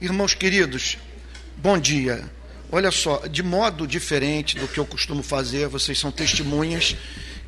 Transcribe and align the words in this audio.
Irmãos 0.00 0.32
queridos, 0.32 0.96
bom 1.56 1.76
dia. 1.76 2.30
Olha 2.70 2.88
só, 2.88 3.26
de 3.26 3.42
modo 3.42 3.84
diferente 3.84 4.56
do 4.56 4.68
que 4.68 4.78
eu 4.78 4.86
costumo 4.86 5.24
fazer, 5.24 5.66
vocês 5.66 5.98
são 5.98 6.12
testemunhas 6.12 6.94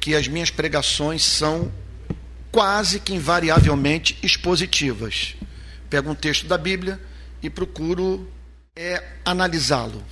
que 0.01 0.17
as 0.17 0.27
minhas 0.27 0.51
pregações 0.51 1.23
são 1.23 1.71
quase 2.51 2.99
que 2.99 3.15
invariavelmente 3.15 4.19
expositivas. 4.21 5.37
Pego 5.89 6.11
um 6.11 6.15
texto 6.15 6.49
da 6.49 6.59
Bíblia 6.59 7.01
e 7.41 7.49
procuro 7.49 8.29
é, 8.75 9.01
analisá-lo, 9.25 10.03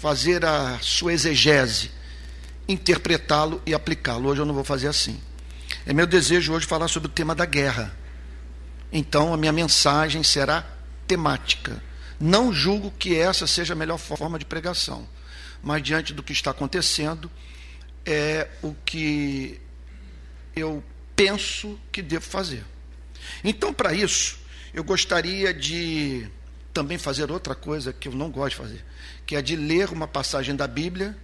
fazer 0.00 0.46
a 0.46 0.78
sua 0.80 1.12
exegese, 1.12 1.90
interpretá-lo 2.66 3.60
e 3.66 3.74
aplicá-lo. 3.74 4.30
Hoje 4.30 4.40
eu 4.40 4.46
não 4.46 4.54
vou 4.54 4.64
fazer 4.64 4.88
assim. 4.88 5.20
É 5.84 5.92
meu 5.92 6.06
desejo 6.06 6.54
hoje 6.54 6.66
falar 6.66 6.88
sobre 6.88 7.10
o 7.10 7.12
tema 7.12 7.34
da 7.34 7.44
guerra. 7.44 7.94
Então 8.90 9.34
a 9.34 9.36
minha 9.36 9.52
mensagem 9.52 10.22
será 10.22 10.71
temática. 11.12 11.82
Não 12.18 12.52
julgo 12.52 12.90
que 12.90 13.14
essa 13.14 13.46
seja 13.46 13.74
a 13.74 13.76
melhor 13.76 13.98
forma 13.98 14.38
de 14.38 14.46
pregação, 14.46 15.06
mas 15.62 15.82
diante 15.82 16.14
do 16.14 16.22
que 16.22 16.32
está 16.32 16.52
acontecendo, 16.52 17.30
é 18.06 18.48
o 18.62 18.74
que 18.84 19.60
eu 20.56 20.82
penso 21.14 21.78
que 21.90 22.00
devo 22.00 22.24
fazer. 22.24 22.64
Então, 23.44 23.74
para 23.74 23.92
isso, 23.92 24.38
eu 24.72 24.82
gostaria 24.82 25.52
de 25.52 26.26
também 26.72 26.96
fazer 26.96 27.30
outra 27.30 27.54
coisa 27.54 27.92
que 27.92 28.08
eu 28.08 28.12
não 28.12 28.30
gosto 28.30 28.56
de 28.56 28.62
fazer, 28.62 28.84
que 29.26 29.36
é 29.36 29.42
de 29.42 29.54
ler 29.54 29.90
uma 29.90 30.08
passagem 30.08 30.56
da 30.56 30.66
Bíblia 30.66 31.16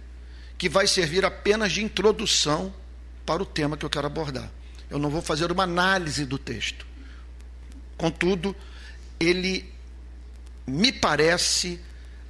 que 0.55 0.69
vai 0.69 0.85
servir 0.85 1.25
apenas 1.25 1.71
de 1.71 1.83
introdução 1.83 2.71
para 3.25 3.41
o 3.41 3.45
tema 3.45 3.75
que 3.75 3.85
eu 3.85 3.89
quero 3.89 4.05
abordar. 4.05 4.51
Eu 4.89 4.99
não 4.99 5.09
vou 5.09 5.21
fazer 5.21 5.51
uma 5.51 5.63
análise 5.63 6.25
do 6.25 6.37
texto. 6.37 6.85
Contudo, 7.97 8.55
ele 9.19 9.78
me 10.69 10.91
parece 10.91 11.79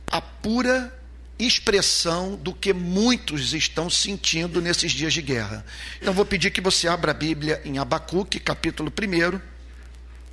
a 0.08 0.22
pura 0.22 0.98
expressão 1.38 2.36
do 2.36 2.54
que 2.54 2.73
muitos 2.73 3.54
estão 3.54 3.90
sentindo 3.90 4.62
nesses 4.62 4.92
dias 4.92 5.14
de 5.14 5.22
guerra. 5.22 5.66
Então 6.02 6.14
vou 6.14 6.26
pedir 6.26 6.52
que 6.52 6.59
você 6.59 6.88
abra 6.88 7.12
a 7.12 7.14
Bíblia 7.14 7.62
em 7.64 7.78
Abacuque, 7.78 8.40
capítulo 8.40 8.92
1, 8.92 9.40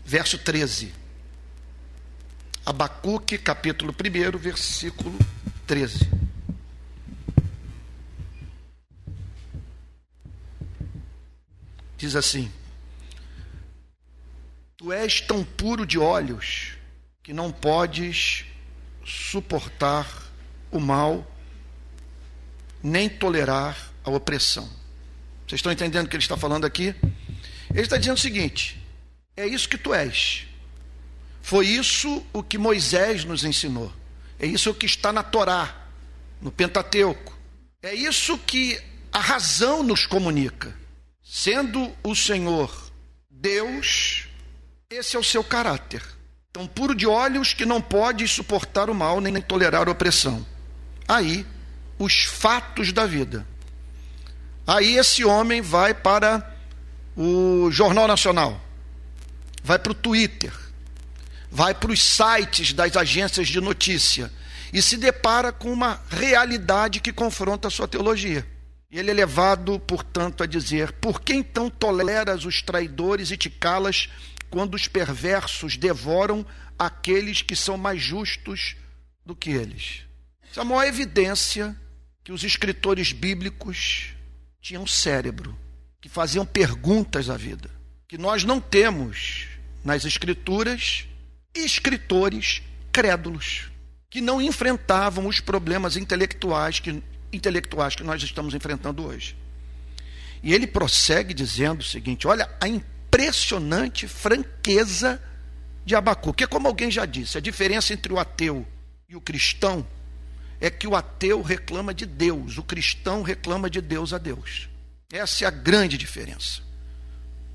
verso 0.05 0.39
13. 0.39 0.93
Abacuque, 2.65 3.39
capítulo 3.39 3.95
1, 3.95 4.39
versículo 4.39 5.17
13. 5.67 6.11
Diz 11.97 12.17
assim: 12.17 12.51
Tu 14.77 14.93
és 14.93 15.21
tão 15.21 15.45
puro 15.45 15.87
de 15.87 15.99
olhos 15.99 16.76
que 17.27 17.33
não 17.33 17.51
podes 17.51 18.45
suportar 19.05 20.07
o 20.71 20.79
mal, 20.79 21.29
nem 22.81 23.09
tolerar 23.09 23.91
a 24.05 24.11
opressão. 24.11 24.63
Vocês 25.45 25.59
estão 25.59 25.73
entendendo 25.73 26.07
o 26.07 26.09
que 26.09 26.15
ele 26.15 26.23
está 26.23 26.37
falando 26.37 26.65
aqui? 26.65 26.95
Ele 27.71 27.81
está 27.81 27.97
dizendo 27.97 28.17
o 28.17 28.21
seguinte: 28.21 28.81
é 29.37 29.45
isso 29.45 29.69
que 29.69 29.77
tu 29.77 29.93
és. 29.93 30.47
Foi 31.43 31.67
isso 31.67 32.25
o 32.33 32.45
que 32.45 32.57
Moisés 32.57 33.25
nos 33.25 33.43
ensinou. 33.43 33.93
É 34.39 34.47
isso 34.47 34.73
que 34.73 34.87
está 34.87 35.13
na 35.13 35.25
Torá, 35.25 35.85
no 36.41 36.53
Pentateuco. 36.53 37.37
É 37.83 37.93
isso 37.93 38.39
que 38.39 38.81
a 39.11 39.19
razão 39.19 39.83
nos 39.83 40.07
comunica. 40.07 40.73
Sendo 41.25 41.93
o 42.05 42.15
Senhor 42.15 42.93
Deus, 43.29 44.29
esse 44.89 45.17
é 45.17 45.19
o 45.19 45.25
seu 45.25 45.43
caráter 45.43 46.15
tão 46.57 46.67
puro 46.67 46.95
de 46.95 47.07
olhos 47.07 47.53
que 47.53 47.67
não 47.67 47.83
pode 47.83 48.27
suportar 48.27 48.89
o 48.89 48.95
mal 48.95 49.21
nem 49.21 49.43
tolerar 49.43 49.89
a 49.89 49.91
opressão. 49.91 50.45
Aí, 51.07 51.45
os 51.99 52.25
fatos 52.25 52.95
da 52.95 53.05
vida. 53.05 53.47
Aí 54.67 54.97
esse 54.97 55.23
homem 55.23 55.61
vai 55.61 55.93
para 55.93 56.57
o 57.15 57.71
Jornal 57.71 58.09
Nacional, 58.09 58.59
vai 59.63 59.79
para 59.79 59.93
o 59.93 59.95
Twitter, 59.95 60.51
vai 61.51 61.75
para 61.75 61.93
os 61.93 62.03
sites 62.03 62.73
das 62.73 62.97
agências 62.97 63.49
de 63.49 63.61
notícia 63.61 64.33
e 64.73 64.81
se 64.81 64.97
depara 64.97 65.53
com 65.53 65.71
uma 65.71 66.01
realidade 66.09 67.01
que 67.01 67.13
confronta 67.13 67.69
a 67.69 67.71
sua 67.71 67.87
teologia. 67.87 68.47
E 68.91 68.99
ele 68.99 69.11
é 69.11 69.15
levado, 69.15 69.79
portanto, 69.81 70.43
a 70.43 70.47
dizer: 70.47 70.93
Por 70.93 71.21
que 71.21 71.35
então 71.35 71.69
toleras 71.69 72.47
os 72.47 72.63
traidores 72.63 73.31
e 73.31 73.37
te 73.37 73.51
calas 73.51 74.09
quando 74.51 74.75
os 74.75 74.89
perversos 74.89 75.77
devoram 75.77 76.45
aqueles 76.79 77.43
que 77.43 77.57
são 77.57 77.77
mais 77.77 78.01
justos 78.01 78.77
do 79.25 79.35
que 79.35 79.51
eles. 79.51 80.03
Essa 80.51 80.61
é 80.61 80.63
a 80.63 80.65
maior 80.65 80.85
evidência 80.87 81.77
que 82.23 82.33
os 82.33 82.45
escritores 82.45 83.13
bíblicos 83.13 84.15
tinham 84.61 84.87
cérebro, 84.87 85.57
que 86.01 86.09
faziam 86.09 86.45
perguntas 86.45 87.31
à 87.31 87.37
vida, 87.37 87.71
que 88.09 88.19
nós 88.19 88.45
não 88.45 88.61
temos 88.61 89.47
nas 89.85 90.05
escrituras 90.05 91.07
escritores 91.55 92.63
crédulos, 92.93 93.71
que 94.11 94.21
não 94.21 94.41
enfrentavam 94.41 95.27
os 95.27 95.41
problemas 95.41 95.97
intelectuais 95.97 96.81
que, 96.81 97.03
intelectuais 97.33 97.95
que 97.95 98.03
nós 98.03 98.23
estamos 98.23 98.55
enfrentando 98.55 99.05
hoje. 99.05 99.37
E 100.43 100.53
ele 100.55 100.67
prossegue 100.67 101.35
dizendo 101.35 101.81
o 101.81 101.85
seguinte: 101.85 102.27
olha 102.27 102.51
a 102.61 102.69
impressionante 103.07 104.09
franqueza 104.09 105.23
de 105.85 105.95
Abacuque. 105.95 106.45
É 106.45 106.47
como 106.47 106.67
alguém 106.67 106.91
já 106.91 107.07
disse, 107.07 107.39
a 107.39 107.41
diferença 107.41 107.93
entre 107.93 108.13
o 108.13 108.19
ateu 108.19 108.67
e 109.09 109.15
o 109.15 109.21
cristão 109.21 109.87
é 110.61 110.69
que 110.69 110.87
o 110.87 110.97
ateu 110.97 111.43
reclama 111.43 111.95
de 111.95 112.07
Deus, 112.07 112.59
o 112.59 112.63
cristão 112.63 113.23
reclama 113.23 113.71
de 113.71 113.81
Deus 113.81 114.13
a 114.13 114.19
Deus. 114.19 114.69
Essa 115.13 115.45
é 115.45 115.47
a 115.47 115.51
grande 115.51 115.97
diferença. 115.97 116.61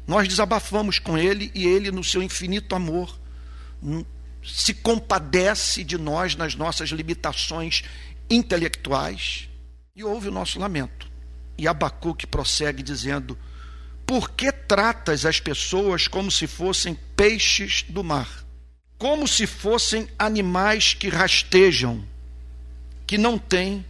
Nós 0.08 0.28
desabafamos 0.28 1.00
com 1.00 1.18
ele 1.18 1.52
e 1.54 1.66
ele, 1.66 1.92
no 1.92 2.04
seu 2.04 2.24
infinito 2.24 2.74
amor, 2.76 3.20
se 4.44 4.74
compadece 4.74 5.84
de 5.84 5.98
nós 5.98 6.36
nas 6.36 6.56
nossas 6.56 6.90
limitações 6.90 7.84
intelectuais 8.30 9.50
e 9.96 10.04
ouve 10.04 10.30
o 10.30 10.32
nosso 10.32 10.60
lamento. 10.60 11.10
E 11.58 11.68
Abacuque 11.68 12.26
prossegue 12.26 12.82
dizendo: 12.82 13.38
por 14.12 14.32
que 14.32 14.52
tratas 14.52 15.26
as 15.26 15.40
pessoas 15.40 16.06
como 16.06 16.30
se 16.30 16.46
fossem 16.46 16.96
peixes 17.16 17.84
do 17.84 18.04
mar? 18.04 18.44
Como 18.98 19.26
se 19.26 19.48
fossem 19.48 20.06
animais 20.20 20.94
que 20.94 21.08
rastejam, 21.08 22.06
que 23.08 23.18
não 23.18 23.40
têm 23.40 23.86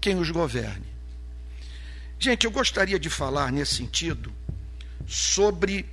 quem 0.00 0.16
os 0.16 0.30
governe? 0.30 0.86
Gente, 2.20 2.44
eu 2.44 2.52
gostaria 2.52 3.00
de 3.00 3.10
falar 3.10 3.50
nesse 3.50 3.74
sentido 3.74 4.32
sobre 5.08 5.84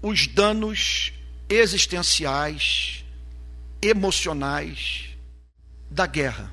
os 0.00 0.28
danos 0.28 1.12
existenciais, 1.48 3.04
emocionais 3.82 5.16
da 5.90 6.06
guerra, 6.06 6.48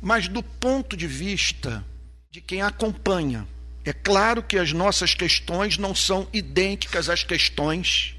mas 0.00 0.28
do 0.28 0.40
ponto 0.40 0.96
de 0.96 1.08
vista 1.08 1.84
de 2.30 2.40
quem 2.40 2.62
acompanha 2.62 3.44
é 3.84 3.92
claro 3.92 4.42
que 4.42 4.58
as 4.58 4.72
nossas 4.72 5.14
questões 5.14 5.78
não 5.78 5.94
são 5.94 6.28
idênticas 6.32 7.08
às 7.08 7.24
questões 7.24 8.14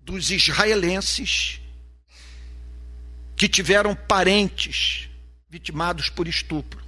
dos 0.00 0.30
israelenses 0.30 1.60
que 3.36 3.48
tiveram 3.48 3.94
parentes 3.94 5.08
vitimados 5.48 6.08
por 6.08 6.28
estupro, 6.28 6.82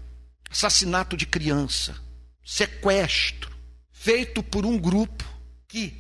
assassinato 0.51 1.17
de 1.17 1.27
criança, 1.27 1.97
sequestro, 2.45 3.51
feito 3.93 4.43
por 4.43 4.67
um 4.67 4.79
grupo 4.79 5.25
que, 5.67 5.95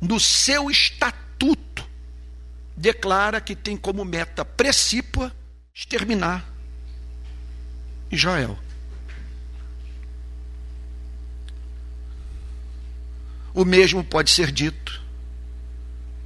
no 0.00 0.18
seu 0.18 0.70
estatuto, 0.70 1.88
declara 2.76 3.40
que 3.40 3.54
tem 3.54 3.76
como 3.76 4.04
meta 4.04 4.44
precípua 4.44 5.34
exterminar 5.74 6.48
Israel. 8.10 8.58
O 13.54 13.64
mesmo 13.64 14.02
pode 14.02 14.30
ser 14.30 14.50
dito 14.50 15.02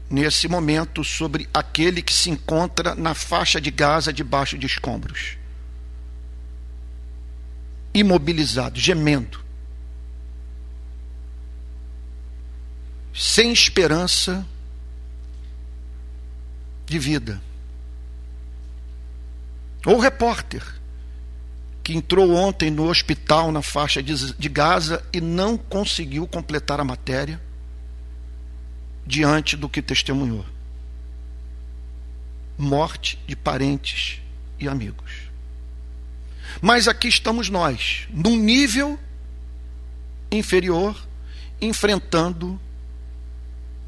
nesse 0.09 0.47
momento 0.47 1.03
sobre 1.03 1.49
aquele 1.53 2.01
que 2.01 2.13
se 2.13 2.31
encontra 2.31 2.95
na 2.95 3.15
faixa 3.15 3.61
de 3.61 3.71
Gaza 3.71 4.13
debaixo 4.13 4.57
de 4.57 4.67
escombros, 4.67 5.37
imobilizado, 7.93 8.79
gemendo, 8.79 9.45
sem 13.13 13.53
esperança 13.53 14.47
de 16.87 16.99
vida. 16.99 17.43
Ou 19.85 19.99
repórter 19.99 20.76
que 21.87 21.95
entrou 21.95 22.35
ontem 22.35 22.69
no 22.69 22.89
hospital 22.89 23.53
na 23.53 23.63
faixa 23.63 24.03
de, 24.03 24.49
Gaza 24.49 25.07
e 25.13 25.21
não 25.21 25.57
conseguiu 25.57 26.27
completar 26.27 26.81
a 26.81 26.85
matéria 26.85 27.41
diante 29.07 29.57
do 29.57 29.69
que 29.69 29.81
testemunhou. 29.81 30.45
morte 32.59 33.17
de 33.25 33.37
parentes 33.37 34.21
e 34.59 34.67
amigos. 34.67 35.31
Mas 36.61 36.89
aqui 36.89 37.07
estamos 37.07 37.49
nós, 37.49 38.09
num 38.11 38.37
nível 38.37 38.99
inferior, 40.29 41.01
enfrentando 41.61 42.61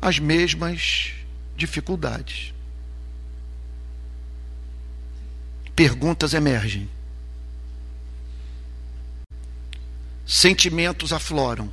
as 0.01 0.21
mesmas 0.21 1.15
dificuldades. 1.57 2.55
Perguntas 5.75 6.33
emergem. 6.33 6.89
Sentimentos 10.31 11.11
afloram. 11.11 11.73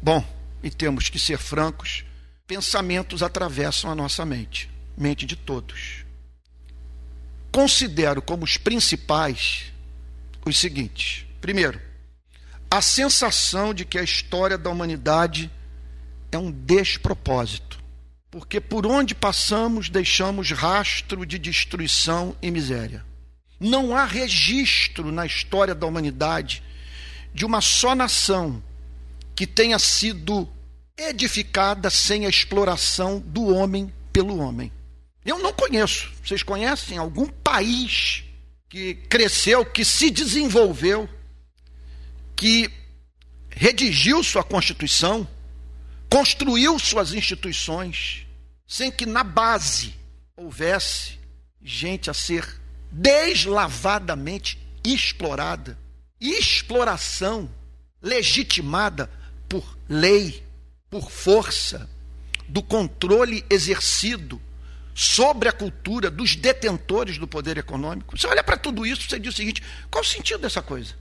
Bom, 0.00 0.24
e 0.62 0.70
temos 0.70 1.08
que 1.08 1.18
ser 1.18 1.36
francos, 1.36 2.04
pensamentos 2.46 3.24
atravessam 3.24 3.90
a 3.90 3.94
nossa 3.96 4.24
mente, 4.24 4.70
mente 4.96 5.26
de 5.26 5.34
todos. 5.34 6.04
Considero 7.50 8.22
como 8.22 8.44
os 8.44 8.56
principais 8.56 9.72
os 10.46 10.56
seguintes: 10.56 11.26
primeiro, 11.40 11.82
a 12.70 12.80
sensação 12.80 13.74
de 13.74 13.84
que 13.84 13.98
a 13.98 14.04
história 14.04 14.56
da 14.56 14.70
humanidade 14.70 15.50
é 16.30 16.38
um 16.38 16.52
despropósito, 16.52 17.82
porque 18.30 18.60
por 18.60 18.86
onde 18.86 19.12
passamos 19.12 19.90
deixamos 19.90 20.52
rastro 20.52 21.26
de 21.26 21.36
destruição 21.36 22.36
e 22.40 22.48
miséria. 22.48 23.04
Não 23.58 23.96
há 23.96 24.04
registro 24.04 25.10
na 25.10 25.26
história 25.26 25.74
da 25.74 25.84
humanidade 25.84 26.62
de 27.34 27.44
uma 27.44 27.60
só 27.60 27.94
nação 27.94 28.62
que 29.34 29.46
tenha 29.46 29.78
sido 29.78 30.48
edificada 30.96 31.90
sem 31.90 32.26
a 32.26 32.28
exploração 32.28 33.18
do 33.18 33.46
homem 33.54 33.92
pelo 34.12 34.38
homem. 34.38 34.70
Eu 35.24 35.38
não 35.38 35.52
conheço. 35.52 36.12
Vocês 36.22 36.42
conhecem 36.42 36.98
algum 36.98 37.26
país 37.26 38.24
que 38.68 38.94
cresceu, 38.94 39.64
que 39.64 39.84
se 39.84 40.10
desenvolveu, 40.10 41.08
que 42.34 42.70
redigiu 43.50 44.22
sua 44.22 44.42
Constituição, 44.42 45.26
construiu 46.10 46.78
suas 46.78 47.12
instituições, 47.12 48.26
sem 48.66 48.90
que 48.90 49.06
na 49.06 49.22
base 49.22 49.94
houvesse 50.36 51.18
gente 51.62 52.10
a 52.10 52.14
ser 52.14 52.60
deslavadamente 52.90 54.58
explorada, 54.84 55.78
exploração 56.30 57.50
legitimada 58.00 59.10
por 59.48 59.76
lei, 59.88 60.42
por 60.88 61.10
força 61.10 61.88
do 62.48 62.62
controle 62.62 63.44
exercido 63.48 64.40
sobre 64.94 65.48
a 65.48 65.52
cultura 65.52 66.10
dos 66.10 66.36
detentores 66.36 67.18
do 67.18 67.26
poder 67.26 67.56
econômico. 67.56 68.16
Você 68.16 68.26
olha 68.26 68.44
para 68.44 68.56
tudo 68.56 68.86
isso, 68.86 69.08
você 69.08 69.18
diz 69.18 69.34
o 69.34 69.36
seguinte: 69.36 69.62
qual 69.90 70.02
o 70.02 70.06
sentido 70.06 70.40
dessa 70.40 70.62
coisa? 70.62 70.94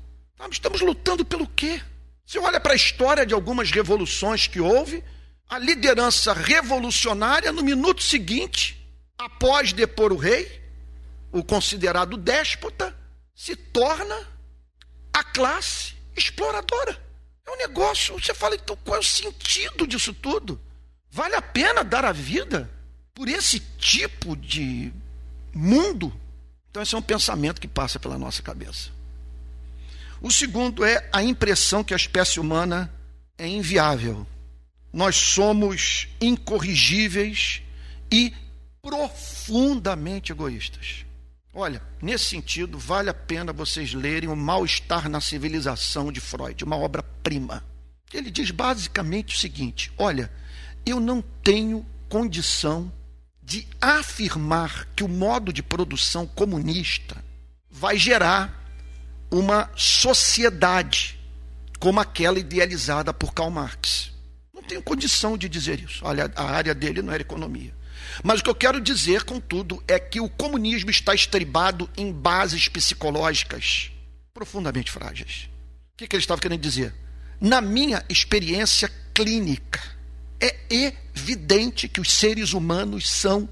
Estamos 0.50 0.82
lutando 0.82 1.24
pelo 1.24 1.48
quê? 1.48 1.82
Você 2.26 2.40
olha 2.40 2.60
para 2.60 2.74
a 2.74 2.76
história 2.76 3.26
de 3.26 3.34
algumas 3.34 3.70
revoluções 3.72 4.48
que 4.48 4.60
houve, 4.60 5.04
a 5.50 5.60
liderança 5.60 6.34
revolucionária, 6.34 7.52
no 7.52 7.62
minuto 7.62 8.02
seguinte, 8.02 8.82
após 9.18 9.74
depor 9.74 10.14
o 10.14 10.18
rei, 10.18 10.62
o 11.32 11.44
considerado 11.44 12.16
déspota, 12.18 12.96
se 13.36 13.56
torna 13.56 14.31
a 15.14 15.24
classe 15.24 15.96
exploradora. 16.16 17.02
É 17.46 17.52
um 17.52 17.58
negócio, 17.58 18.14
você 18.20 18.34
fala, 18.34 18.56
então 18.56 18.78
qual 18.84 18.98
é 18.98 19.00
o 19.00 19.04
sentido 19.04 19.88
disso 19.88 20.14
tudo? 20.14 20.60
Vale 21.10 21.36
a 21.36 21.42
pena 21.42 21.84
dar 21.84 22.06
a 22.06 22.12
vida 22.12 22.70
por 23.14 23.28
esse 23.28 23.60
tipo 23.78 24.36
de 24.36 24.92
mundo? 25.54 26.14
Então, 26.70 26.82
esse 26.82 26.96
é 26.96 26.98
um 26.98 27.02
pensamento 27.02 27.60
que 27.60 27.68
passa 27.68 28.00
pela 28.00 28.18
nossa 28.18 28.42
cabeça. 28.42 28.90
O 30.22 30.32
segundo 30.32 30.86
é 30.86 31.10
a 31.12 31.22
impressão 31.22 31.84
que 31.84 31.94
a 31.94 31.98
espécie 31.98 32.40
humana 32.40 32.94
é 33.38 33.48
inviável. 33.48 34.26
Nós 34.94 35.16
somos 35.16 36.08
incorrigíveis 36.22 37.62
e 38.10 38.34
profundamente 38.82 40.32
egoístas. 40.32 41.06
Olha, 41.54 41.82
nesse 42.02 42.26
sentido, 42.26 42.78
vale 42.78 43.10
a 43.10 43.14
pena 43.14 43.52
vocês 43.52 43.94
lerem 43.94 44.30
O 44.30 44.36
Mal-Estar 44.36 45.10
na 45.10 45.20
Civilização 45.20 46.12
de 46.12 46.22
Freud, 46.22 46.64
uma 46.64 46.78
obra-prima. 46.78 47.64
Ele 48.14 48.32
diz 48.32 48.52
basicamente 48.52 49.36
o 49.36 49.40
seguinte: 49.40 49.92
olha, 49.98 50.32
eu 50.86 51.00
não 51.00 51.22
tenho 51.44 51.86
condição 52.08 52.92
de 53.44 53.68
afirmar 53.82 54.88
que 54.96 55.04
o 55.04 55.10
modo 55.10 55.52
de 55.52 55.62
produção 55.62 56.26
comunista 56.26 57.18
vai 57.70 57.98
gerar 57.98 58.66
uma 59.30 59.70
sociedade 59.76 61.20
como 61.80 62.00
aquela 62.00 62.40
idealizada 62.40 63.14
por 63.14 63.34
Karl 63.34 63.50
Marx. 63.50 64.12
Não 64.54 64.62
tenho 64.62 64.82
condição 64.82 65.38
de 65.38 65.50
dizer 65.50 65.80
isso. 65.80 66.06
Olha, 66.06 66.32
a 66.36 66.44
área 66.44 66.76
dele 66.76 67.02
não 67.02 67.12
era 67.12 67.22
economia. 67.22 67.74
Mas 68.24 68.40
o 68.40 68.44
que 68.44 68.50
eu 68.50 68.56
quero 68.56 68.80
dizer, 68.80 69.24
contudo, 69.24 69.84
é 69.88 70.00
que 70.00 70.20
o 70.20 70.30
comunismo 70.30 70.90
está 70.90 71.14
estribado 71.14 71.90
em 71.98 72.12
bases 72.12 72.68
psicológicas 72.68 73.92
profundamente 74.34 74.92
frágeis. 74.92 75.50
O 75.94 75.98
que, 75.98 76.08
que 76.08 76.16
ele 76.16 76.24
estava 76.24 76.42
querendo 76.42 76.62
dizer? 76.62 76.94
Na 77.40 77.62
minha 77.62 78.04
experiência 78.08 78.92
clínica, 79.14 79.82
é 80.40 80.56
evidente 80.70 81.88
que 81.88 82.00
os 82.00 82.12
seres 82.12 82.54
humanos 82.54 83.10
são, 83.10 83.50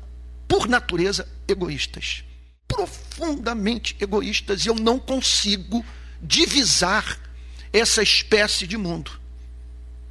por 0.47 0.67
natureza, 0.67 1.27
egoístas 1.47 2.23
profundamente 2.69 3.97
egoístas 3.99 4.63
e 4.63 4.67
eu 4.67 4.75
não 4.75 4.99
consigo 4.99 5.83
divisar 6.21 7.19
essa 7.73 8.03
espécie 8.03 8.67
de 8.67 8.77
mundo 8.77 9.19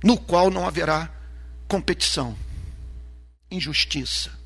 no 0.03 0.19
qual 0.19 0.51
não 0.51 0.67
haverá 0.67 1.11
competição, 1.69 2.37
injustiça. 3.51 4.38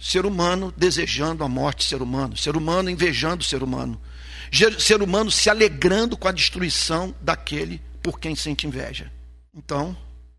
Ser 0.00 0.24
humano 0.24 0.72
desejando 0.74 1.44
a 1.44 1.48
morte 1.48 1.84
ser 1.84 2.00
humano, 2.00 2.36
ser 2.36 2.56
humano 2.56 2.88
invejando 2.88 3.44
ser 3.44 3.62
humano, 3.62 4.00
ser 4.78 5.02
humano 5.02 5.30
se 5.30 5.50
alegrando 5.50 6.16
com 6.16 6.26
a 6.26 6.32
destruição 6.32 7.14
daquele 7.20 7.82
por 8.02 8.18
quem 8.18 8.34
sente 8.34 8.66
inveja. 8.66 9.12
Então, 9.54 9.94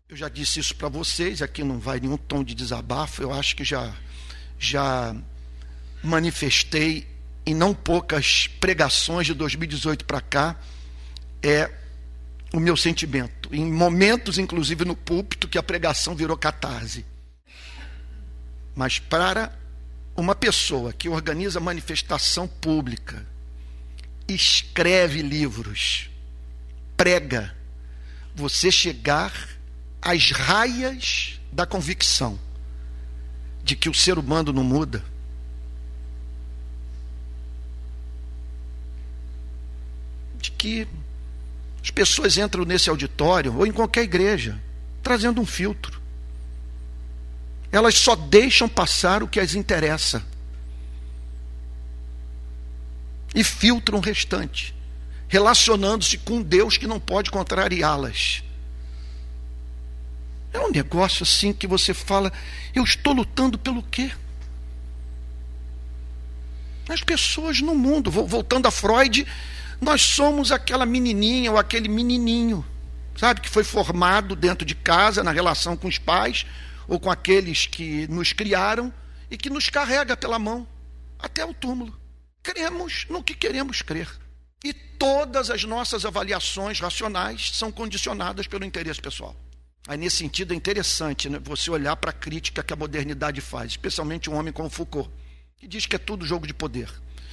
eu 0.08 0.16
já 0.16 0.28
disse 0.28 0.58
isso 0.58 0.74
para 0.74 0.88
vocês, 0.88 1.40
aqui 1.40 1.62
não 1.62 1.78
vai 1.78 2.00
nenhum 2.00 2.16
tom 2.16 2.42
de 2.42 2.56
desabafo, 2.56 3.22
eu 3.22 3.32
acho 3.32 3.54
que 3.54 3.62
já 3.62 3.94
já 4.58 5.14
manifestei 6.02 7.06
em 7.46 7.54
não 7.54 7.72
poucas 7.74 8.46
pregações 8.60 9.26
de 9.26 9.34
2018 9.34 10.04
para 10.04 10.20
cá, 10.20 10.56
é 11.42 11.70
o 12.52 12.60
meu 12.60 12.76
sentimento. 12.76 13.48
Em 13.52 13.70
momentos, 13.70 14.38
inclusive 14.38 14.84
no 14.84 14.94
púlpito, 14.94 15.48
que 15.48 15.58
a 15.58 15.62
pregação 15.62 16.14
virou 16.14 16.36
catarse. 16.36 17.04
Mas 18.74 18.98
para 18.98 19.52
uma 20.16 20.34
pessoa 20.34 20.92
que 20.92 21.08
organiza 21.08 21.60
manifestação 21.60 22.46
pública, 22.46 23.26
escreve 24.28 25.22
livros, 25.22 26.10
prega, 26.96 27.54
você 28.34 28.70
chegar 28.70 29.32
às 30.00 30.30
raias 30.30 31.40
da 31.52 31.66
convicção 31.66 32.38
de 33.62 33.76
que 33.76 33.88
o 33.88 33.94
ser 33.94 34.18
humano 34.18 34.52
não 34.52 34.64
muda, 34.64 35.04
de 40.40 40.50
que 40.50 40.88
as 41.82 41.90
pessoas 41.90 42.36
entram 42.36 42.64
nesse 42.64 42.90
auditório 42.90 43.56
ou 43.56 43.66
em 43.66 43.72
qualquer 43.72 44.02
igreja 44.02 44.60
trazendo 45.02 45.40
um 45.40 45.46
filtro. 45.46 46.01
Elas 47.72 47.94
só 47.94 48.14
deixam 48.14 48.68
passar 48.68 49.22
o 49.22 49.28
que 49.28 49.40
as 49.40 49.54
interessa 49.54 50.22
e 53.34 53.42
filtram 53.42 53.98
o 53.98 54.02
restante, 54.02 54.74
relacionando-se 55.26 56.18
com 56.18 56.42
Deus 56.42 56.76
que 56.76 56.86
não 56.86 57.00
pode 57.00 57.30
contrariá-las. 57.30 58.44
É 60.52 60.60
um 60.60 60.70
negócio 60.70 61.22
assim 61.22 61.54
que 61.54 61.66
você 61.66 61.94
fala, 61.94 62.30
eu 62.74 62.84
estou 62.84 63.14
lutando 63.14 63.56
pelo 63.58 63.82
quê? 63.82 64.12
As 66.90 67.02
pessoas 67.02 67.62
no 67.62 67.74
mundo, 67.74 68.10
voltando 68.10 68.66
a 68.66 68.70
Freud, 68.70 69.26
nós 69.80 70.02
somos 70.02 70.52
aquela 70.52 70.84
menininha 70.84 71.50
ou 71.50 71.56
aquele 71.56 71.88
menininho, 71.88 72.62
sabe, 73.16 73.40
que 73.40 73.48
foi 73.48 73.64
formado 73.64 74.36
dentro 74.36 74.66
de 74.66 74.74
casa, 74.74 75.24
na 75.24 75.30
relação 75.30 75.74
com 75.74 75.88
os 75.88 75.96
pais 75.96 76.44
ou 76.88 76.98
com 76.98 77.10
aqueles 77.10 77.66
que 77.66 78.06
nos 78.08 78.32
criaram 78.32 78.92
e 79.30 79.36
que 79.36 79.50
nos 79.50 79.68
carrega 79.68 80.16
pela 80.16 80.38
mão 80.38 80.66
até 81.18 81.44
o 81.44 81.54
túmulo. 81.54 81.98
Cremos 82.42 83.06
no 83.08 83.22
que 83.22 83.34
queremos 83.34 83.82
crer. 83.82 84.08
E 84.64 84.72
todas 84.72 85.50
as 85.50 85.64
nossas 85.64 86.04
avaliações 86.04 86.80
racionais 86.80 87.50
são 87.54 87.72
condicionadas 87.72 88.46
pelo 88.46 88.64
interesse 88.64 89.00
pessoal. 89.00 89.34
Aí, 89.86 89.96
nesse 89.96 90.16
sentido, 90.16 90.52
é 90.52 90.56
interessante 90.56 91.28
né, 91.28 91.40
você 91.42 91.70
olhar 91.70 91.96
para 91.96 92.10
a 92.10 92.14
crítica 92.14 92.62
que 92.62 92.72
a 92.72 92.76
modernidade 92.76 93.40
faz, 93.40 93.72
especialmente 93.72 94.30
um 94.30 94.34
homem 94.34 94.52
como 94.52 94.70
Foucault. 94.70 95.10
que 95.58 95.66
diz 95.66 95.86
que 95.86 95.96
é 95.96 95.98
tudo 95.98 96.26
jogo 96.26 96.46
de 96.46 96.54
poder. 96.54 96.88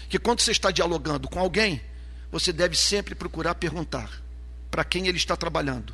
Que 0.07 0.17
quando 0.17 0.41
você 0.41 0.51
está 0.51 0.71
dialogando 0.71 1.27
com 1.27 1.39
alguém, 1.39 1.81
você 2.31 2.51
deve 2.51 2.75
sempre 2.75 3.13
procurar 3.13 3.55
perguntar 3.55 4.09
para 4.71 4.83
quem 4.83 5.07
ele 5.07 5.17
está 5.17 5.35
trabalhando. 5.35 5.93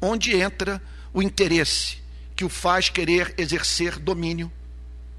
Onde 0.00 0.34
entra 0.34 0.82
o 1.12 1.22
interesse 1.22 2.01
que 2.34 2.44
o 2.44 2.48
faz 2.48 2.88
querer 2.88 3.34
exercer 3.36 3.98
domínio 3.98 4.50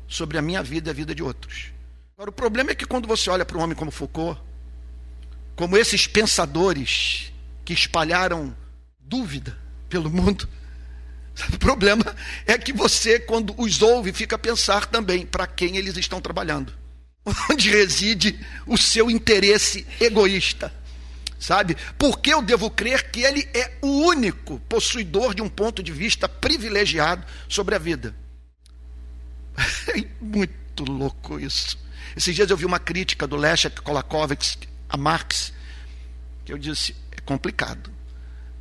sobre 0.07 0.37
a 0.37 0.41
minha 0.41 0.61
vida 0.61 0.89
e 0.89 0.91
a 0.91 0.93
vida 0.93 1.15
de 1.15 1.23
outros. 1.23 1.71
Agora, 2.15 2.29
o 2.29 2.33
problema 2.33 2.71
é 2.71 2.75
que 2.75 2.85
quando 2.85 3.07
você 3.07 3.29
olha 3.29 3.45
para 3.45 3.57
um 3.57 3.61
homem 3.61 3.75
como 3.75 3.91
Foucault, 3.91 4.39
como 5.55 5.77
esses 5.77 6.07
pensadores 6.07 7.31
que 7.65 7.73
espalharam 7.73 8.55
dúvida 8.99 9.57
pelo 9.89 10.09
mundo, 10.09 10.47
o 11.53 11.57
problema 11.57 12.15
é 12.45 12.57
que 12.57 12.71
você, 12.71 13.19
quando 13.19 13.53
os 13.57 13.81
ouve, 13.81 14.13
fica 14.13 14.35
a 14.35 14.39
pensar 14.39 14.85
também 14.85 15.25
para 15.25 15.47
quem 15.47 15.77
eles 15.77 15.97
estão 15.97 16.21
trabalhando. 16.21 16.73
Onde 17.49 17.69
reside 17.69 18.39
o 18.67 18.77
seu 18.77 19.09
interesse 19.09 19.85
egoísta. 19.99 20.73
Sabe? 21.43 21.75
Porque 21.97 22.33
eu 22.33 22.41
devo 22.41 22.69
crer 22.69 23.11
que 23.11 23.21
ele 23.21 23.45
é 23.53 23.73
o 23.81 23.87
único 24.05 24.61
possuidor 24.61 25.35
de 25.35 25.41
um 25.41 25.49
ponto 25.49 25.83
de 25.83 25.91
vista 25.91 26.29
privilegiado 26.29 27.25
sobre 27.49 27.75
a 27.75 27.77
vida. 27.77 28.15
É 29.93 30.05
muito 30.21 30.85
louco 30.85 31.37
isso. 31.37 31.77
Esses 32.15 32.33
dias 32.33 32.49
eu 32.49 32.55
vi 32.55 32.63
uma 32.63 32.79
crítica 32.79 33.27
do 33.27 33.35
Leszek 33.35 33.81
Kolakowicz 33.81 34.57
a 34.87 34.95
Marx, 34.95 35.51
que 36.45 36.53
eu 36.53 36.57
disse, 36.57 36.95
é 37.11 37.19
complicado. 37.19 37.91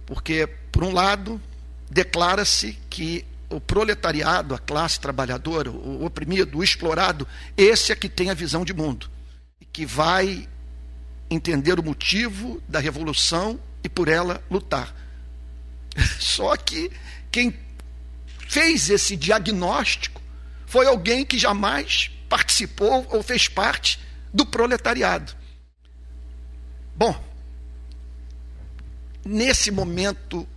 Porque, 0.04 0.48
por 0.72 0.82
um 0.82 0.92
lado, 0.92 1.40
declara-se 1.88 2.76
que 2.90 3.24
o 3.48 3.60
proletariado, 3.60 4.56
a 4.56 4.58
classe 4.58 4.98
trabalhadora, 4.98 5.70
o 5.70 6.04
oprimido, 6.04 6.58
o 6.58 6.64
explorado, 6.64 7.28
esse 7.56 7.92
é 7.92 7.94
que 7.94 8.08
tem 8.08 8.28
a 8.28 8.34
visão 8.34 8.64
de 8.64 8.74
mundo, 8.74 9.08
que 9.72 9.86
vai 9.86 10.48
entender 11.32 11.78
o 11.78 11.82
motivo 11.82 12.62
da 12.68 12.78
revolução 12.78 13.60
e 13.82 13.88
por 13.88 14.08
ela 14.08 14.42
lutar. 14.50 14.94
Só 16.18 16.56
que 16.56 16.90
quem 17.30 17.56
fez 18.48 18.90
esse 18.90 19.16
diagnóstico 19.16 20.20
foi 20.66 20.86
alguém 20.86 21.24
que 21.24 21.38
jamais 21.38 22.10
participou 22.28 23.06
ou 23.10 23.22
fez 23.22 23.48
parte 23.48 23.98
do 24.32 24.46
proletariado. 24.46 25.34
Bom, 26.94 27.22
nesse 29.24 29.70
momento 29.70 30.48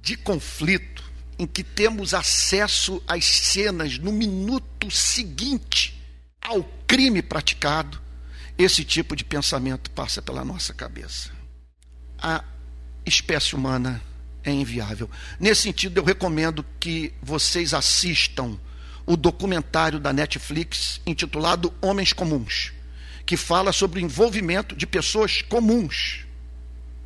de 0.00 0.16
conflito, 0.16 1.02
em 1.38 1.46
que 1.46 1.62
temos 1.62 2.12
acesso 2.12 3.02
às 3.06 3.24
cenas 3.24 3.98
no 3.98 4.12
minuto 4.12 4.90
seguinte 4.90 5.98
ao 6.40 6.64
crime 6.86 7.22
praticado, 7.22 8.01
esse 8.58 8.84
tipo 8.84 9.16
de 9.16 9.24
pensamento 9.24 9.90
passa 9.90 10.20
pela 10.20 10.44
nossa 10.44 10.72
cabeça. 10.72 11.30
A 12.18 12.44
espécie 13.04 13.54
humana 13.54 14.00
é 14.44 14.52
inviável. 14.52 15.10
Nesse 15.38 15.62
sentido, 15.62 15.98
eu 15.98 16.04
recomendo 16.04 16.64
que 16.78 17.12
vocês 17.22 17.74
assistam 17.74 18.58
o 19.04 19.16
documentário 19.16 19.98
da 19.98 20.12
Netflix 20.12 21.00
intitulado 21.06 21.72
Homens 21.80 22.12
Comuns, 22.12 22.72
que 23.26 23.36
fala 23.36 23.72
sobre 23.72 24.00
o 24.00 24.04
envolvimento 24.04 24.76
de 24.76 24.86
pessoas 24.86 25.42
comuns 25.42 26.26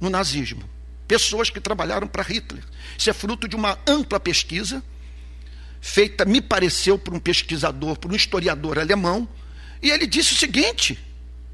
no 0.00 0.11
nazismo 0.11 0.76
pessoas 1.07 1.50
que 1.50 1.61
trabalharam 1.61 2.07
para 2.07 2.23
Hitler. 2.23 2.62
Isso 2.99 3.09
é 3.09 3.12
fruto 3.12 3.49
de 3.49 3.57
uma 3.57 3.79
ampla 3.87 4.19
pesquisa, 4.19 4.83
feita, 5.81 6.25
me 6.25 6.41
pareceu, 6.41 6.99
por 6.99 7.15
um 7.15 7.21
pesquisador, 7.21 7.99
por 7.99 8.11
um 8.11 8.17
historiador 8.17 8.79
alemão, 8.79 9.29
e 9.83 9.91
ele 9.91 10.07
disse 10.07 10.33
o 10.33 10.37
seguinte, 10.37 10.99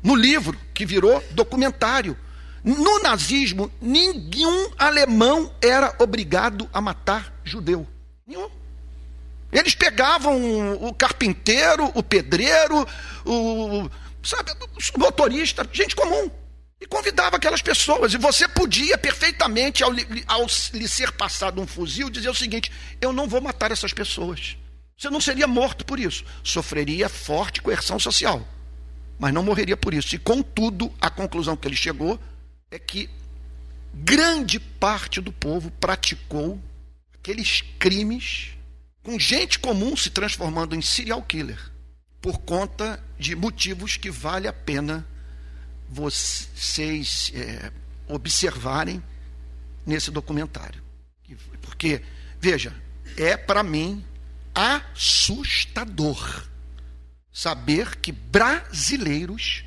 no 0.02 0.14
livro, 0.14 0.58
que 0.74 0.84
virou 0.84 1.22
documentário: 1.30 2.16
no 2.64 3.00
nazismo, 3.00 3.70
nenhum 3.80 4.70
alemão 4.78 5.52
era 5.60 5.94
obrigado 5.98 6.68
a 6.72 6.80
matar 6.80 7.32
judeu. 7.44 7.86
Nenhum. 8.26 8.48
Eles 9.52 9.74
pegavam 9.74 10.74
o 10.82 10.94
carpinteiro, 10.94 11.90
o 11.94 12.02
pedreiro, 12.02 12.86
o, 13.26 13.90
sabe, 14.22 14.50
o 14.94 14.98
motorista, 14.98 15.68
gente 15.70 15.94
comum 15.94 16.30
e 16.82 16.86
convidava 16.86 17.36
aquelas 17.36 17.62
pessoas. 17.62 18.12
E 18.12 18.18
você 18.18 18.48
podia 18.48 18.98
perfeitamente, 18.98 19.84
ao, 19.84 19.90
ao, 20.26 20.46
lhe 20.72 20.88
ser 20.88 21.12
passado 21.12 21.60
um 21.60 21.66
fuzil, 21.66 22.10
dizer 22.10 22.28
o 22.28 22.34
seguinte: 22.34 22.72
eu 23.00 23.12
não 23.12 23.28
vou 23.28 23.40
matar 23.40 23.70
essas 23.70 23.92
pessoas. 23.92 24.56
Você 24.98 25.08
não 25.08 25.20
seria 25.20 25.46
morto 25.46 25.84
por 25.84 25.98
isso. 25.98 26.24
Sofreria 26.42 27.08
forte 27.08 27.62
coerção 27.62 27.98
social. 27.98 28.46
Mas 29.22 29.32
não 29.32 29.44
morreria 29.44 29.76
por 29.76 29.94
isso. 29.94 30.16
E, 30.16 30.18
contudo, 30.18 30.92
a 31.00 31.08
conclusão 31.08 31.56
que 31.56 31.68
ele 31.68 31.76
chegou 31.76 32.18
é 32.72 32.76
que 32.76 33.08
grande 33.94 34.58
parte 34.58 35.20
do 35.20 35.30
povo 35.30 35.70
praticou 35.70 36.60
aqueles 37.14 37.60
crimes 37.78 38.50
com 39.00 39.16
gente 39.20 39.60
comum 39.60 39.96
se 39.96 40.10
transformando 40.10 40.74
em 40.74 40.82
serial 40.82 41.22
killer 41.22 41.70
por 42.20 42.38
conta 42.38 43.00
de 43.16 43.36
motivos 43.36 43.96
que 43.96 44.10
vale 44.10 44.48
a 44.48 44.52
pena 44.52 45.06
vocês 45.88 47.30
é, 47.32 47.70
observarem 48.08 49.00
nesse 49.86 50.10
documentário. 50.10 50.82
Porque, 51.60 52.02
veja, 52.40 52.74
é 53.16 53.36
para 53.36 53.62
mim 53.62 54.04
assustador 54.52 56.50
saber 57.32 57.96
que 57.96 58.12
brasileiros 58.12 59.64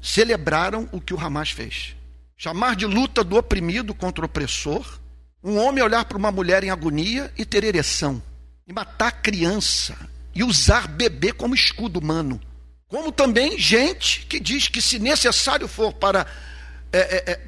celebraram 0.00 0.88
o 0.92 1.00
que 1.00 1.14
o 1.14 1.20
Hamas 1.20 1.50
fez. 1.50 1.94
Chamar 2.36 2.74
de 2.74 2.86
luta 2.86 3.22
do 3.22 3.36
oprimido 3.36 3.94
contra 3.94 4.24
o 4.24 4.26
opressor, 4.26 5.00
um 5.42 5.58
homem 5.58 5.82
olhar 5.82 6.04
para 6.04 6.18
uma 6.18 6.32
mulher 6.32 6.64
em 6.64 6.70
agonia 6.70 7.32
e 7.38 7.44
ter 7.44 7.64
ereção, 7.64 8.22
e 8.66 8.72
matar 8.72 9.22
criança, 9.22 9.96
e 10.34 10.42
usar 10.42 10.88
bebê 10.88 11.32
como 11.32 11.54
escudo 11.54 11.98
humano 11.98 12.40
como 12.92 13.10
também 13.10 13.58
gente 13.58 14.26
que 14.26 14.38
diz 14.38 14.68
que, 14.68 14.82
se 14.82 14.98
necessário 14.98 15.66
for 15.66 15.94
para 15.94 16.26
é, 16.92 16.98
é, 16.98 17.32
é, 17.32 17.40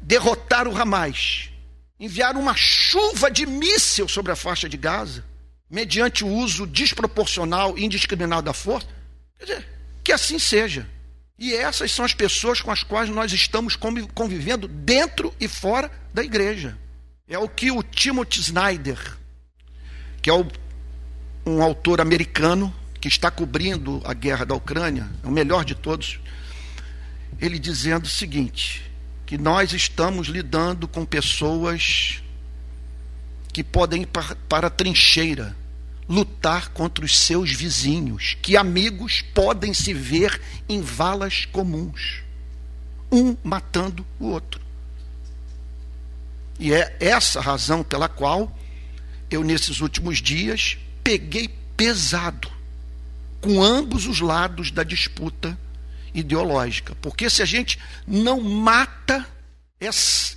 derrotar 0.00 0.66
o 0.66 0.74
Hamas, 0.74 1.50
enviar 2.00 2.34
uma 2.34 2.56
chuva 2.56 3.30
de 3.30 3.44
míssil 3.44 4.08
sobre 4.08 4.32
a 4.32 4.36
faixa 4.36 4.70
de 4.70 4.78
Gaza, 4.78 5.22
mediante 5.70 6.24
o 6.24 6.28
uso 6.28 6.66
desproporcional 6.66 7.78
e 7.78 7.84
indiscriminado 7.84 8.42
da 8.42 8.52
força, 8.52 8.88
quer 9.38 9.44
dizer, 9.44 9.68
que 10.02 10.12
assim 10.12 10.38
seja. 10.38 10.86
E 11.38 11.54
essas 11.54 11.92
são 11.92 12.04
as 12.04 12.12
pessoas 12.12 12.60
com 12.60 12.70
as 12.70 12.82
quais 12.82 13.08
nós 13.08 13.32
estamos 13.32 13.76
convivendo 13.76 14.66
dentro 14.66 15.32
e 15.40 15.46
fora 15.46 15.90
da 16.12 16.22
igreja. 16.22 16.76
É 17.26 17.38
o 17.38 17.48
que 17.48 17.70
o 17.70 17.82
Timothy 17.82 18.40
Snyder, 18.40 18.98
que 20.20 20.28
é 20.28 20.32
o, 20.34 20.46
um 21.46 21.62
autor 21.62 22.00
americano, 22.00 22.74
que 23.00 23.08
está 23.08 23.30
cobrindo 23.30 24.02
a 24.04 24.12
guerra 24.12 24.44
da 24.44 24.54
Ucrânia, 24.54 25.08
é 25.22 25.26
o 25.26 25.30
melhor 25.30 25.64
de 25.64 25.74
todos, 25.74 26.18
ele 27.40 27.58
dizendo 27.58 28.04
o 28.04 28.08
seguinte: 28.08 28.82
que 29.24 29.38
nós 29.38 29.72
estamos 29.72 30.26
lidando 30.26 30.88
com 30.88 31.06
pessoas 31.06 32.22
que 33.52 33.64
podem 33.64 34.02
ir 34.02 34.06
para, 34.06 34.36
para 34.48 34.66
a 34.66 34.70
trincheira 34.70 35.56
lutar 36.10 36.70
contra 36.70 37.04
os 37.04 37.16
seus 37.16 37.52
vizinhos, 37.52 38.36
que 38.42 38.56
amigos 38.56 39.22
podem 39.32 39.72
se 39.72 39.94
ver 39.94 40.42
em 40.68 40.82
valas 40.82 41.44
comuns, 41.44 42.24
um 43.12 43.36
matando 43.44 44.04
o 44.18 44.26
outro. 44.26 44.60
E 46.58 46.72
é 46.72 46.96
essa 46.98 47.38
a 47.38 47.42
razão 47.42 47.84
pela 47.84 48.08
qual 48.08 48.52
eu, 49.30 49.44
nesses 49.44 49.80
últimos 49.80 50.20
dias, 50.20 50.76
peguei 51.04 51.48
pesado 51.76 52.50
com 53.40 53.62
ambos 53.62 54.08
os 54.08 54.20
lados 54.20 54.72
da 54.72 54.82
disputa 54.82 55.56
ideológica. 56.12 56.92
Porque 57.00 57.30
se 57.30 57.40
a 57.40 57.46
gente 57.46 57.78
não 58.04 58.40
mata 58.40 59.24
esse, 59.80 60.36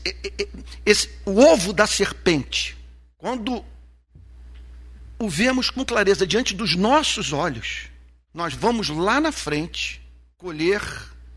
esse, 0.85 1.09
o 1.25 1.39
ovo 1.41 1.73
da 1.73 1.87
serpente, 1.87 2.77
quando 3.17 3.65
o 5.23 5.29
vemos 5.29 5.69
com 5.69 5.85
clareza 5.85 6.27
diante 6.27 6.53
dos 6.53 6.75
nossos 6.75 7.31
olhos, 7.31 7.83
nós 8.33 8.53
vamos 8.53 8.89
lá 8.89 9.21
na 9.21 9.31
frente 9.31 10.01
colher 10.37 10.81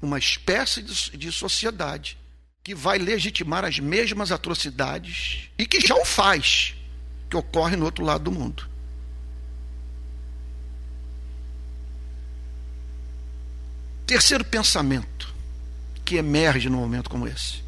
uma 0.02 0.19
espécie 0.19 0.83
de, 0.83 1.16
de 1.16 1.31
sociedade 1.31 2.19
que 2.64 2.75
vai 2.75 2.99
legitimar 2.99 3.64
as 3.64 3.78
mesmas 3.78 4.33
atrocidades 4.33 5.50
e 5.57 5.64
que 5.64 5.81
já 5.81 5.95
o 5.95 6.05
faz, 6.05 6.75
que 7.31 7.37
ocorre 7.37 7.76
no 7.76 7.85
outro 7.85 8.05
lado 8.05 8.25
do 8.25 8.33
mundo. 8.33 8.69
Terceiro 14.05 14.45
pensamento 14.45 15.33
que 16.05 16.16
emerge 16.16 16.69
num 16.69 16.78
momento 16.78 17.09
como 17.09 17.28
esse. 17.28 17.62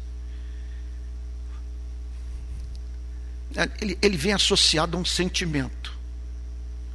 Ele, 3.79 3.97
ele 4.01 4.17
vem 4.17 4.33
associado 4.33 4.97
a 4.97 4.99
um 4.99 5.05
sentimento 5.05 5.97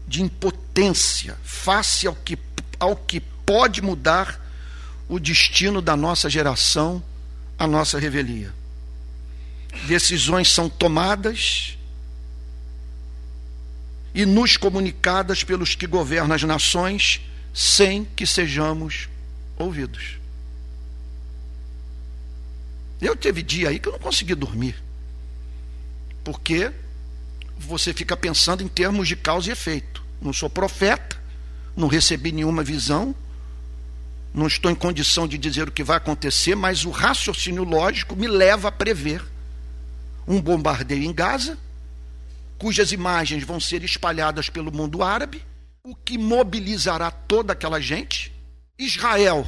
de 0.07 0.23
impotência 0.23 1.37
face 1.43 2.07
ao 2.07 2.15
que 2.15 2.39
ao 2.79 2.97
que 2.97 3.21
pode 3.21 3.81
mudar 3.81 4.41
o 5.09 5.19
destino 5.19 5.81
da 5.81 5.97
nossa 5.97 6.29
geração, 6.29 7.03
a 7.59 7.67
nossa 7.67 7.99
revelia. 7.99 8.53
Decisões 9.87 10.51
são 10.51 10.69
tomadas 10.69 11.79
e 14.15 14.25
nos 14.25 14.57
comunicadas 14.57 15.43
pelos 15.43 15.75
que 15.75 15.87
governam 15.87 16.35
as 16.35 16.43
nações 16.43 17.21
sem 17.53 18.05
que 18.05 18.27
sejamos 18.27 19.09
ouvidos. 19.57 20.19
Eu 23.01 23.17
teve 23.17 23.43
dia 23.43 23.69
aí 23.69 23.79
que 23.79 23.89
eu 23.89 23.93
não 23.93 23.99
consegui 23.99 24.35
dormir. 24.35 24.83
Porque 26.23 26.73
você 27.59 27.93
fica 27.93 28.17
pensando 28.17 28.63
em 28.63 28.69
termos 28.69 29.09
de 29.09 29.17
causa 29.17 29.49
e 29.49 29.53
efeito. 29.53 30.03
Não 30.21 30.33
sou 30.33 30.49
profeta, 30.51 31.17
não 31.77 31.89
recebi 31.89 32.33
nenhuma 32.33 32.63
visão, 32.63 33.15
não 34.33 34.47
estou 34.47 34.71
em 34.71 34.75
condição 34.75 35.29
de 35.29 35.39
dizer 35.39 35.69
o 35.69 35.73
que 35.73 35.85
vai 35.85 35.97
acontecer, 35.97 36.55
mas 36.57 36.85
o 36.85 36.91
raciocínio 36.91 37.63
lógico 37.63 38.17
me 38.17 38.27
leva 38.27 38.69
a 38.69 38.73
prever 38.73 39.25
um 40.27 40.41
bombardeio 40.41 41.05
em 41.05 41.13
Gaza, 41.13 41.59
cujas 42.59 42.93
imagens 42.93 43.45
vão 43.45 43.61
ser 43.61 43.85
espalhadas 43.85 44.49
pelo 44.49 44.73
mundo 44.73 45.03
árabe, 45.03 45.45
o 45.83 45.95
que 45.95 46.17
mobilizará 46.17 47.11
toda 47.11 47.53
aquela 47.53 47.81
gente. 47.81 48.33
Israel, 48.79 49.47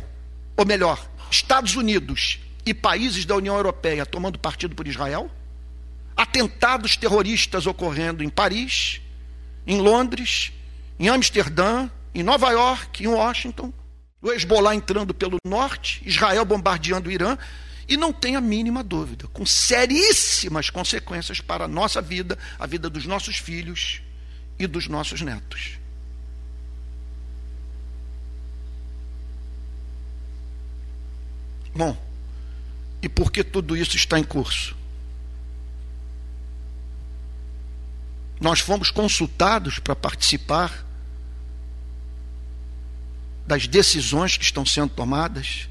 ou 0.57 0.67
melhor, 0.67 1.05
Estados 1.31 1.75
Unidos 1.75 2.39
e 2.65 2.75
países 2.75 3.25
da 3.25 3.35
União 3.35 3.57
Europeia 3.57 4.07
tomando 4.07 4.39
partido 4.39 4.75
por 4.75 4.87
Israel, 4.87 5.31
atentados 6.17 6.97
terroristas 6.97 7.67
ocorrendo 7.67 8.25
em 8.25 8.29
Paris, 8.29 9.01
em 9.67 9.81
Londres, 9.81 10.53
em 10.99 11.09
Amsterdã, 11.09 11.91
em 12.15 12.23
Nova 12.23 12.51
York, 12.51 13.05
em 13.05 13.09
Washington, 13.09 13.73
o 14.23 14.33
Hezbollah 14.33 14.75
entrando 14.75 15.13
pelo 15.13 15.37
norte, 15.47 16.03
Israel 16.07 16.45
bombardeando 16.45 17.09
o 17.09 17.13
Irã, 17.13 17.37
e 17.89 17.97
não 17.97 18.13
tem 18.13 18.35
a 18.35 18.41
mínima 18.41 18.83
dúvida, 18.83 19.29
com 19.29 19.47
seríssimas 19.47 20.71
consequências 20.71 21.41
para 21.41 21.67
a 21.67 21.69
nossa 21.69 22.03
vida, 22.03 22.37
a 22.59 22.67
vida 22.67 22.91
dos 22.91 23.07
nossos 23.07 23.37
filhos 23.37 24.01
e 24.59 24.67
dos 24.67 24.89
nossos 24.89 25.21
netos. 25.21 25.79
Bom, 31.75 31.97
e 33.03 33.09
por 33.09 33.31
que 33.31 33.45
tudo 33.45 33.77
isso 33.77 33.97
está 33.97 34.19
em 34.19 34.25
curso? 34.25 34.76
Nós 38.41 38.61
fomos 38.61 38.91
consultados 38.91 39.79
para 39.79 39.97
participar 39.97 40.85
das 43.47 43.67
decisões 43.67 44.37
que 44.37 44.45
estão 44.45 44.67
sendo 44.67 44.91
tomadas? 44.91 45.69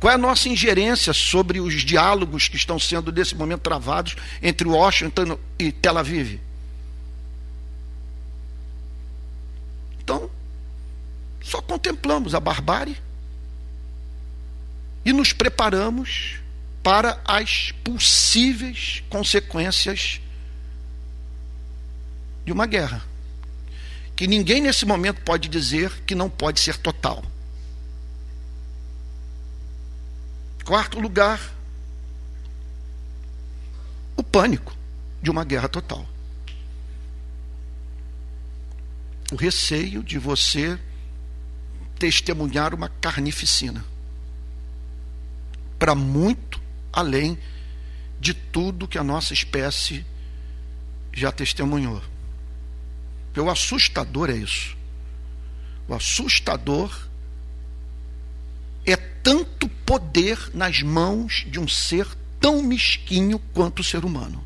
Qual 0.00 0.12
é 0.12 0.14
a 0.14 0.18
nossa 0.18 0.48
ingerência 0.48 1.12
sobre 1.12 1.60
os 1.60 1.82
diálogos 1.82 2.46
que 2.46 2.56
estão 2.56 2.78
sendo, 2.78 3.10
nesse 3.10 3.34
momento, 3.34 3.62
travados 3.62 4.14
entre 4.40 4.66
Washington 4.66 5.38
e 5.58 5.72
Tel 5.72 5.98
Aviv? 5.98 6.40
Então, 10.00 10.30
só 11.42 11.60
contemplamos 11.60 12.34
a 12.34 12.40
barbárie 12.40 12.96
e 15.04 15.12
nos 15.12 15.32
preparamos 15.32 16.36
para 16.82 17.20
as 17.24 17.72
possíveis 17.82 19.02
consequências 19.10 20.20
de 22.48 22.52
uma 22.52 22.64
guerra 22.64 23.04
que 24.16 24.26
ninguém 24.26 24.62
nesse 24.62 24.86
momento 24.86 25.20
pode 25.20 25.50
dizer 25.50 25.92
que 26.06 26.14
não 26.14 26.30
pode 26.30 26.60
ser 26.60 26.78
total. 26.78 27.22
Quarto 30.64 30.98
lugar, 30.98 31.54
o 34.16 34.22
pânico 34.22 34.74
de 35.22 35.30
uma 35.30 35.44
guerra 35.44 35.68
total. 35.68 36.08
O 39.30 39.36
receio 39.36 40.02
de 40.02 40.18
você 40.18 40.78
testemunhar 41.98 42.74
uma 42.74 42.88
carnificina. 42.88 43.84
Para 45.78 45.94
muito 45.94 46.58
além 46.90 47.38
de 48.18 48.32
tudo 48.32 48.88
que 48.88 48.96
a 48.96 49.04
nossa 49.04 49.34
espécie 49.34 50.04
já 51.12 51.30
testemunhou. 51.30 52.02
Porque 53.28 53.40
o 53.40 53.50
assustador 53.50 54.30
é 54.30 54.36
isso. 54.36 54.76
O 55.86 55.94
assustador 55.94 57.08
é 58.84 58.96
tanto 58.96 59.68
poder 59.68 60.50
nas 60.54 60.82
mãos 60.82 61.46
de 61.48 61.60
um 61.60 61.68
ser 61.68 62.06
tão 62.40 62.62
mesquinho 62.62 63.38
quanto 63.52 63.80
o 63.80 63.84
ser 63.84 64.04
humano. 64.04 64.44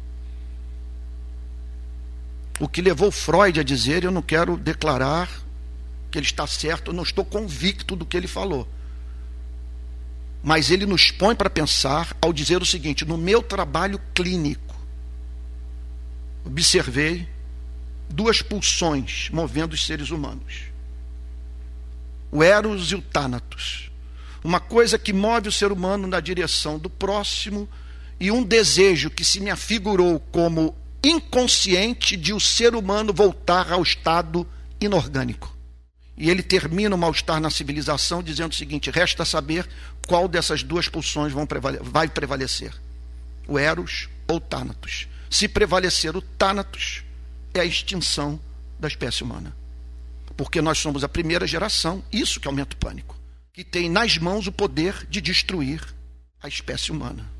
O 2.60 2.68
que 2.68 2.82
levou 2.82 3.10
Freud 3.10 3.58
a 3.58 3.62
dizer, 3.62 4.04
eu 4.04 4.10
não 4.10 4.22
quero 4.22 4.56
declarar 4.56 5.28
que 6.10 6.18
ele 6.18 6.26
está 6.26 6.46
certo, 6.46 6.90
eu 6.90 6.94
não 6.94 7.02
estou 7.02 7.24
convicto 7.24 7.96
do 7.96 8.06
que 8.06 8.16
ele 8.16 8.28
falou. 8.28 8.68
Mas 10.42 10.70
ele 10.70 10.86
nos 10.86 11.10
põe 11.10 11.34
para 11.34 11.48
pensar 11.48 12.16
ao 12.20 12.32
dizer 12.32 12.60
o 12.60 12.66
seguinte: 12.66 13.04
no 13.04 13.16
meu 13.16 13.42
trabalho 13.42 14.00
clínico, 14.14 14.74
observei 16.44 17.28
duas 18.12 18.42
pulsões 18.42 19.28
movendo 19.32 19.72
os 19.72 19.84
seres 19.84 20.10
humanos: 20.10 20.64
o 22.30 22.42
Eros 22.42 22.92
e 22.92 22.94
o 22.94 23.02
Thanatos. 23.02 23.90
Uma 24.44 24.60
coisa 24.60 24.98
que 24.98 25.12
move 25.12 25.48
o 25.48 25.52
ser 25.52 25.70
humano 25.70 26.06
na 26.06 26.20
direção 26.20 26.78
do 26.78 26.90
próximo 26.90 27.68
e 28.18 28.30
um 28.30 28.42
desejo 28.42 29.08
que 29.08 29.24
se 29.24 29.40
me 29.40 29.50
afigurou 29.50 30.18
como 30.32 30.76
inconsciente 31.02 32.16
de 32.16 32.32
o 32.32 32.40
ser 32.40 32.74
humano 32.74 33.12
voltar 33.12 33.72
ao 33.72 33.82
estado 33.82 34.46
inorgânico. 34.80 35.56
E 36.16 36.30
ele 36.30 36.42
termina 36.42 36.94
o 36.94 36.98
mal-estar 36.98 37.40
na 37.40 37.50
civilização 37.50 38.22
dizendo 38.22 38.52
o 38.52 38.56
seguinte: 38.56 38.90
resta 38.90 39.24
saber 39.24 39.68
qual 40.06 40.28
dessas 40.28 40.62
duas 40.62 40.88
pulsões 40.88 41.32
vão 41.32 41.46
prevale 41.46 41.78
vai 41.80 42.08
prevalecer: 42.08 42.72
o 43.46 43.58
Eros 43.58 44.08
ou 44.28 44.36
o 44.36 44.40
Thanatos. 44.40 45.08
Se 45.30 45.48
prevalecer 45.48 46.16
o 46.16 46.20
Thanatos, 46.20 47.04
é 47.54 47.60
a 47.60 47.64
extinção 47.64 48.40
da 48.78 48.88
espécie 48.88 49.22
humana. 49.22 49.54
Porque 50.36 50.60
nós 50.60 50.78
somos 50.78 51.04
a 51.04 51.08
primeira 51.08 51.46
geração, 51.46 52.02
isso 52.12 52.40
que 52.40 52.48
aumenta 52.48 52.74
o 52.74 52.78
pânico, 52.78 53.16
que 53.52 53.62
tem 53.62 53.88
nas 53.88 54.18
mãos 54.18 54.46
o 54.46 54.52
poder 54.52 55.06
de 55.08 55.20
destruir 55.20 55.82
a 56.42 56.48
espécie 56.48 56.90
humana. 56.90 57.30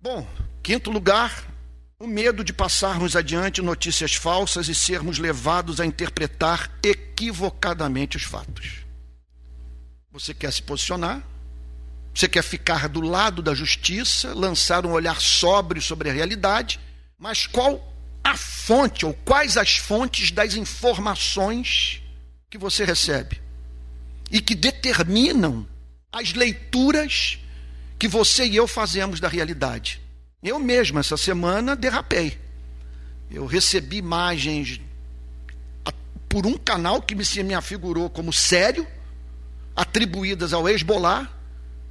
Bom, 0.00 0.26
quinto 0.62 0.90
lugar, 0.90 1.44
o 1.98 2.06
medo 2.06 2.44
de 2.44 2.52
passarmos 2.52 3.16
adiante 3.16 3.62
notícias 3.62 4.14
falsas 4.14 4.68
e 4.68 4.74
sermos 4.74 5.18
levados 5.18 5.80
a 5.80 5.86
interpretar 5.86 6.70
equivocadamente 6.82 8.16
os 8.16 8.22
fatos. 8.22 8.84
Você 10.12 10.32
quer 10.32 10.52
se 10.52 10.62
posicionar? 10.62 11.22
Você 12.14 12.28
quer 12.28 12.42
ficar 12.42 12.88
do 12.88 13.00
lado 13.00 13.42
da 13.42 13.54
justiça, 13.54 14.32
lançar 14.32 14.86
um 14.86 14.92
olhar 14.92 15.20
sóbrio 15.20 15.82
sobre 15.82 16.08
a 16.08 16.12
realidade, 16.12 16.78
mas 17.18 17.46
qual 17.46 17.95
a 18.26 18.36
fonte 18.36 19.06
ou 19.06 19.14
quais 19.14 19.56
as 19.56 19.76
fontes 19.76 20.32
das 20.32 20.54
informações 20.54 22.02
que 22.50 22.58
você 22.58 22.84
recebe 22.84 23.40
e 24.30 24.40
que 24.40 24.54
determinam 24.54 25.66
as 26.10 26.32
leituras 26.32 27.38
que 27.96 28.08
você 28.08 28.44
e 28.44 28.56
eu 28.56 28.66
fazemos 28.66 29.20
da 29.20 29.28
realidade. 29.28 30.00
Eu 30.42 30.58
mesmo, 30.58 30.98
essa 30.98 31.16
semana, 31.16 31.76
derrapei. 31.76 32.36
Eu 33.30 33.46
recebi 33.46 33.98
imagens 33.98 34.80
por 36.28 36.46
um 36.46 36.58
canal 36.58 37.00
que 37.00 37.14
me 37.14 37.54
afigurou 37.54 38.10
como 38.10 38.32
sério, 38.32 38.86
atribuídas 39.74 40.52
ao 40.52 40.68
Hezbollah, 40.68 41.30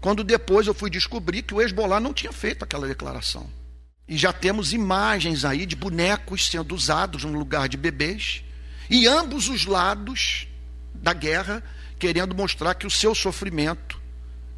quando 0.01 0.23
depois 0.23 0.67
eu 0.67 0.73
fui 0.73 0.89
descobrir 0.89 1.43
que 1.43 1.53
o 1.53 1.61
Hezbollah 1.61 2.01
não 2.01 2.13
tinha 2.13 2.33
feito 2.33 2.63
aquela 2.63 2.87
declaração. 2.87 3.49
E 4.07 4.17
já 4.17 4.31
temos 4.31 4.73
imagens 4.73 5.43
aí 5.43 5.65
de 5.65 5.75
bonecos 5.75 6.47
sendo 6.47 6.75
usados 6.75 7.23
no 7.23 7.37
lugar 7.37 7.67
de 7.67 7.77
bebês. 7.77 8.43
E 8.89 9.07
ambos 9.07 9.49
os 9.49 9.65
lados 9.65 10.47
da 10.93 11.13
guerra 11.13 11.63
querendo 11.97 12.35
mostrar 12.35 12.75
que 12.75 12.85
o 12.85 12.91
seu 12.91 13.15
sofrimento 13.15 13.99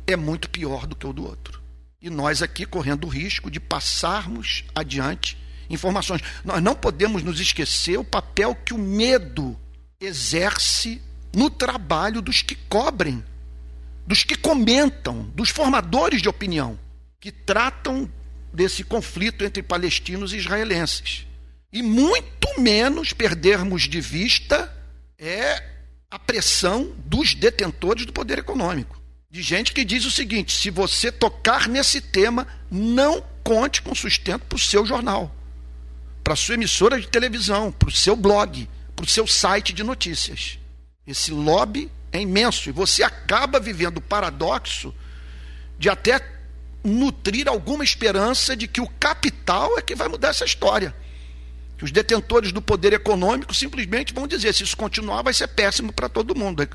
é 0.05 0.15
muito 0.15 0.49
pior 0.49 0.86
do 0.86 0.95
que 0.95 1.07
o 1.07 1.13
do 1.13 1.25
outro. 1.25 1.62
E 2.01 2.10
nós 2.10 2.41
aqui 2.41 2.65
correndo 2.65 3.05
o 3.05 3.10
risco 3.10 3.49
de 3.49 3.60
passarmos 3.60 4.63
adiante 4.75 5.38
informações. 5.69 6.21
Nós 6.43 6.62
não 6.62 6.75
podemos 6.75 7.23
nos 7.23 7.39
esquecer 7.39 7.97
o 7.97 8.03
papel 8.03 8.55
que 8.55 8.73
o 8.73 8.77
medo 8.77 9.57
exerce 9.99 11.01
no 11.33 11.49
trabalho 11.49 12.21
dos 12.21 12.41
que 12.41 12.55
cobrem, 12.55 13.23
dos 14.05 14.23
que 14.23 14.36
comentam, 14.36 15.23
dos 15.36 15.49
formadores 15.49 16.21
de 16.21 16.29
opinião, 16.29 16.79
que 17.19 17.31
tratam 17.31 18.10
desse 18.57 18.83
conflito 18.83 19.45
entre 19.45 19.61
palestinos 19.61 20.33
e 20.33 20.37
israelenses. 20.37 21.27
E 21.71 21.83
muito 21.83 22.59
menos 22.59 23.13
perdermos 23.13 23.83
de 23.83 24.01
vista 24.01 24.75
é 25.15 25.63
a 26.09 26.17
pressão 26.17 26.91
dos 27.05 27.35
detentores 27.35 28.07
do 28.07 28.11
poder 28.11 28.39
econômico. 28.39 28.99
De 29.29 29.43
gente 29.43 29.71
que 29.71 29.85
diz 29.85 30.05
o 30.05 30.11
seguinte: 30.11 30.55
se 30.55 30.71
você 30.71 31.11
tocar 31.11 31.67
nesse 31.67 32.01
tema, 32.01 32.47
não 32.71 33.23
conte 33.43 33.83
com 33.83 33.93
sustento 33.93 34.45
para 34.45 34.55
o 34.55 34.59
seu 34.59 34.83
jornal, 34.87 35.31
para 36.23 36.33
a 36.33 36.37
sua 36.37 36.55
emissora 36.55 36.99
de 36.99 37.07
televisão, 37.07 37.71
para 37.71 37.89
o 37.89 37.91
seu 37.91 38.15
blog, 38.15 38.67
para 38.95 39.05
o 39.05 39.07
seu 39.07 39.27
site 39.27 39.71
de 39.71 39.83
notícias. 39.83 40.57
Esse 41.05 41.29
lobby 41.29 41.91
é 42.11 42.19
imenso 42.19 42.69
e 42.69 42.71
você 42.71 43.03
acaba 43.03 43.59
vivendo 43.59 43.97
o 43.97 44.01
paradoxo 44.01 44.91
de 45.77 45.89
até 45.89 46.37
nutrir 46.83 47.47
alguma 47.47 47.83
esperança 47.83 48.55
de 48.55 48.67
que 48.67 48.81
o 48.81 48.87
capital 48.87 49.77
é 49.77 49.81
que 49.81 49.95
vai 49.95 50.07
mudar 50.07 50.29
essa 50.29 50.45
história. 50.45 50.95
Que 51.77 51.83
os 51.83 51.91
detentores 51.91 52.51
do 52.51 52.61
poder 52.61 52.93
econômico 52.93 53.53
simplesmente 53.53 54.13
vão 54.13 54.27
dizer: 54.27 54.53
se 54.53 54.63
isso 54.63 54.75
continuar, 54.75 55.21
vai 55.21 55.33
ser 55.33 55.47
péssimo 55.47 55.93
para 55.93 56.09
todo 56.09 56.35
mundo. 56.35 56.67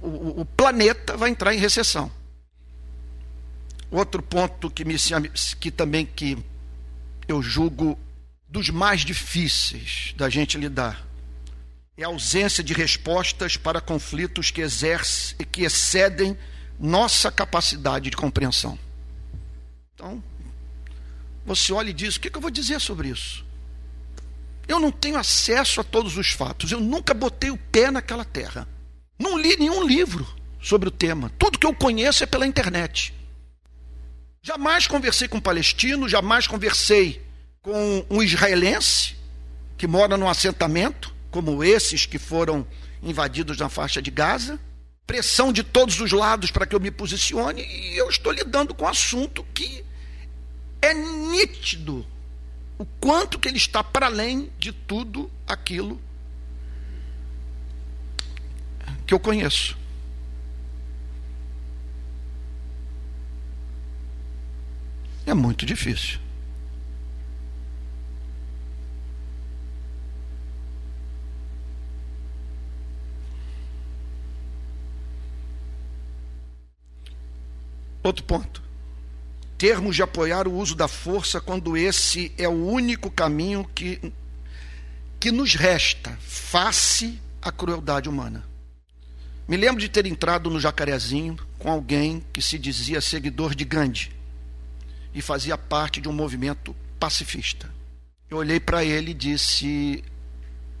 O, 0.00 0.44
planeta 0.44 1.16
vai 1.16 1.30
entrar 1.30 1.52
em 1.52 1.58
recessão. 1.58 2.10
Outro 3.90 4.22
ponto 4.22 4.70
que, 4.70 4.84
me, 4.84 4.94
que 5.58 5.70
também 5.70 6.06
que 6.06 6.38
eu 7.26 7.42
julgo 7.42 7.98
dos 8.48 8.70
mais 8.70 9.00
difíceis 9.04 10.14
da 10.16 10.28
gente 10.28 10.56
lidar 10.56 11.04
é 11.96 12.04
a 12.04 12.08
ausência 12.08 12.62
de 12.62 12.72
respostas 12.72 13.56
para 13.56 13.80
conflitos 13.80 14.50
que, 14.50 14.60
exerce, 14.60 15.34
que 15.34 15.62
excedem 15.62 16.36
nossa 16.78 17.30
capacidade 17.30 18.10
de 18.10 18.16
compreensão. 18.16 18.78
Então, 20.00 20.22
você 21.44 21.74
olha 21.74 21.90
e 21.90 21.92
diz: 21.92 22.16
o 22.16 22.20
que, 22.20 22.30
que 22.30 22.38
eu 22.38 22.40
vou 22.40 22.50
dizer 22.50 22.80
sobre 22.80 23.08
isso? 23.08 23.44
Eu 24.66 24.80
não 24.80 24.90
tenho 24.90 25.18
acesso 25.18 25.80
a 25.80 25.84
todos 25.84 26.16
os 26.16 26.30
fatos, 26.30 26.72
eu 26.72 26.80
nunca 26.80 27.12
botei 27.12 27.50
o 27.50 27.58
pé 27.58 27.90
naquela 27.90 28.24
terra. 28.24 28.66
Não 29.18 29.38
li 29.38 29.56
nenhum 29.58 29.86
livro 29.86 30.26
sobre 30.62 30.88
o 30.88 30.92
tema. 30.92 31.30
Tudo 31.38 31.58
que 31.58 31.66
eu 31.66 31.74
conheço 31.74 32.24
é 32.24 32.26
pela 32.26 32.46
internet. 32.46 33.12
Jamais 34.42 34.86
conversei 34.86 35.28
com 35.28 35.36
um 35.36 35.40
palestino, 35.40 36.08
jamais 36.08 36.46
conversei 36.46 37.22
com 37.60 38.06
um 38.08 38.22
israelense 38.22 39.16
que 39.76 39.86
mora 39.86 40.16
num 40.16 40.28
assentamento, 40.28 41.14
como 41.30 41.62
esses 41.62 42.06
que 42.06 42.18
foram 42.18 42.66
invadidos 43.02 43.58
na 43.58 43.68
faixa 43.68 44.00
de 44.00 44.10
Gaza. 44.10 44.58
Pressão 45.06 45.52
de 45.52 45.62
todos 45.62 46.00
os 46.00 46.12
lados 46.12 46.50
para 46.50 46.64
que 46.64 46.74
eu 46.74 46.80
me 46.80 46.90
posicione, 46.90 47.62
e 47.62 47.98
eu 47.98 48.08
estou 48.08 48.32
lidando 48.32 48.74
com 48.74 48.84
um 48.84 48.88
assunto 48.88 49.44
que 49.52 49.84
é 50.82 50.94
nítido 50.94 52.06
o 52.78 52.86
quanto 52.98 53.38
que 53.38 53.48
ele 53.48 53.58
está 53.58 53.84
para 53.84 54.06
além 54.06 54.50
de 54.58 54.72
tudo 54.72 55.30
aquilo 55.46 56.00
que 59.06 59.12
eu 59.12 59.20
conheço. 59.20 59.76
É 65.26 65.34
muito 65.34 65.66
difícil. 65.66 66.18
Outro 78.02 78.24
ponto 78.24 78.69
termos 79.60 79.94
de 79.94 80.02
apoiar 80.02 80.48
o 80.48 80.54
uso 80.54 80.74
da 80.74 80.88
força 80.88 81.38
quando 81.38 81.76
esse 81.76 82.32
é 82.38 82.48
o 82.48 82.66
único 82.66 83.10
caminho 83.10 83.62
que, 83.74 84.10
que 85.20 85.30
nos 85.30 85.54
resta 85.54 86.16
face 86.22 87.20
à 87.42 87.52
crueldade 87.52 88.08
humana. 88.08 88.42
Me 89.46 89.58
lembro 89.58 89.78
de 89.78 89.90
ter 89.90 90.06
entrado 90.06 90.48
no 90.48 90.58
Jacarezinho 90.58 91.36
com 91.58 91.70
alguém 91.70 92.24
que 92.32 92.40
se 92.40 92.58
dizia 92.58 93.02
seguidor 93.02 93.54
de 93.54 93.66
Gandhi 93.66 94.10
e 95.12 95.20
fazia 95.20 95.58
parte 95.58 96.00
de 96.00 96.08
um 96.08 96.12
movimento 96.14 96.74
pacifista. 96.98 97.70
Eu 98.30 98.38
olhei 98.38 98.60
para 98.60 98.82
ele 98.82 99.10
e 99.10 99.14
disse, 99.14 100.02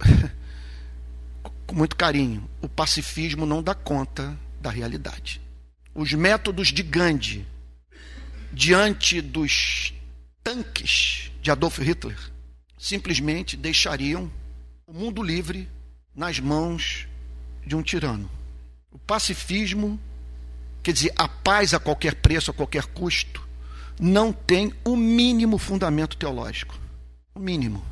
com 1.66 1.74
muito 1.74 1.96
carinho: 1.96 2.48
o 2.62 2.68
pacifismo 2.68 3.44
não 3.44 3.62
dá 3.62 3.74
conta 3.74 4.34
da 4.58 4.70
realidade. 4.70 5.38
Os 5.94 6.14
métodos 6.14 6.68
de 6.68 6.82
Gandhi 6.82 7.46
diante 8.52 9.20
dos 9.20 9.92
tanques 10.42 11.30
de 11.40 11.50
Adolf 11.50 11.78
Hitler, 11.78 12.18
simplesmente 12.78 13.56
deixariam 13.56 14.30
o 14.86 14.92
mundo 14.92 15.22
livre 15.22 15.68
nas 16.14 16.40
mãos 16.40 17.06
de 17.64 17.76
um 17.76 17.82
tirano. 17.82 18.30
O 18.90 18.98
pacifismo, 18.98 20.00
quer 20.82 20.92
dizer, 20.92 21.12
a 21.16 21.28
paz 21.28 21.72
a 21.74 21.78
qualquer 21.78 22.16
preço, 22.16 22.50
a 22.50 22.54
qualquer 22.54 22.86
custo, 22.86 23.46
não 24.00 24.32
tem 24.32 24.72
o 24.84 24.96
mínimo 24.96 25.58
fundamento 25.58 26.16
teológico. 26.16 26.78
O 27.34 27.38
mínimo. 27.38 27.84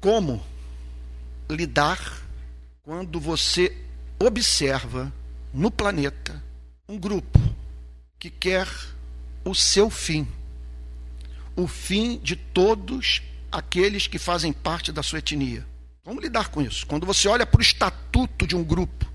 Como 0.00 0.42
lidar 1.50 2.22
quando 2.82 3.20
você 3.20 3.76
observa 4.18 5.12
no 5.52 5.70
planeta 5.70 6.42
um 6.88 6.98
grupo 6.98 7.38
que 8.18 8.30
quer 8.30 8.68
o 9.44 9.54
seu 9.54 9.88
fim, 9.88 10.26
o 11.54 11.66
fim 11.66 12.18
de 12.18 12.36
todos 12.36 13.22
aqueles 13.50 14.06
que 14.06 14.18
fazem 14.18 14.52
parte 14.52 14.90
da 14.90 15.02
sua 15.02 15.18
etnia. 15.18 15.66
Vamos 16.04 16.22
lidar 16.22 16.48
com 16.48 16.62
isso. 16.62 16.86
Quando 16.86 17.06
você 17.06 17.28
olha 17.28 17.46
para 17.46 17.58
o 17.58 17.62
estatuto 17.62 18.46
de 18.46 18.54
um 18.56 18.62
grupo 18.62 19.06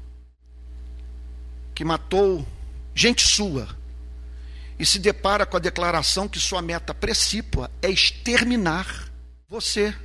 que 1.74 1.86
matou 1.86 2.46
gente 2.94 3.26
sua 3.28 3.68
e 4.78 4.86
se 4.86 5.00
depara 5.00 5.46
com 5.46 5.58
a 5.58 5.60
declaração 5.60 6.28
que 6.28 6.40
sua 6.40 6.62
meta 6.62 6.94
precípua 6.94 7.70
é 7.82 7.90
exterminar 7.90 9.12
você 9.48 9.96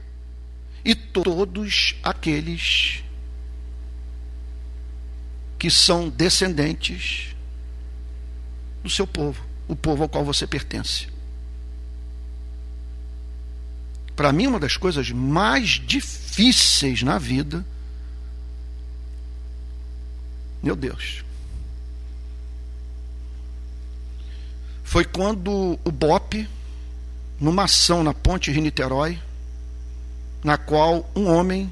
e 0.85 0.95
todos 0.95 1.95
aqueles 2.03 3.03
que 5.59 5.71
são 5.71 6.09
descendentes 6.09 7.36
do 8.87 8.93
seu 8.93 9.07
povo, 9.07 9.45
o 9.69 9.75
povo 9.75 10.05
ao 10.05 10.09
qual 10.09 10.25
você 10.25 10.47
pertence. 10.47 11.09
Para 14.15 14.33
mim, 14.33 14.47
uma 14.47 14.59
das 14.59 14.77
coisas 14.77 15.11
mais 15.11 15.71
difíceis 15.71 17.03
na 17.03 17.19
vida, 17.19 17.65
meu 20.63 20.75
Deus, 20.75 21.23
foi 24.83 25.05
quando 25.05 25.79
o 25.85 25.93
BOP, 25.93 26.49
numa 27.39 27.65
ação 27.65 28.03
na 28.03 28.15
ponte 28.15 28.51
Rio-Niterói, 28.51 29.19
na 30.43 30.57
qual 30.57 31.11
um 31.15 31.27
homem 31.27 31.71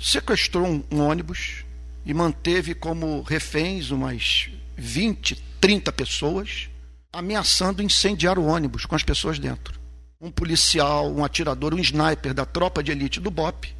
sequestrou 0.00 0.66
um, 0.90 1.00
ônibus 1.00 1.64
e 2.04 2.12
manteve 2.12 2.74
como 2.74 3.22
reféns 3.22 3.90
umas 3.90 4.48
20, 4.76 5.51
30 5.62 5.92
pessoas, 5.92 6.68
ameaçando 7.12 7.84
incendiar 7.84 8.36
o 8.36 8.46
ônibus 8.46 8.84
com 8.84 8.96
as 8.96 9.04
pessoas 9.04 9.38
dentro. 9.38 9.80
Um 10.20 10.28
policial, 10.28 11.08
um 11.08 11.24
atirador, 11.24 11.72
um 11.72 11.78
sniper 11.78 12.34
da 12.34 12.44
tropa 12.44 12.82
de 12.82 12.90
elite 12.90 13.20
do 13.20 13.30
BOP 13.30 13.72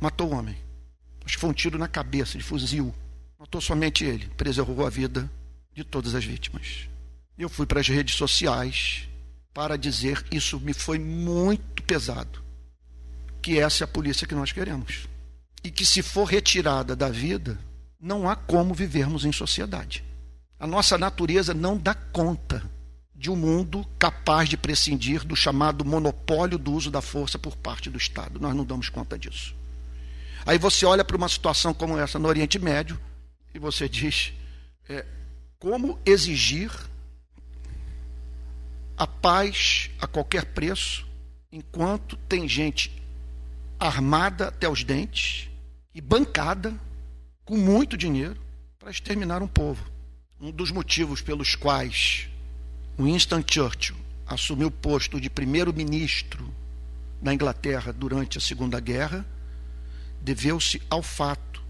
matou 0.00 0.30
o 0.30 0.34
homem. 0.34 0.56
Acho 1.22 1.34
que 1.34 1.40
foi 1.40 1.50
um 1.50 1.52
tiro 1.52 1.78
na 1.78 1.86
cabeça, 1.86 2.38
de 2.38 2.42
fuzil. 2.42 2.94
Matou 3.38 3.60
somente 3.60 4.06
ele, 4.06 4.26
preservou 4.38 4.86
a 4.86 4.88
vida 4.88 5.30
de 5.74 5.84
todas 5.84 6.14
as 6.14 6.24
vítimas. 6.24 6.88
Eu 7.36 7.50
fui 7.50 7.66
para 7.66 7.80
as 7.80 7.88
redes 7.88 8.14
sociais 8.14 9.06
para 9.52 9.76
dizer 9.76 10.24
isso 10.32 10.58
me 10.58 10.72
foi 10.72 10.98
muito 10.98 11.82
pesado. 11.82 12.42
Que 13.42 13.58
essa 13.58 13.82
é 13.82 13.86
a 13.86 13.88
polícia 13.88 14.26
que 14.26 14.34
nós 14.34 14.50
queremos. 14.50 15.06
E 15.62 15.70
que 15.70 15.84
se 15.84 16.00
for 16.00 16.24
retirada 16.24 16.96
da 16.96 17.10
vida, 17.10 17.58
não 18.00 18.30
há 18.30 18.34
como 18.34 18.72
vivermos 18.72 19.26
em 19.26 19.32
sociedade. 19.32 20.02
A 20.62 20.66
nossa 20.68 20.96
natureza 20.96 21.52
não 21.52 21.76
dá 21.76 21.92
conta 21.92 22.62
de 23.12 23.28
um 23.28 23.34
mundo 23.34 23.84
capaz 23.98 24.48
de 24.48 24.56
prescindir 24.56 25.24
do 25.24 25.34
chamado 25.34 25.84
monopólio 25.84 26.56
do 26.56 26.72
uso 26.72 26.88
da 26.88 27.02
força 27.02 27.36
por 27.36 27.56
parte 27.56 27.90
do 27.90 27.98
Estado. 27.98 28.38
Nós 28.38 28.54
não 28.54 28.64
damos 28.64 28.88
conta 28.88 29.18
disso. 29.18 29.56
Aí 30.46 30.58
você 30.58 30.86
olha 30.86 31.04
para 31.04 31.16
uma 31.16 31.28
situação 31.28 31.74
como 31.74 31.98
essa 31.98 32.16
no 32.16 32.28
Oriente 32.28 32.60
Médio 32.60 32.96
e 33.52 33.58
você 33.58 33.88
diz: 33.88 34.32
é, 34.88 35.04
como 35.58 35.98
exigir 36.06 36.70
a 38.96 39.04
paz 39.04 39.90
a 40.00 40.06
qualquer 40.06 40.44
preço, 40.44 41.04
enquanto 41.50 42.16
tem 42.28 42.48
gente 42.48 43.02
armada 43.80 44.46
até 44.46 44.68
os 44.68 44.84
dentes 44.84 45.48
e 45.92 46.00
bancada 46.00 46.72
com 47.44 47.56
muito 47.56 47.96
dinheiro 47.96 48.40
para 48.78 48.92
exterminar 48.92 49.42
um 49.42 49.48
povo 49.48 49.91
um 50.42 50.50
dos 50.50 50.72
motivos 50.72 51.22
pelos 51.22 51.54
quais 51.54 52.28
Winston 52.98 53.44
Churchill 53.48 53.94
assumiu 54.26 54.66
o 54.66 54.72
posto 54.72 55.20
de 55.20 55.30
primeiro-ministro 55.30 56.52
da 57.22 57.32
Inglaterra 57.32 57.92
durante 57.92 58.38
a 58.38 58.40
Segunda 58.40 58.80
Guerra 58.80 59.24
deveu-se 60.20 60.82
ao 60.90 61.00
fato 61.00 61.62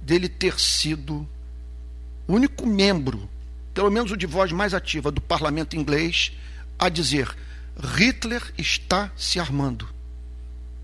dele 0.00 0.26
ter 0.26 0.58
sido 0.58 1.28
o 2.26 2.34
único 2.34 2.66
membro, 2.66 3.28
pelo 3.74 3.90
menos 3.90 4.10
o 4.10 4.16
de 4.16 4.26
voz 4.26 4.50
mais 4.52 4.72
ativa, 4.72 5.10
do 5.10 5.20
parlamento 5.20 5.76
inglês 5.76 6.32
a 6.78 6.88
dizer: 6.88 7.36
Hitler 7.76 8.54
está 8.56 9.12
se 9.16 9.38
armando, 9.38 9.86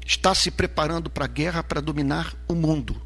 está 0.05 0.35
se 0.35 0.51
preparando 0.51 1.09
para 1.09 1.25
a 1.25 1.29
guerra 1.29 1.63
para 1.63 1.81
dominar 1.81 2.35
o 2.47 2.55
mundo. 2.55 3.01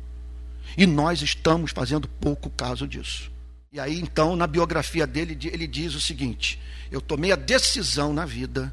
E 0.76 0.86
nós 0.86 1.22
estamos 1.22 1.70
fazendo 1.70 2.08
pouco 2.08 2.50
caso 2.50 2.88
disso. 2.88 3.33
E 3.74 3.80
aí, 3.80 3.98
então, 3.98 4.36
na 4.36 4.46
biografia 4.46 5.04
dele, 5.04 5.36
ele 5.50 5.66
diz 5.66 5.96
o 5.96 6.00
seguinte: 6.00 6.60
Eu 6.92 7.00
tomei 7.00 7.32
a 7.32 7.36
decisão 7.36 8.12
na 8.12 8.24
vida 8.24 8.72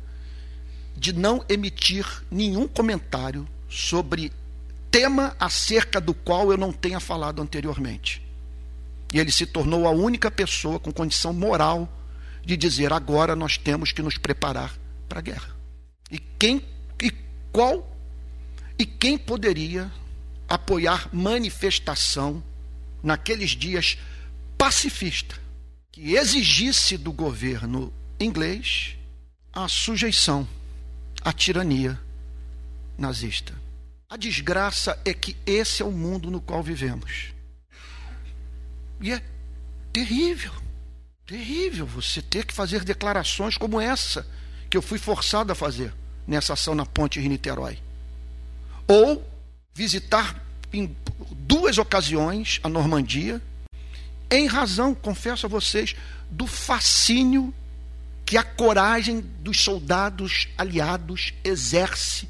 de 0.95 1.11
não 1.11 1.43
emitir 1.49 2.05
nenhum 2.29 2.67
comentário 2.67 3.47
sobre 3.67 4.31
tema 4.91 5.35
acerca 5.39 5.99
do 5.99 6.13
qual 6.13 6.51
eu 6.51 6.57
não 6.57 6.71
tenha 6.71 6.99
falado 6.99 7.41
anteriormente. 7.41 8.21
E 9.11 9.17
ele 9.19 9.31
se 9.31 9.47
tornou 9.47 9.87
a 9.87 9.89
única 9.89 10.29
pessoa 10.29 10.79
com 10.79 10.91
condição 10.91 11.33
moral 11.33 11.91
de 12.45 12.55
dizer: 12.55 12.93
agora 12.93 13.35
nós 13.35 13.57
temos 13.57 13.91
que 13.91 14.03
nos 14.03 14.19
preparar 14.19 14.71
para 15.09 15.17
a 15.17 15.23
guerra. 15.23 15.57
E 16.11 16.19
quem 16.19 16.63
e 17.01 17.11
qual 17.51 17.91
e 18.77 18.85
quem 18.85 19.17
poderia 19.17 19.91
apoiar 20.47 21.09
manifestação 21.11 22.43
naqueles 23.01 23.49
dias 23.49 23.97
pacifista 24.61 25.35
que 25.91 26.13
exigisse 26.13 26.95
do 26.95 27.11
governo 27.11 27.91
inglês 28.19 28.95
a 29.51 29.67
sujeição 29.67 30.47
à 31.23 31.33
tirania 31.33 31.99
nazista. 32.95 33.55
A 34.07 34.15
desgraça 34.15 35.01
é 35.03 35.15
que 35.15 35.35
esse 35.47 35.81
é 35.81 35.85
o 35.85 35.91
mundo 35.91 36.29
no 36.29 36.39
qual 36.39 36.61
vivemos. 36.61 37.33
E 39.01 39.11
é 39.11 39.23
terrível, 39.91 40.53
terrível 41.25 41.87
você 41.87 42.21
ter 42.21 42.45
que 42.45 42.53
fazer 42.53 42.83
declarações 42.83 43.57
como 43.57 43.81
essa 43.81 44.29
que 44.69 44.77
eu 44.77 44.81
fui 44.83 44.99
forçado 44.99 45.51
a 45.51 45.55
fazer 45.55 45.91
nessa 46.27 46.53
ação 46.53 46.75
na 46.75 46.85
ponte 46.85 47.19
Rio-Niterói. 47.19 47.79
Ou 48.87 49.27
visitar 49.73 50.39
em 50.71 50.95
duas 51.31 51.79
ocasiões 51.79 52.59
a 52.61 52.69
Normandia, 52.69 53.41
em 54.31 54.47
razão, 54.47 54.95
confesso 54.95 55.45
a 55.45 55.49
vocês, 55.49 55.95
do 56.29 56.47
fascínio 56.47 57.53
que 58.25 58.37
a 58.37 58.43
coragem 58.43 59.19
dos 59.19 59.59
soldados 59.59 60.47
aliados 60.57 61.33
exerce 61.43 62.29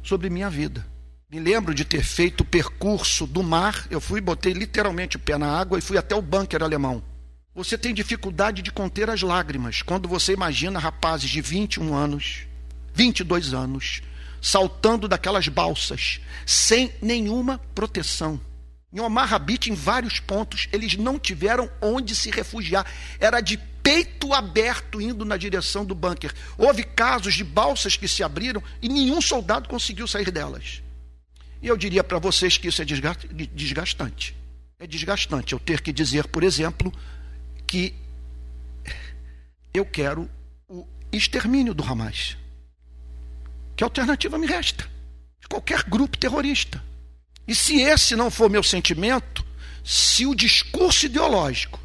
sobre 0.00 0.30
minha 0.30 0.48
vida. 0.48 0.86
Me 1.28 1.40
lembro 1.40 1.74
de 1.74 1.84
ter 1.84 2.04
feito 2.04 2.42
o 2.42 2.44
percurso 2.44 3.26
do 3.26 3.42
mar, 3.42 3.86
eu 3.90 4.00
fui, 4.00 4.20
botei 4.20 4.52
literalmente 4.52 5.16
o 5.16 5.20
pé 5.20 5.36
na 5.36 5.58
água 5.58 5.78
e 5.78 5.82
fui 5.82 5.98
até 5.98 6.14
o 6.14 6.22
bunker 6.22 6.62
alemão. 6.62 7.02
Você 7.52 7.76
tem 7.76 7.92
dificuldade 7.92 8.62
de 8.62 8.70
conter 8.70 9.10
as 9.10 9.22
lágrimas 9.22 9.82
quando 9.82 10.08
você 10.08 10.32
imagina 10.32 10.78
rapazes 10.78 11.28
de 11.28 11.40
21 11.40 11.94
anos, 11.94 12.46
22 12.94 13.52
anos, 13.52 14.02
saltando 14.40 15.08
daquelas 15.08 15.48
balsas, 15.48 16.20
sem 16.46 16.92
nenhuma 17.02 17.58
proteção. 17.74 18.40
Em 18.92 18.98
Omar 19.00 19.28
Rabit, 19.28 19.70
em 19.70 19.74
vários 19.74 20.18
pontos, 20.18 20.68
eles 20.72 20.96
não 20.96 21.18
tiveram 21.18 21.70
onde 21.80 22.14
se 22.14 22.30
refugiar. 22.30 22.84
Era 23.20 23.40
de 23.40 23.56
peito 23.56 24.34
aberto 24.34 25.00
indo 25.00 25.24
na 25.24 25.36
direção 25.36 25.84
do 25.84 25.94
bunker. 25.94 26.34
Houve 26.58 26.82
casos 26.82 27.34
de 27.34 27.44
balsas 27.44 27.96
que 27.96 28.08
se 28.08 28.22
abriram 28.22 28.62
e 28.82 28.88
nenhum 28.88 29.20
soldado 29.20 29.68
conseguiu 29.68 30.08
sair 30.08 30.30
delas. 30.30 30.82
E 31.62 31.68
eu 31.68 31.76
diria 31.76 32.02
para 32.02 32.18
vocês 32.18 32.58
que 32.58 32.68
isso 32.68 32.82
é 32.82 32.84
desgastante. 32.84 34.36
É 34.78 34.86
desgastante 34.86 35.52
eu 35.52 35.60
ter 35.60 35.82
que 35.82 35.92
dizer, 35.92 36.26
por 36.26 36.42
exemplo, 36.42 36.92
que 37.66 37.94
eu 39.72 39.84
quero 39.84 40.28
o 40.68 40.86
extermínio 41.12 41.74
do 41.74 41.84
Hamas. 41.84 42.36
Que 43.76 43.84
alternativa 43.84 44.36
me 44.36 44.46
resta? 44.46 44.84
De 45.40 45.46
qualquer 45.48 45.84
grupo 45.84 46.18
terrorista. 46.18 46.82
E 47.46 47.54
se 47.54 47.80
esse 47.80 48.14
não 48.14 48.30
for 48.30 48.48
meu 48.48 48.62
sentimento, 48.62 49.44
se 49.84 50.26
o 50.26 50.34
discurso 50.34 51.06
ideológico 51.06 51.80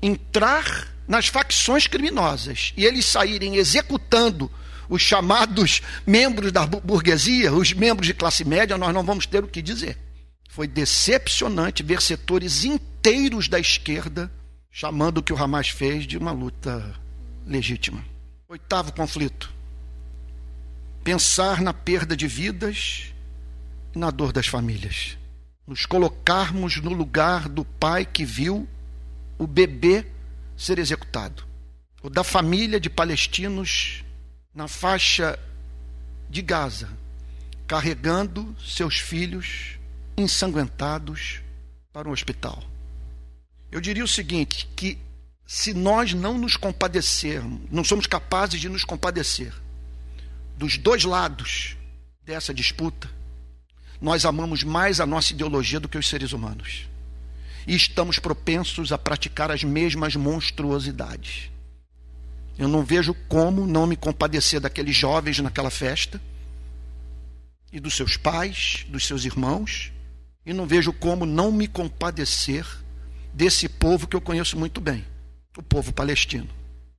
entrar 0.00 0.88
nas 1.06 1.26
facções 1.26 1.86
criminosas 1.86 2.72
e 2.76 2.84
eles 2.84 3.06
saírem 3.06 3.56
executando 3.56 4.50
os 4.88 5.00
chamados 5.00 5.80
membros 6.06 6.52
da 6.52 6.66
burguesia, 6.66 7.52
os 7.52 7.72
membros 7.72 8.06
de 8.06 8.14
classe 8.14 8.44
média, 8.44 8.76
nós 8.76 8.92
não 8.92 9.04
vamos 9.04 9.26
ter 9.26 9.42
o 9.42 9.48
que 9.48 9.62
dizer. 9.62 9.96
Foi 10.50 10.66
decepcionante 10.66 11.82
ver 11.82 12.02
setores 12.02 12.64
inteiros 12.64 13.48
da 13.48 13.58
esquerda 13.58 14.30
chamando 14.70 15.18
o 15.18 15.22
que 15.22 15.32
o 15.32 15.42
Hamas 15.42 15.68
fez 15.68 16.06
de 16.06 16.18
uma 16.18 16.32
luta 16.32 16.94
legítima. 17.46 18.04
Oitavo 18.48 18.92
conflito 18.92 19.52
pensar 21.02 21.60
na 21.60 21.74
perda 21.74 22.16
de 22.16 22.26
vidas 22.26 23.11
na 23.94 24.10
dor 24.10 24.32
das 24.32 24.46
famílias. 24.46 25.16
Nos 25.66 25.86
colocarmos 25.86 26.76
no 26.76 26.92
lugar 26.92 27.48
do 27.48 27.64
pai 27.64 28.04
que 28.04 28.24
viu 28.24 28.68
o 29.38 29.46
bebê 29.46 30.06
ser 30.56 30.78
executado, 30.78 31.44
ou 32.02 32.10
da 32.10 32.22
família 32.22 32.80
de 32.80 32.90
palestinos 32.90 34.04
na 34.54 34.68
faixa 34.68 35.38
de 36.28 36.42
Gaza, 36.42 36.88
carregando 37.66 38.54
seus 38.60 38.98
filhos 38.98 39.78
ensanguentados 40.16 41.40
para 41.92 42.08
um 42.08 42.12
hospital. 42.12 42.62
Eu 43.70 43.80
diria 43.80 44.04
o 44.04 44.08
seguinte: 44.08 44.68
que 44.76 44.98
se 45.46 45.74
nós 45.74 46.12
não 46.14 46.38
nos 46.38 46.56
compadecermos, 46.56 47.60
não 47.70 47.84
somos 47.84 48.06
capazes 48.06 48.60
de 48.60 48.68
nos 48.68 48.84
compadecer 48.84 49.52
dos 50.56 50.78
dois 50.78 51.04
lados 51.04 51.76
dessa 52.24 52.54
disputa, 52.54 53.10
nós 54.02 54.24
amamos 54.24 54.64
mais 54.64 54.98
a 54.98 55.06
nossa 55.06 55.32
ideologia 55.32 55.78
do 55.78 55.88
que 55.88 55.96
os 55.96 56.08
seres 56.08 56.32
humanos. 56.32 56.88
E 57.64 57.76
estamos 57.76 58.18
propensos 58.18 58.90
a 58.90 58.98
praticar 58.98 59.52
as 59.52 59.62
mesmas 59.62 60.16
monstruosidades. 60.16 61.52
Eu 62.58 62.66
não 62.66 62.84
vejo 62.84 63.14
como 63.28 63.64
não 63.64 63.86
me 63.86 63.94
compadecer 63.94 64.58
daqueles 64.58 64.96
jovens 64.96 65.38
naquela 65.38 65.70
festa, 65.70 66.20
e 67.72 67.78
dos 67.78 67.94
seus 67.94 68.16
pais, 68.16 68.84
dos 68.88 69.06
seus 69.06 69.24
irmãos, 69.24 69.92
e 70.44 70.52
não 70.52 70.66
vejo 70.66 70.92
como 70.92 71.24
não 71.24 71.52
me 71.52 71.68
compadecer 71.68 72.66
desse 73.32 73.68
povo 73.68 74.08
que 74.08 74.16
eu 74.16 74.20
conheço 74.20 74.58
muito 74.58 74.80
bem, 74.80 75.06
o 75.56 75.62
povo 75.62 75.92
palestino. 75.92 76.50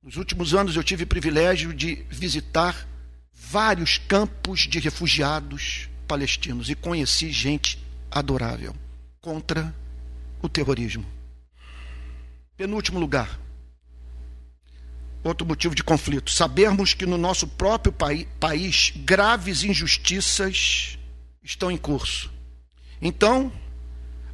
Nos 0.02 0.16
últimos 0.16 0.54
anos 0.54 0.74
eu 0.74 0.82
tive 0.82 1.04
o 1.04 1.06
privilégio 1.06 1.74
de 1.74 2.04
visitar 2.08 2.88
vários 3.30 3.98
campos 3.98 4.60
de 4.60 4.78
refugiados 4.80 5.90
palestinos 6.04 6.70
e 6.70 6.74
conheci 6.74 7.30
gente 7.30 7.78
adorável 8.10 8.74
contra 9.20 9.74
o 10.40 10.48
terrorismo. 10.48 11.04
Penúltimo 12.56 13.00
lugar. 13.00 13.40
Outro 15.24 15.46
motivo 15.46 15.74
de 15.74 15.82
conflito. 15.82 16.30
Sabermos 16.30 16.94
que 16.94 17.06
no 17.06 17.16
nosso 17.16 17.48
próprio 17.48 17.92
país 17.92 18.92
graves 18.94 19.64
injustiças 19.64 20.98
estão 21.42 21.70
em 21.70 21.76
curso. 21.76 22.30
Então, 23.00 23.50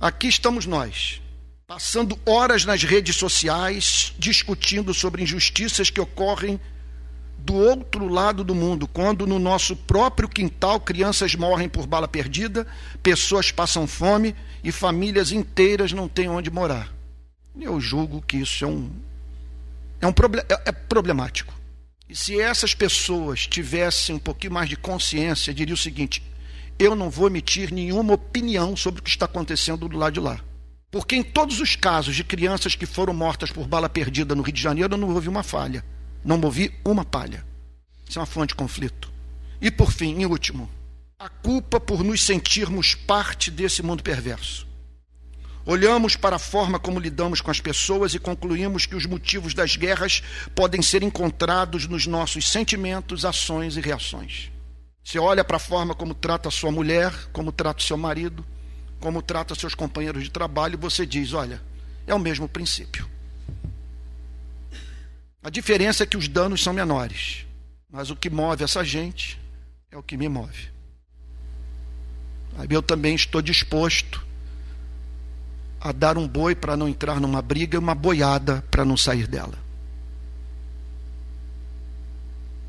aqui 0.01 0.27
estamos 0.27 0.67
nós, 0.67 1.23
passando 1.67 2.19
horas 2.27 2.65
nas 2.65 2.83
redes 2.83 3.17
sociais 3.17 4.13
discutindo 4.19 4.93
sobre 4.93 5.23
injustiças 5.23 5.91
que 5.91 6.01
ocorrem 6.01 6.61
do 7.45 7.55
outro 7.55 8.07
lado 8.09 8.45
do 8.45 8.55
mundo, 8.55 8.87
quando 8.87 9.27
no 9.27 9.39
nosso 9.39 9.75
próprio 9.75 10.29
quintal 10.29 10.81
crianças 10.81 11.35
morrem 11.35 11.69
por 11.69 11.87
bala 11.87 12.07
perdida, 12.07 12.67
pessoas 13.03 13.51
passam 13.51 13.87
fome 13.87 14.35
e 14.63 14.71
famílias 14.71 15.33
inteiras 15.33 15.93
não 15.93 16.07
têm 16.07 16.29
onde 16.29 16.51
morar. 16.51 16.93
Eu 17.59 17.81
julgo 17.81 18.23
que 18.23 18.37
isso 18.37 18.65
é 18.65 18.69
um 18.69 18.91
é, 20.01 20.07
um 20.07 20.11
é, 20.11 20.63
é 20.67 20.73
problemático. 20.73 21.53
E 22.09 22.17
se 22.17 22.41
essas 22.41 22.75
pessoas 22.75 23.47
tivessem 23.47 24.15
um 24.15 24.19
pouquinho 24.19 24.53
mais 24.53 24.69
de 24.69 24.77
consciência, 24.77 25.55
diria 25.55 25.75
o 25.75 25.79
seguinte: 25.79 26.23
eu 26.79 26.95
não 26.95 27.11
vou 27.11 27.27
emitir 27.27 27.73
nenhuma 27.73 28.15
opinião 28.15 28.77
sobre 28.77 29.01
o 29.01 29.03
que 29.03 29.11
está 29.11 29.27
acontecendo 29.27 29.89
do 29.89 29.97
lado 29.97 30.15
de 30.15 30.21
lá. 30.21 30.41
Porque 30.91 31.15
em 31.15 31.23
todos 31.23 31.61
os 31.61 31.77
casos 31.77 32.17
de 32.17 32.25
crianças 32.25 32.75
que 32.75 32.87
foram 32.87 33.15
mortas 33.15 33.53
por 33.53 33.67
bala 33.67 33.89
perdida 33.89 34.35
no 34.35 34.43
Rio 34.43 34.53
de 34.53 34.63
Janeiro, 34.63 34.97
não 34.97 35.11
houve 35.11 35.29
uma 35.29 35.43
falha. 35.43 35.85
Não 36.25 36.39
movi 36.39 36.75
uma 36.85 37.05
palha. 37.05 37.45
Isso 38.09 38.19
é 38.19 38.21
uma 38.21 38.27
fonte 38.27 38.51
de 38.51 38.55
conflito. 38.55 39.11
E 39.61 39.71
por 39.71 39.93
fim, 39.93 40.21
em 40.21 40.27
último, 40.27 40.69
a 41.19 41.29
culpa 41.29 41.79
por 41.79 42.03
nos 42.03 42.23
sentirmos 42.23 42.95
parte 42.95 43.51
desse 43.51 43.83
mundo 43.83 44.03
perverso. 44.03 44.67
Olhamos 45.67 46.17
para 46.17 46.37
a 46.37 46.39
forma 46.39 46.79
como 46.79 46.99
lidamos 46.99 47.41
com 47.41 47.51
as 47.51 47.61
pessoas 47.61 48.15
e 48.15 48.19
concluímos 48.19 48.87
que 48.87 48.97
os 48.97 49.05
motivos 49.05 49.53
das 49.53 49.77
guerras 49.77 50.23
podem 50.55 50.81
ser 50.81 51.03
encontrados 51.03 51.87
nos 51.87 52.07
nossos 52.07 52.49
sentimentos, 52.49 53.25
ações 53.25 53.77
e 53.77 53.81
reações. 53.81 54.51
Você 55.05 55.19
olha 55.19 55.45
para 55.45 55.57
a 55.57 55.61
forma 55.61 55.95
como 55.95 56.15
trata 56.15 56.51
sua 56.51 56.71
mulher, 56.71 57.13
como 57.33 57.53
trata 57.53 57.83
seu 57.83 57.99
marido, 57.99 58.45
como 58.99 59.23
trata 59.23 59.55
seus 59.55 59.75
companheiros 59.75 60.25
de 60.25 60.31
trabalho, 60.31 60.79
você 60.79 61.05
diz: 61.05 61.33
olha, 61.33 61.63
é 62.07 62.15
o 62.15 62.19
mesmo 62.19 62.49
princípio. 62.49 63.09
A 65.43 65.49
diferença 65.49 66.03
é 66.03 66.07
que 66.07 66.17
os 66.17 66.29
danos 66.29 66.63
são 66.63 66.73
menores, 66.73 67.47
mas 67.91 68.11
o 68.11 68.17
que 68.17 68.29
move 68.29 68.63
essa 68.63 68.85
gente 68.85 69.41
é 69.91 69.97
o 69.97 70.03
que 70.03 70.17
me 70.17 70.29
move. 70.29 70.69
Eu 72.69 72.83
também 72.83 73.15
estou 73.15 73.41
disposto 73.41 74.25
a 75.81 75.93
dar 75.93 76.19
um 76.19 76.29
boi 76.29 76.55
para 76.55 76.77
não 76.77 76.87
entrar 76.87 77.19
numa 77.19 77.41
briga 77.41 77.77
e 77.77 77.79
uma 77.79 77.95
boiada 77.95 78.63
para 78.71 78.85
não 78.85 78.97
sair 78.97 79.27
dela. 79.27 79.59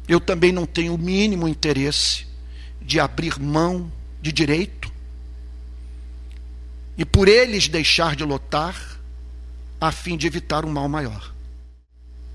Eu 0.07 0.19
também 0.19 0.51
não 0.51 0.65
tenho 0.65 0.95
o 0.95 0.97
mínimo 0.97 1.47
interesse 1.47 2.25
de 2.81 2.99
abrir 2.99 3.37
mão 3.39 3.91
de 4.21 4.31
direito 4.31 4.91
e 6.97 7.03
por 7.03 7.27
eles 7.27 7.67
deixar 7.67 8.15
de 8.15 8.23
lotar 8.23 8.99
a 9.79 9.91
fim 9.91 10.15
de 10.15 10.25
evitar 10.25 10.63
um 10.63 10.71
mal 10.71 10.87
maior. 10.87 11.33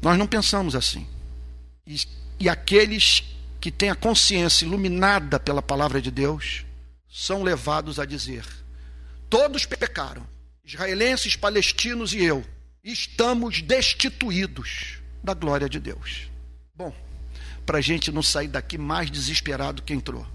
Nós 0.00 0.18
não 0.18 0.26
pensamos 0.26 0.74
assim. 0.74 1.06
E, 1.87 1.96
e 2.40 2.48
aqueles 2.48 3.24
que 3.61 3.70
têm 3.70 3.90
a 3.90 3.94
consciência 3.94 4.64
iluminada 4.64 5.40
pela 5.40 5.62
palavra 5.62 6.00
de 6.00 6.11
Deus 6.11 6.64
são 7.09 7.42
levados 7.42 7.98
a 7.98 8.04
dizer: 8.04 8.44
todos 9.28 9.66
pecaram, 9.66 10.26
israelenses, 10.64 11.37
palestinos 11.37 12.12
e 12.12 12.22
eu, 12.22 12.44
estamos 12.85 13.62
destituídos 13.62 14.98
da 15.22 15.35
glória 15.35 15.68
de 15.68 15.80
Deus. 15.80 16.30
Bom, 16.74 16.94
para 17.64 17.78
a 17.78 17.80
gente 17.80 18.12
não 18.12 18.22
sair 18.22 18.48
daqui 18.48 18.78
mais 18.78 19.11
desesperado 19.11 19.82
que 19.82 19.92
entrou. 19.92 20.26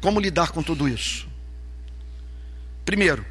Como 0.00 0.18
lidar 0.18 0.50
com 0.50 0.62
tudo 0.62 0.88
isso? 0.88 1.28
Primeiro, 2.84 3.24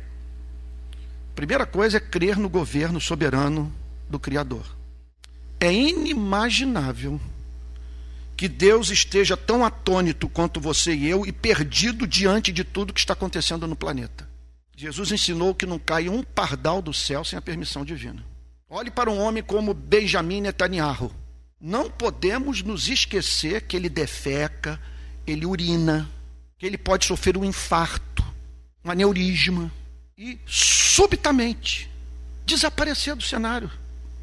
primeira 1.36 1.66
coisa 1.66 1.98
é 1.98 2.00
crer 2.00 2.38
no 2.38 2.48
governo 2.48 3.02
soberano 3.02 3.74
do 4.10 4.20
Criador. 4.20 4.79
É 5.60 5.74
inimaginável 5.74 7.20
que 8.38 8.48
Deus 8.48 8.90
esteja 8.90 9.36
tão 9.36 9.66
atônito 9.66 10.30
quanto 10.30 10.62
você 10.62 10.96
e 10.96 11.08
eu 11.08 11.26
e 11.26 11.32
perdido 11.32 12.08
diante 12.08 12.54
de 12.54 12.64
tudo 12.64 12.94
que 12.94 13.00
está 13.02 13.12
acontecendo 13.12 13.68
no 13.68 13.76
planeta. 13.76 14.30
Jesus 14.78 15.12
ensinou 15.12 15.54
que 15.54 15.66
não 15.66 15.78
cai 15.78 16.08
um 16.08 16.24
pardal 16.24 16.82
do 16.82 16.94
céu 16.94 17.26
sem 17.26 17.38
a 17.38 17.42
permissão 17.42 17.84
divina. 17.84 18.24
Olhe 18.70 18.90
para 18.90 19.12
um 19.12 19.20
homem 19.20 19.44
como 19.44 19.74
Benjamin 19.74 20.40
Netanyahu. 20.40 21.12
Não 21.60 21.92
podemos 21.92 22.64
nos 22.64 22.88
esquecer 22.88 23.64
que 23.64 23.76
ele 23.76 23.90
defeca, 23.90 24.80
ele 25.28 25.46
urina, 25.46 26.10
que 26.58 26.66
ele 26.66 26.78
pode 26.78 27.06
sofrer 27.06 27.36
um 27.36 27.44
infarto, 27.44 28.24
um 28.86 28.90
aneurisma 28.90 29.70
e 30.18 30.40
subitamente 30.46 31.92
desaparecer 32.46 33.16
do 33.16 33.24
cenário 33.24 33.70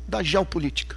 da 0.09 0.23
geopolítica. 0.23 0.97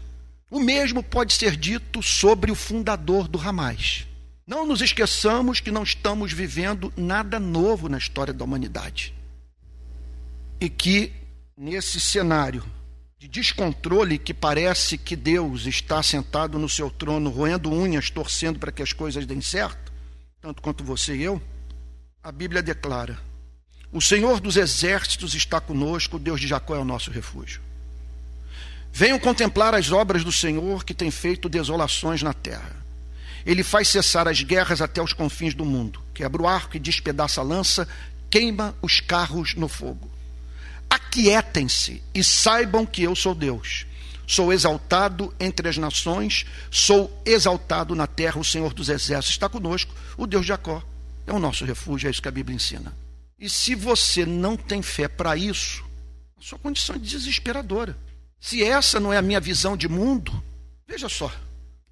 O 0.49 0.59
mesmo 0.59 1.03
pode 1.03 1.33
ser 1.33 1.55
dito 1.55 2.01
sobre 2.01 2.51
o 2.51 2.55
fundador 2.55 3.27
do 3.27 3.39
Hamas. 3.39 4.07
Não 4.47 4.65
nos 4.65 4.81
esqueçamos 4.81 5.59
que 5.59 5.69
não 5.69 5.83
estamos 5.83 6.33
vivendo 6.33 6.91
nada 6.97 7.39
novo 7.39 7.87
na 7.87 7.99
história 7.99 8.33
da 8.33 8.43
humanidade. 8.43 9.13
E 10.59 10.67
que 10.67 11.13
nesse 11.55 11.99
cenário 11.99 12.63
de 13.19 13.27
descontrole 13.27 14.17
que 14.17 14.33
parece 14.33 14.97
que 14.97 15.15
Deus 15.15 15.67
está 15.67 16.01
sentado 16.01 16.57
no 16.57 16.67
seu 16.67 16.89
trono, 16.89 17.29
roendo 17.29 17.71
unhas, 17.71 18.09
torcendo 18.09 18.57
para 18.57 18.71
que 18.71 18.81
as 18.81 18.91
coisas 18.91 19.25
deem 19.25 19.41
certo, 19.41 19.91
tanto 20.41 20.61
quanto 20.61 20.83
você 20.83 21.15
e 21.15 21.23
eu, 21.23 21.39
a 22.23 22.31
Bíblia 22.31 22.63
declara: 22.63 23.19
O 23.91 24.01
Senhor 24.01 24.39
dos 24.39 24.57
exércitos 24.57 25.35
está 25.35 25.61
conosco, 25.61 26.15
o 26.15 26.19
Deus 26.19 26.41
de 26.41 26.47
Jacó 26.47 26.75
é 26.75 26.79
o 26.79 26.85
nosso 26.85 27.11
refúgio. 27.11 27.68
Venham 28.99 29.17
contemplar 29.17 29.73
as 29.73 29.93
obras 29.93 30.25
do 30.25 30.31
Senhor 30.31 30.83
que 30.83 30.93
tem 30.93 31.09
feito 31.09 31.47
desolações 31.47 32.21
na 32.21 32.33
terra. 32.33 32.75
Ele 33.45 33.63
faz 33.63 33.87
cessar 33.87 34.27
as 34.27 34.43
guerras 34.43 34.81
até 34.81 35.01
os 35.01 35.13
confins 35.13 35.53
do 35.53 35.63
mundo, 35.63 36.03
quebra 36.13 36.41
o 36.41 36.45
arco 36.45 36.75
e 36.75 36.81
despedaça 36.81 37.39
a 37.39 37.43
lança, 37.45 37.87
queima 38.29 38.75
os 38.81 38.99
carros 38.99 39.55
no 39.55 39.69
fogo. 39.69 40.11
Aquietem-se 40.89 42.03
e 42.13 42.21
saibam 42.21 42.85
que 42.85 43.01
eu 43.01 43.15
sou 43.15 43.33
Deus. 43.33 43.85
Sou 44.27 44.51
exaltado 44.51 45.33
entre 45.39 45.69
as 45.69 45.77
nações, 45.77 46.45
sou 46.69 47.23
exaltado 47.25 47.95
na 47.95 48.05
terra, 48.05 48.37
o 48.37 48.43
Senhor 48.43 48.73
dos 48.73 48.89
exércitos 48.89 49.31
está 49.31 49.47
conosco, 49.47 49.95
o 50.17 50.27
Deus 50.27 50.41
de 50.41 50.49
Jacó 50.49 50.83
é 51.25 51.31
o 51.31 51.39
nosso 51.39 51.63
refúgio, 51.63 52.07
é 52.07 52.11
isso 52.11 52.21
que 52.21 52.27
a 52.27 52.31
Bíblia 52.31 52.57
ensina. 52.57 52.93
E 53.39 53.49
se 53.49 53.75
você 53.75 54.25
não 54.25 54.57
tem 54.57 54.81
fé 54.81 55.07
para 55.07 55.37
isso, 55.37 55.85
a 56.37 56.41
sua 56.41 56.59
condição 56.59 56.97
é 56.97 56.99
desesperadora. 56.99 57.95
Se 58.39 58.63
essa 58.63 58.99
não 58.99 59.11
é 59.11 59.17
a 59.17 59.21
minha 59.21 59.39
visão 59.39 59.75
de 59.75 59.87
mundo, 59.87 60.43
veja 60.87 61.09
só, 61.09 61.31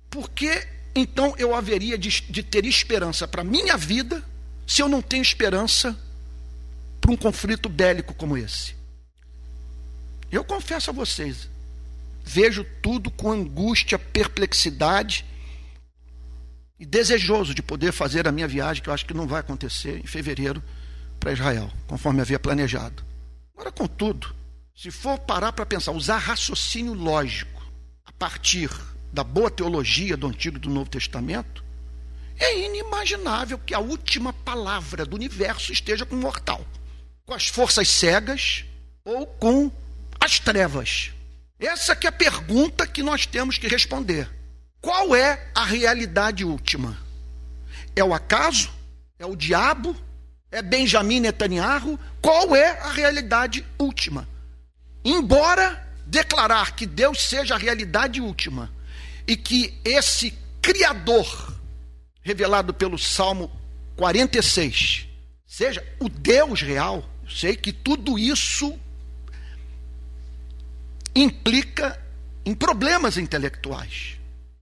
por 0.09 0.29
que 0.29 0.65
então 0.95 1.35
eu 1.37 1.53
haveria 1.53 1.97
de, 1.97 2.21
de 2.21 2.41
ter 2.41 2.65
esperança 2.65 3.27
para 3.27 3.41
a 3.41 3.45
minha 3.45 3.77
vida 3.77 4.23
se 4.65 4.81
eu 4.81 4.89
não 4.89 5.01
tenho 5.01 5.21
esperança 5.21 5.97
para 6.99 7.11
um 7.11 7.17
conflito 7.17 7.69
bélico 7.69 8.13
como 8.13 8.37
esse? 8.37 8.75
Eu 10.31 10.43
confesso 10.43 10.89
a 10.89 10.93
vocês, 10.93 11.49
vejo 12.23 12.65
tudo 12.81 13.09
com 13.11 13.31
angústia, 13.31 13.97
perplexidade 13.97 15.25
e 16.79 16.85
desejoso 16.85 17.53
de 17.53 17.61
poder 17.61 17.91
fazer 17.91 18.27
a 18.27 18.31
minha 18.31 18.47
viagem, 18.47 18.83
que 18.83 18.89
eu 18.89 18.93
acho 18.93 19.05
que 19.05 19.13
não 19.13 19.27
vai 19.27 19.39
acontecer 19.39 19.99
em 19.99 20.07
fevereiro, 20.07 20.61
para 21.19 21.33
Israel, 21.33 21.71
conforme 21.87 22.21
havia 22.21 22.39
planejado. 22.39 23.03
Agora, 23.53 23.71
contudo, 23.71 24.35
se 24.77 24.91
for 24.91 25.17
parar 25.17 25.51
para 25.53 25.65
pensar, 25.65 25.91
usar 25.91 26.19
raciocínio 26.19 26.93
lógico 26.93 27.65
a 28.05 28.11
partir 28.11 28.69
da 29.11 29.23
boa 29.23 29.49
teologia 29.49 30.15
do 30.15 30.27
Antigo 30.27 30.57
e 30.57 30.59
do 30.59 30.69
Novo 30.69 30.87
Testamento, 30.87 31.65
é 32.37 32.59
inimaginável 32.59 33.57
que 33.57 33.73
a 33.73 33.79
última 33.79 34.31
palavra 34.31 35.03
do 35.03 35.15
universo 35.15 35.73
esteja 35.73 36.05
com 36.05 36.15
um 36.15 36.19
mortal, 36.19 36.63
com 37.25 37.33
as 37.33 37.47
forças 37.47 37.87
cegas 37.87 38.65
ou 39.03 39.25
com 39.25 39.71
as 40.19 40.39
trevas. 40.39 41.11
Essa 41.59 41.95
que 41.95 42.05
é 42.05 42.09
a 42.09 42.13
pergunta 42.13 42.85
que 42.85 43.01
nós 43.01 43.25
temos 43.25 43.57
que 43.57 43.67
responder. 43.67 44.29
Qual 44.79 45.15
é 45.15 45.49
a 45.55 45.65
realidade 45.65 46.45
última? 46.45 46.95
É 47.95 48.03
o 48.03 48.13
acaso? 48.13 48.69
É 49.17 49.25
o 49.25 49.35
diabo? 49.35 49.95
É 50.51 50.61
Benjamin 50.61 51.21
Netanyahu? 51.21 51.99
Qual 52.21 52.55
é 52.55 52.79
a 52.79 52.91
realidade 52.91 53.65
última? 53.79 54.27
Embora 55.09 55.87
declarar 56.05 56.75
que 56.75 56.85
Deus 56.85 57.21
seja 57.21 57.55
a 57.55 57.57
realidade 57.57 58.19
última 58.19 58.69
e 59.25 59.37
que 59.37 59.79
esse 59.85 60.37
Criador, 60.61 61.57
revelado 62.21 62.73
pelo 62.73 62.97
Salmo 62.97 63.49
46, 63.95 65.07
seja 65.47 65.81
o 66.01 66.09
Deus 66.09 66.61
real, 66.61 67.09
eu 67.23 67.29
sei 67.29 67.55
que 67.55 67.71
tudo 67.71 68.19
isso 68.19 68.77
implica 71.15 71.97
em 72.45 72.53
problemas 72.53 73.17
intelectuais. 73.17 74.17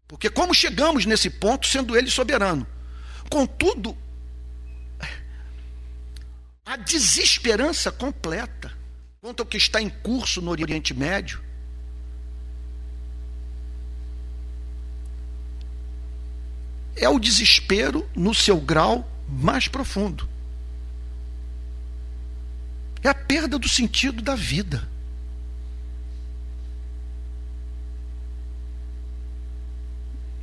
Porque 0.07 0.29
como 0.29 0.53
chegamos 0.53 1.07
nesse 1.07 1.31
ponto 1.31 1.65
sendo 1.65 1.97
ele 1.97 2.11
soberano? 2.11 2.67
Contudo, 3.31 3.97
a 6.63 6.77
desesperança 6.77 7.91
completa 7.91 8.74
quanto 9.25 9.39
ao 9.39 9.47
que 9.47 9.57
está 9.57 9.81
em 9.81 9.89
curso 9.89 10.39
no 10.39 10.51
Oriente 10.51 10.93
Médio 10.93 11.41
é 16.95 17.09
o 17.09 17.17
desespero 17.17 18.07
no 18.15 18.35
seu 18.35 18.61
grau 18.61 19.09
mais 19.27 19.67
profundo. 19.67 20.29
É 23.01 23.09
a 23.09 23.15
perda 23.15 23.57
do 23.57 23.67
sentido 23.67 24.21
da 24.21 24.35
vida. 24.35 24.87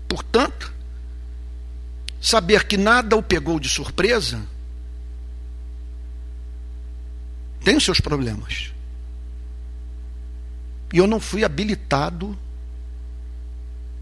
Portanto, 0.08 0.74
saber 2.20 2.66
que 2.66 2.76
nada 2.76 3.14
o 3.14 3.22
pegou 3.22 3.60
de 3.60 3.68
surpresa 3.68 4.44
tem 7.62 7.76
os 7.76 7.84
seus 7.84 8.00
problemas. 8.00 8.72
E 10.92 10.98
eu 10.98 11.06
não 11.06 11.18
fui 11.18 11.44
habilitado 11.44 12.36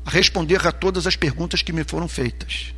a 0.04 0.10
responder 0.10 0.66
a 0.66 0.72
todas 0.72 1.06
as 1.06 1.14
perguntas 1.14 1.62
que 1.62 1.72
me 1.72 1.84
foram 1.84 2.08
feitas. 2.08 2.74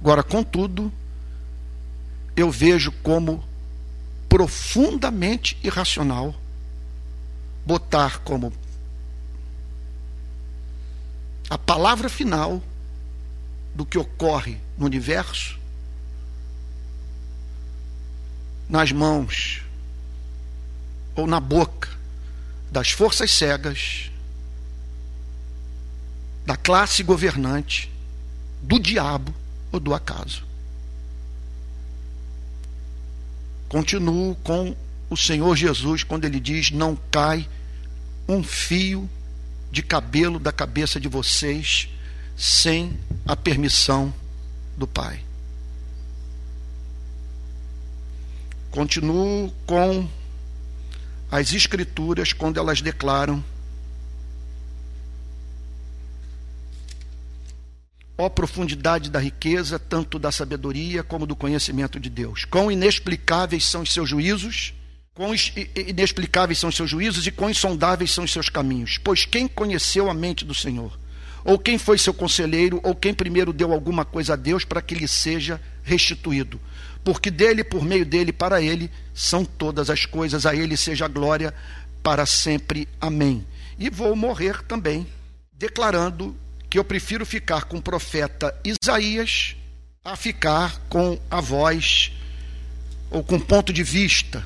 Agora, 0.00 0.22
contudo, 0.22 0.92
eu 2.36 2.50
vejo 2.50 2.90
como 3.02 3.42
profundamente 4.28 5.56
irracional 5.62 6.34
botar 7.64 8.18
como 8.18 8.52
a 11.48 11.56
palavra 11.56 12.08
final 12.08 12.62
do 13.74 13.86
que 13.86 13.96
ocorre 13.96 14.58
no 14.76 14.86
universo 14.86 15.58
nas 18.74 18.90
mãos 18.90 19.62
ou 21.14 21.28
na 21.28 21.38
boca 21.38 21.88
das 22.72 22.90
forças 22.90 23.30
cegas, 23.30 24.10
da 26.44 26.56
classe 26.56 27.04
governante, 27.04 27.88
do 28.60 28.80
diabo 28.80 29.32
ou 29.70 29.78
do 29.78 29.94
acaso. 29.94 30.42
Continuo 33.68 34.34
com 34.42 34.74
o 35.08 35.16
Senhor 35.16 35.54
Jesus 35.54 36.02
quando 36.02 36.24
ele 36.24 36.40
diz: 36.40 36.72
Não 36.72 36.98
cai 37.12 37.48
um 38.26 38.42
fio 38.42 39.08
de 39.70 39.84
cabelo 39.84 40.40
da 40.40 40.50
cabeça 40.50 40.98
de 40.98 41.06
vocês 41.06 41.88
sem 42.36 42.98
a 43.24 43.36
permissão 43.36 44.12
do 44.76 44.88
Pai. 44.88 45.22
Continuo 48.74 49.54
com 49.66 50.08
as 51.30 51.52
Escrituras 51.52 52.32
quando 52.32 52.58
elas 52.58 52.82
declaram: 52.82 53.42
Ó 58.18 58.28
profundidade 58.28 59.10
da 59.10 59.20
riqueza, 59.20 59.78
tanto 59.78 60.18
da 60.18 60.32
sabedoria 60.32 61.04
como 61.04 61.24
do 61.24 61.36
conhecimento 61.36 62.00
de 62.00 62.10
Deus. 62.10 62.44
Quão 62.44 62.68
inexplicáveis 62.68 63.64
são 63.64 63.82
os 63.82 63.92
seus 63.92 64.08
juízos, 64.08 64.74
quão 65.14 65.30
inexplicáveis 65.76 66.58
são 66.58 66.68
os 66.68 66.74
seus 66.74 66.90
juízos 66.90 67.24
e 67.28 67.30
quão 67.30 67.50
insondáveis 67.50 68.10
são 68.10 68.24
os 68.24 68.32
seus 68.32 68.48
caminhos. 68.48 68.98
Pois 68.98 69.24
quem 69.24 69.46
conheceu 69.46 70.10
a 70.10 70.14
mente 70.14 70.44
do 70.44 70.52
Senhor? 70.52 70.98
Ou 71.44 71.60
quem 71.60 71.78
foi 71.78 71.96
seu 71.96 72.12
conselheiro, 72.12 72.80
ou 72.82 72.92
quem 72.92 73.14
primeiro 73.14 73.52
deu 73.52 73.72
alguma 73.72 74.04
coisa 74.04 74.32
a 74.32 74.36
Deus 74.36 74.64
para 74.64 74.82
que 74.82 74.96
lhe 74.96 75.06
seja 75.06 75.60
restituído? 75.84 76.58
Porque 77.04 77.30
dele, 77.30 77.62
por 77.62 77.84
meio 77.84 78.06
dele, 78.06 78.32
para 78.32 78.62
ele 78.62 78.90
são 79.12 79.44
todas 79.44 79.90
as 79.90 80.06
coisas, 80.06 80.46
a 80.46 80.54
ele 80.54 80.76
seja 80.76 81.04
a 81.04 81.08
glória 81.08 81.54
para 82.02 82.24
sempre. 82.24 82.88
Amém. 83.00 83.46
E 83.78 83.90
vou 83.90 84.16
morrer 84.16 84.62
também 84.62 85.06
declarando 85.52 86.34
que 86.68 86.78
eu 86.78 86.84
prefiro 86.84 87.26
ficar 87.26 87.64
com 87.64 87.76
o 87.76 87.82
profeta 87.82 88.54
Isaías 88.64 89.54
a 90.04 90.16
ficar 90.16 90.80
com 90.88 91.18
a 91.30 91.40
voz 91.40 92.12
ou 93.10 93.22
com 93.22 93.38
ponto 93.38 93.72
de 93.72 93.82
vista 93.82 94.44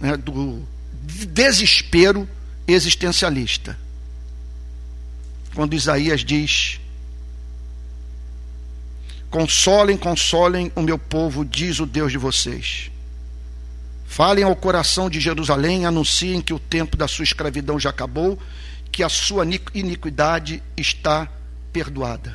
né, 0.00 0.16
do 0.16 0.62
desespero 1.02 2.28
existencialista. 2.66 3.78
Quando 5.54 5.74
Isaías 5.74 6.24
diz 6.24 6.80
Consolem, 9.36 9.98
consolem 9.98 10.72
o 10.74 10.80
meu 10.80 10.98
povo, 10.98 11.44
diz 11.44 11.78
o 11.78 11.84
Deus 11.84 12.10
de 12.10 12.16
vocês. 12.16 12.90
Falem 14.06 14.42
ao 14.42 14.56
coração 14.56 15.10
de 15.10 15.20
Jerusalém, 15.20 15.84
anunciem 15.84 16.40
que 16.40 16.54
o 16.54 16.58
tempo 16.58 16.96
da 16.96 17.06
sua 17.06 17.22
escravidão 17.22 17.78
já 17.78 17.90
acabou, 17.90 18.38
que 18.90 19.02
a 19.02 19.10
sua 19.10 19.44
iniquidade 19.74 20.62
está 20.74 21.30
perdoada. 21.70 22.34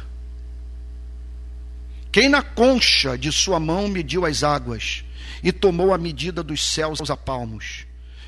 Quem 2.11 2.29
na 2.29 2.43
concha 2.43 3.17
de 3.17 3.31
sua 3.31 3.59
mão 3.59 3.87
mediu 3.87 4.23
as 4.23 4.43
águas 4.43 5.03
e 5.43 5.51
tomou 5.51 5.95
a 5.95 5.97
medida 5.97 6.43
dos 6.43 6.71
céus 6.71 7.09
a 7.09 7.17
palmos? 7.17 7.87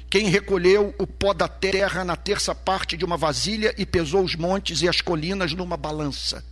Quem 0.10 0.30
recolheu 0.30 0.96
o 0.98 1.06
pó 1.06 1.32
da 1.32 1.48
terra 1.48 2.04
na 2.04 2.16
terça 2.16 2.56
parte 2.56 2.98
de 2.98 3.06
uma 3.06 3.18
vasilha 3.18 3.72
e 3.78 3.86
pesou 3.86 4.24
os 4.24 4.36
montes 4.36 4.82
e 4.82 4.90
as 4.90 5.00
colinas 5.00 5.54
numa 5.54 5.78
balança? 5.78 6.44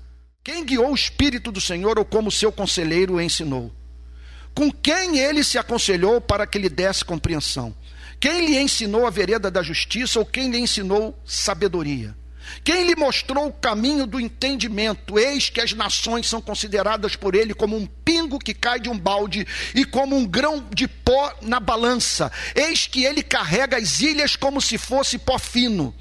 Quem 0.44 0.66
guiou 0.66 0.92
o 0.92 0.96
Espírito 0.96 1.52
do 1.52 1.62
Senhor 1.62 2.00
ou 2.00 2.06
como 2.06 2.32
seu 2.32 2.52
conselheiro 2.52 3.14
o 3.14 3.22
ensinou? 3.22 3.72
Com 4.56 4.72
quem 4.72 5.20
ele 5.20 5.44
se 5.44 5.60
aconselhou 5.60 6.20
para 6.20 6.48
que 6.48 6.58
lhe 6.58 6.68
desse 6.68 7.06
compreensão? 7.06 7.76
Quem 8.20 8.48
lhe 8.48 8.58
ensinou 8.58 9.06
a 9.06 9.12
vereda 9.12 9.52
da 9.52 9.62
justiça 9.62 10.18
ou 10.18 10.26
quem 10.26 10.50
lhe 10.50 10.58
ensinou 10.58 11.16
sabedoria? 11.24 12.18
Quem 12.64 12.88
lhe 12.88 12.96
mostrou 12.96 13.48
o 13.48 13.54
caminho 13.54 14.08
do 14.08 14.20
entendimento? 14.20 15.20
Eis 15.20 15.48
que 15.52 15.62
as 15.62 15.74
nações 15.74 16.28
são 16.28 16.42
consideradas 16.42 17.16
por 17.16 17.36
ele 17.36 17.54
como 17.54 17.78
um 17.78 17.86
pingo 17.86 18.40
que 18.40 18.56
cai 18.56 18.80
de 18.80 18.90
um 18.90 18.98
balde 18.98 19.48
e 19.76 19.86
como 19.86 20.16
um 20.16 20.26
grão 20.26 20.68
de 20.74 20.88
pó 20.88 21.36
na 21.44 21.60
balança. 21.60 22.32
Eis 22.56 22.88
que 22.88 23.06
ele 23.06 23.22
carrega 23.22 23.78
as 23.78 24.02
ilhas 24.02 24.36
como 24.36 24.60
se 24.60 24.80
fosse 24.80 25.20
pó 25.20 25.38
fino. 25.38 25.94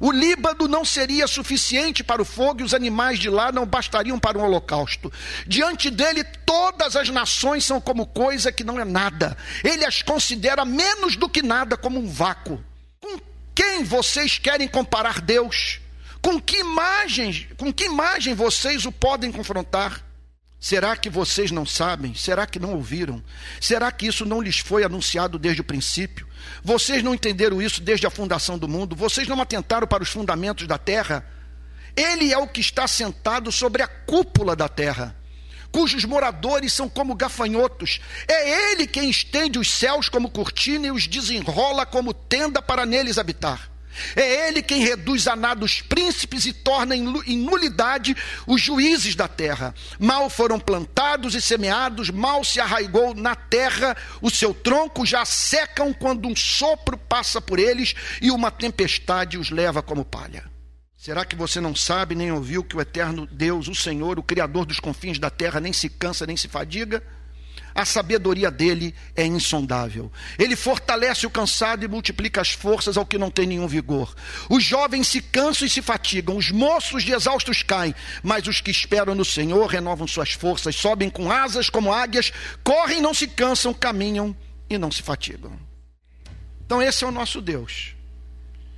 O 0.00 0.10
Líbano 0.10 0.66
não 0.66 0.84
seria 0.84 1.26
suficiente 1.26 2.02
para 2.02 2.22
o 2.22 2.24
fogo 2.24 2.60
e 2.60 2.64
os 2.64 2.74
animais 2.74 3.18
de 3.18 3.30
lá 3.30 3.52
não 3.52 3.66
bastariam 3.66 4.18
para 4.18 4.38
um 4.38 4.42
holocausto. 4.42 5.12
Diante 5.46 5.90
dele, 5.90 6.24
todas 6.24 6.96
as 6.96 7.08
nações 7.08 7.64
são 7.64 7.80
como 7.80 8.06
coisa 8.06 8.52
que 8.52 8.64
não 8.64 8.78
é 8.78 8.84
nada. 8.84 9.36
Ele 9.62 9.84
as 9.84 10.02
considera 10.02 10.64
menos 10.64 11.16
do 11.16 11.28
que 11.28 11.42
nada, 11.42 11.76
como 11.76 11.98
um 11.98 12.08
vácuo. 12.08 12.62
Com 13.00 13.18
quem 13.54 13.84
vocês 13.84 14.38
querem 14.38 14.66
comparar 14.68 15.20
Deus? 15.20 15.80
Com 16.20 16.40
que 16.40 16.58
imagem, 16.58 17.46
com 17.56 17.72
que 17.72 17.84
imagem 17.84 18.34
vocês 18.34 18.84
o 18.86 18.92
podem 18.92 19.30
confrontar? 19.30 20.02
Será 20.58 20.96
que 20.96 21.10
vocês 21.10 21.50
não 21.50 21.66
sabem? 21.66 22.14
Será 22.14 22.46
que 22.46 22.58
não 22.58 22.72
ouviram? 22.72 23.22
Será 23.60 23.92
que 23.92 24.06
isso 24.06 24.24
não 24.24 24.40
lhes 24.40 24.60
foi 24.60 24.82
anunciado 24.82 25.38
desde 25.38 25.60
o 25.60 25.64
princípio? 25.64 26.26
Vocês 26.62 27.02
não 27.02 27.14
entenderam 27.14 27.60
isso 27.60 27.80
desde 27.80 28.06
a 28.06 28.10
fundação 28.10 28.58
do 28.58 28.68
mundo? 28.68 28.96
Vocês 28.96 29.28
não 29.28 29.40
atentaram 29.40 29.86
para 29.86 30.02
os 30.02 30.08
fundamentos 30.08 30.66
da 30.66 30.78
terra? 30.78 31.26
Ele 31.96 32.32
é 32.32 32.38
o 32.38 32.48
que 32.48 32.60
está 32.60 32.86
sentado 32.88 33.52
sobre 33.52 33.82
a 33.82 33.86
cúpula 33.86 34.56
da 34.56 34.68
terra, 34.68 35.16
cujos 35.70 36.04
moradores 36.04 36.72
são 36.72 36.88
como 36.88 37.14
gafanhotos. 37.14 38.00
É 38.28 38.72
ele 38.72 38.86
quem 38.86 39.10
estende 39.10 39.58
os 39.58 39.70
céus 39.70 40.08
como 40.08 40.30
cortina 40.30 40.86
e 40.86 40.90
os 40.90 41.06
desenrola 41.06 41.84
como 41.84 42.14
tenda 42.14 42.62
para 42.62 42.86
neles 42.86 43.18
habitar. 43.18 43.73
É 44.16 44.48
ele 44.48 44.62
quem 44.62 44.82
reduz 44.82 45.26
a 45.26 45.36
nada 45.36 45.64
os 45.64 45.80
príncipes 45.80 46.44
e 46.46 46.52
torna 46.52 46.94
em 46.96 47.38
nulidade 47.38 48.16
os 48.46 48.60
juízes 48.60 49.14
da 49.14 49.28
terra. 49.28 49.74
Mal 49.98 50.28
foram 50.28 50.58
plantados 50.58 51.34
e 51.34 51.40
semeados, 51.40 52.10
mal 52.10 52.44
se 52.44 52.60
arraigou 52.60 53.14
na 53.14 53.34
terra, 53.34 53.96
o 54.20 54.30
seu 54.30 54.52
tronco 54.52 55.06
já 55.06 55.24
secam 55.24 55.92
quando 55.92 56.28
um 56.28 56.36
sopro 56.36 56.96
passa 56.96 57.40
por 57.40 57.58
eles 57.58 57.94
e 58.20 58.30
uma 58.30 58.50
tempestade 58.50 59.38
os 59.38 59.50
leva 59.50 59.82
como 59.82 60.04
palha. 60.04 60.44
Será 60.96 61.24
que 61.24 61.36
você 61.36 61.60
não 61.60 61.76
sabe 61.76 62.14
nem 62.14 62.32
ouviu 62.32 62.64
que 62.64 62.76
o 62.76 62.80
eterno 62.80 63.26
Deus, 63.26 63.68
o 63.68 63.74
Senhor, 63.74 64.18
o 64.18 64.22
Criador 64.22 64.64
dos 64.64 64.80
confins 64.80 65.18
da 65.18 65.28
terra, 65.28 65.60
nem 65.60 65.72
se 65.72 65.88
cansa 65.88 66.26
nem 66.26 66.36
se 66.36 66.48
fadiga? 66.48 67.02
A 67.74 67.84
sabedoria 67.84 68.50
dele 68.50 68.94
é 69.16 69.26
insondável. 69.26 70.12
Ele 70.38 70.54
fortalece 70.54 71.26
o 71.26 71.30
cansado 71.30 71.84
e 71.84 71.88
multiplica 71.88 72.40
as 72.40 72.50
forças 72.50 72.96
ao 72.96 73.04
que 73.04 73.18
não 73.18 73.30
tem 73.30 73.46
nenhum 73.46 73.66
vigor. 73.66 74.14
Os 74.48 74.62
jovens 74.62 75.08
se 75.08 75.20
cansam 75.20 75.66
e 75.66 75.70
se 75.70 75.82
fatigam, 75.82 76.36
os 76.36 76.52
moços 76.52 77.02
de 77.02 77.12
exaustos 77.12 77.62
caem, 77.62 77.94
mas 78.22 78.46
os 78.46 78.60
que 78.60 78.70
esperam 78.70 79.14
no 79.14 79.24
Senhor 79.24 79.66
renovam 79.66 80.06
suas 80.06 80.32
forças, 80.32 80.76
sobem 80.76 81.10
com 81.10 81.32
asas 81.32 81.68
como 81.68 81.92
águias, 81.92 82.32
correm 82.62 82.98
e 82.98 83.02
não 83.02 83.12
se 83.12 83.26
cansam, 83.26 83.74
caminham 83.74 84.36
e 84.70 84.78
não 84.78 84.92
se 84.92 85.02
fatigam. 85.02 85.58
Então, 86.64 86.80
esse 86.80 87.04
é 87.04 87.06
o 87.06 87.10
nosso 87.10 87.40
Deus. 87.40 87.94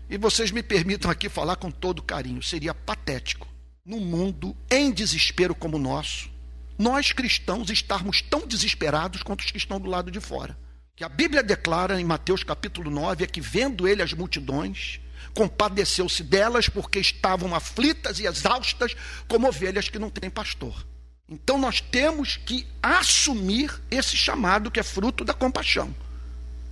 E 0.09 0.17
vocês 0.17 0.51
me 0.51 0.63
permitam 0.63 1.11
aqui 1.11 1.29
falar 1.29 1.57
com 1.57 1.71
todo 1.71 2.03
carinho: 2.03 2.43
seria 2.43 2.73
patético, 2.73 3.47
num 3.85 4.01
mundo 4.01 4.57
em 4.71 4.91
desespero 4.91 5.55
como 5.55 5.77
o 5.77 5.81
nosso, 5.81 6.31
nós 6.79 7.13
cristãos 7.13 7.71
estarmos 7.71 8.21
tão 8.21 8.47
desesperados 8.47 9.23
quanto 9.23 9.41
os 9.41 9.51
que 9.51 9.59
estão 9.59 9.81
do 9.81 9.89
lado 9.89 10.11
de 10.11 10.21
fora. 10.21 10.57
Que 10.95 11.05
a 11.05 11.09
Bíblia 11.09 11.43
declara 11.43 12.01
em 12.01 12.05
Mateus 12.05 12.43
capítulo 12.43 12.91
9 12.91 13.25
é 13.25 13.27
que 13.27 13.41
vendo 13.41 13.87
ele 13.87 14.03
as 14.03 14.13
multidões, 14.13 15.01
compadeceu-se 15.35 16.23
delas 16.23 16.69
porque 16.69 16.99
estavam 16.99 17.55
aflitas 17.55 18.19
e 18.19 18.27
exaustas 18.27 18.97
como 19.29 19.49
ovelhas 19.49 19.89
que 19.89 19.99
não 19.99 20.11
têm 20.11 20.31
pastor. 20.31 20.87
Então 21.29 21.59
nós 21.59 21.81
temos 21.81 22.37
que 22.37 22.67
assumir 22.83 23.71
esse 23.91 24.17
chamado 24.17 24.71
que 24.71 24.81
é 24.81 24.83
fruto 24.83 25.25
da 25.25 25.35
compaixão, 25.35 25.95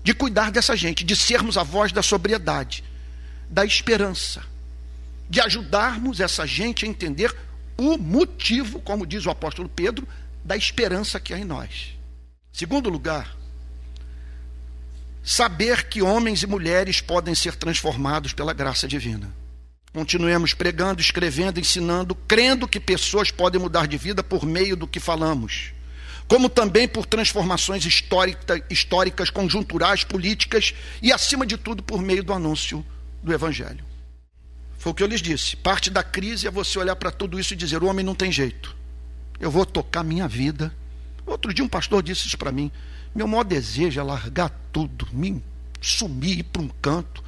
de 0.02 0.14
cuidar 0.14 0.50
dessa 0.50 0.76
gente, 0.76 1.04
de 1.04 1.16
sermos 1.16 1.58
a 1.58 1.62
voz 1.62 1.92
da 1.92 2.02
sobriedade, 2.02 2.84
da 3.50 3.64
esperança, 3.64 4.42
de 5.28 5.40
ajudarmos 5.40 6.20
essa 6.20 6.46
gente 6.46 6.84
a 6.84 6.88
entender 6.88 7.34
o 7.76 7.96
motivo, 7.98 8.80
como 8.80 9.06
diz 9.06 9.26
o 9.26 9.30
apóstolo 9.30 9.68
Pedro, 9.68 10.06
da 10.44 10.56
esperança 10.56 11.18
que 11.18 11.32
há 11.32 11.38
em 11.38 11.44
nós. 11.44 11.96
Segundo 12.52 12.88
lugar, 12.88 13.36
saber 15.22 15.88
que 15.88 16.02
homens 16.02 16.42
e 16.42 16.46
mulheres 16.46 17.00
podem 17.00 17.34
ser 17.34 17.56
transformados 17.56 18.32
pela 18.32 18.52
graça 18.52 18.86
divina. 18.86 19.34
Continuemos 19.92 20.52
pregando, 20.52 21.00
escrevendo, 21.00 21.58
ensinando, 21.58 22.14
crendo 22.14 22.68
que 22.68 22.80
pessoas 22.80 23.30
podem 23.30 23.60
mudar 23.60 23.86
de 23.86 23.96
vida 23.96 24.22
por 24.22 24.44
meio 24.44 24.76
do 24.76 24.86
que 24.86 25.00
falamos, 25.00 25.72
como 26.26 26.48
também 26.48 26.86
por 26.86 27.06
transformações 27.06 27.84
históricas, 27.86 29.30
conjunturais, 29.30 30.04
políticas 30.04 30.74
e, 31.00 31.12
acima 31.12 31.46
de 31.46 31.56
tudo, 31.56 31.82
por 31.82 32.02
meio 32.02 32.24
do 32.24 32.32
anúncio 32.32 32.84
do 33.22 33.32
Evangelho. 33.32 33.84
Foi 34.84 34.92
o 34.92 34.94
que 34.94 35.02
eu 35.02 35.06
lhes 35.06 35.22
disse. 35.22 35.56
Parte 35.56 35.88
da 35.88 36.02
crise 36.02 36.46
é 36.46 36.50
você 36.50 36.78
olhar 36.78 36.94
para 36.94 37.10
tudo 37.10 37.40
isso 37.40 37.54
e 37.54 37.56
dizer: 37.56 37.82
o 37.82 37.86
homem 37.86 38.04
não 38.04 38.14
tem 38.14 38.30
jeito. 38.30 38.76
Eu 39.40 39.50
vou 39.50 39.64
tocar 39.64 40.04
minha 40.04 40.28
vida. 40.28 40.70
Outro 41.24 41.54
dia 41.54 41.64
um 41.64 41.68
pastor 41.68 42.02
disse 42.02 42.26
isso 42.26 42.36
para 42.36 42.52
mim. 42.52 42.70
Meu 43.14 43.26
maior 43.26 43.44
desejo 43.44 43.98
é 43.98 44.02
largar 44.02 44.50
tudo, 44.70 45.08
me 45.10 45.42
sumir, 45.80 46.40
ir 46.40 46.42
para 46.42 46.60
um 46.60 46.68
canto 46.82 47.24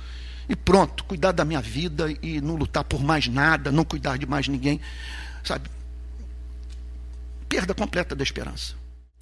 e 0.47 0.55
pronto, 0.55 1.03
cuidar 1.05 1.33
da 1.33 1.47
minha 1.47 1.63
vida 1.63 2.15
e 2.23 2.43
não 2.43 2.57
lutar 2.57 2.85
por 2.85 3.03
mais 3.03 3.27
nada, 3.27 3.73
não 3.73 3.87
cuidar 3.87 4.19
de 4.19 4.27
mais 4.27 4.47
ninguém. 4.49 4.79
Sabe? 5.43 5.71
Perda 7.49 7.73
completa 7.73 8.15
da 8.15 8.23
esperança. 8.23 8.75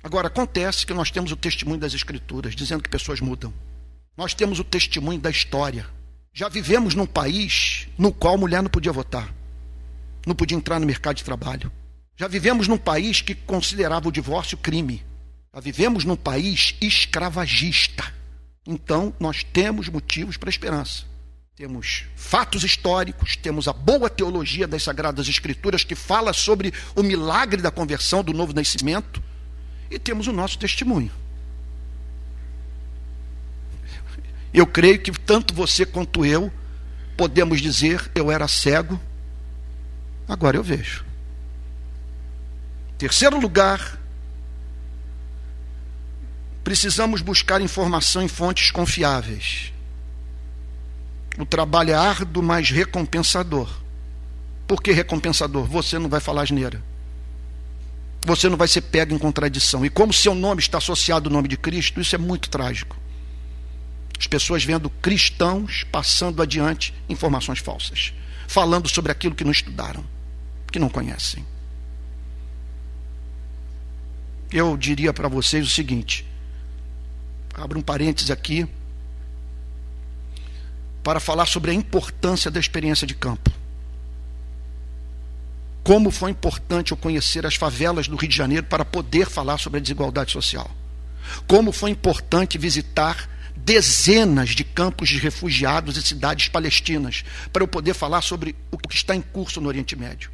Agora, 0.02 0.26
acontece 0.26 0.84
que 0.84 0.92
nós 0.92 1.08
temos 1.08 1.30
o 1.30 1.36
testemunho 1.36 1.78
das 1.78 1.94
Escrituras, 1.94 2.56
dizendo 2.56 2.82
que 2.82 2.90
pessoas 2.90 3.20
mudam. 3.20 3.54
Nós 4.16 4.34
temos 4.34 4.58
o 4.58 4.64
testemunho 4.64 5.20
da 5.20 5.30
história. 5.30 5.86
Já 6.32 6.48
vivemos 6.48 6.96
num 6.96 7.06
país 7.06 7.83
no 7.96 8.12
qual 8.12 8.36
mulher 8.36 8.62
não 8.62 8.70
podia 8.70 8.92
votar, 8.92 9.32
não 10.26 10.34
podia 10.34 10.56
entrar 10.56 10.80
no 10.80 10.86
mercado 10.86 11.16
de 11.16 11.24
trabalho. 11.24 11.70
Já 12.16 12.28
vivemos 12.28 12.68
num 12.68 12.78
país 12.78 13.20
que 13.20 13.34
considerava 13.34 14.08
o 14.08 14.12
divórcio 14.12 14.56
crime. 14.56 15.04
Já 15.52 15.60
vivemos 15.60 16.04
num 16.04 16.16
país 16.16 16.76
escravagista. 16.80 18.12
Então, 18.66 19.12
nós 19.18 19.42
temos 19.44 19.88
motivos 19.88 20.36
para 20.36 20.48
esperança. 20.48 21.04
Temos 21.56 22.06
fatos 22.16 22.64
históricos, 22.64 23.36
temos 23.36 23.68
a 23.68 23.72
boa 23.72 24.10
teologia 24.10 24.66
das 24.66 24.82
Sagradas 24.82 25.28
Escrituras 25.28 25.84
que 25.84 25.94
fala 25.94 26.32
sobre 26.32 26.72
o 26.96 27.02
milagre 27.02 27.62
da 27.62 27.70
conversão 27.70 28.24
do 28.24 28.32
novo 28.32 28.52
nascimento 28.52 29.22
e 29.88 29.98
temos 29.98 30.26
o 30.26 30.32
nosso 30.32 30.58
testemunho. 30.58 31.12
Eu 34.52 34.66
creio 34.66 35.00
que 35.00 35.12
tanto 35.12 35.54
você 35.54 35.86
quanto 35.86 36.24
eu 36.24 36.52
podemos 37.16 37.60
dizer: 37.60 38.10
eu 38.14 38.30
era 38.30 38.46
cego, 38.48 39.00
agora 40.28 40.56
eu 40.56 40.62
vejo. 40.62 41.04
Terceiro 42.98 43.38
lugar, 43.38 43.98
precisamos 46.62 47.20
buscar 47.20 47.60
informação 47.60 48.22
em 48.22 48.28
fontes 48.28 48.70
confiáveis. 48.70 49.72
O 51.38 51.44
trabalho 51.44 51.90
é 51.90 51.94
árduo, 51.94 52.42
mas 52.42 52.70
recompensador. 52.70 53.68
Por 54.66 54.80
que 54.80 54.92
recompensador? 54.92 55.64
Você 55.64 55.98
não 55.98 56.08
vai 56.08 56.20
falar 56.20 56.42
asneira 56.42 56.80
você 58.24 58.48
não 58.48 58.56
vai 58.56 58.66
ser 58.66 58.80
pego 58.80 59.14
em 59.14 59.18
contradição. 59.18 59.84
E 59.84 59.90
como 59.90 60.12
seu 60.12 60.34
nome 60.34 60.60
está 60.60 60.78
associado 60.78 61.28
ao 61.28 61.32
nome 61.32 61.46
de 61.46 61.56
Cristo, 61.56 62.00
isso 62.00 62.14
é 62.14 62.18
muito 62.18 62.48
trágico. 62.48 62.96
As 64.24 64.26
pessoas 64.26 64.64
vendo 64.64 64.88
cristãos 64.88 65.84
passando 65.92 66.40
adiante 66.40 66.94
informações 67.10 67.58
falsas, 67.58 68.14
falando 68.48 68.88
sobre 68.88 69.12
aquilo 69.12 69.34
que 69.34 69.44
não 69.44 69.52
estudaram, 69.52 70.02
que 70.72 70.78
não 70.78 70.88
conhecem. 70.88 71.44
Eu 74.50 74.78
diria 74.78 75.12
para 75.12 75.28
vocês 75.28 75.66
o 75.66 75.70
seguinte: 75.70 76.26
abro 77.52 77.78
um 77.78 77.82
parênteses 77.82 78.30
aqui 78.30 78.66
para 81.02 81.20
falar 81.20 81.44
sobre 81.44 81.70
a 81.70 81.74
importância 81.74 82.50
da 82.50 82.58
experiência 82.58 83.06
de 83.06 83.14
campo 83.14 83.50
como 85.82 86.10
foi 86.10 86.30
importante 86.30 86.92
eu 86.92 86.96
conhecer 86.96 87.44
as 87.44 87.56
favelas 87.56 88.08
do 88.08 88.16
Rio 88.16 88.30
de 88.30 88.34
Janeiro 88.34 88.64
para 88.64 88.86
poder 88.86 89.28
falar 89.28 89.58
sobre 89.58 89.80
a 89.80 89.82
desigualdade 89.82 90.32
social. 90.32 90.70
Como 91.46 91.72
foi 91.72 91.90
importante 91.90 92.56
visitar 92.56 93.28
dezenas 93.56 94.50
de 94.50 94.64
campos 94.64 95.08
de 95.08 95.18
refugiados 95.18 95.96
e 95.96 96.02
cidades 96.02 96.48
palestinas 96.48 97.24
para 97.52 97.62
eu 97.62 97.68
poder 97.68 97.94
falar 97.94 98.20
sobre 98.20 98.54
o 98.70 98.78
que 98.78 98.94
está 98.94 99.14
em 99.14 99.22
curso 99.22 99.60
no 99.60 99.68
Oriente 99.68 99.96
Médio. 99.96 100.30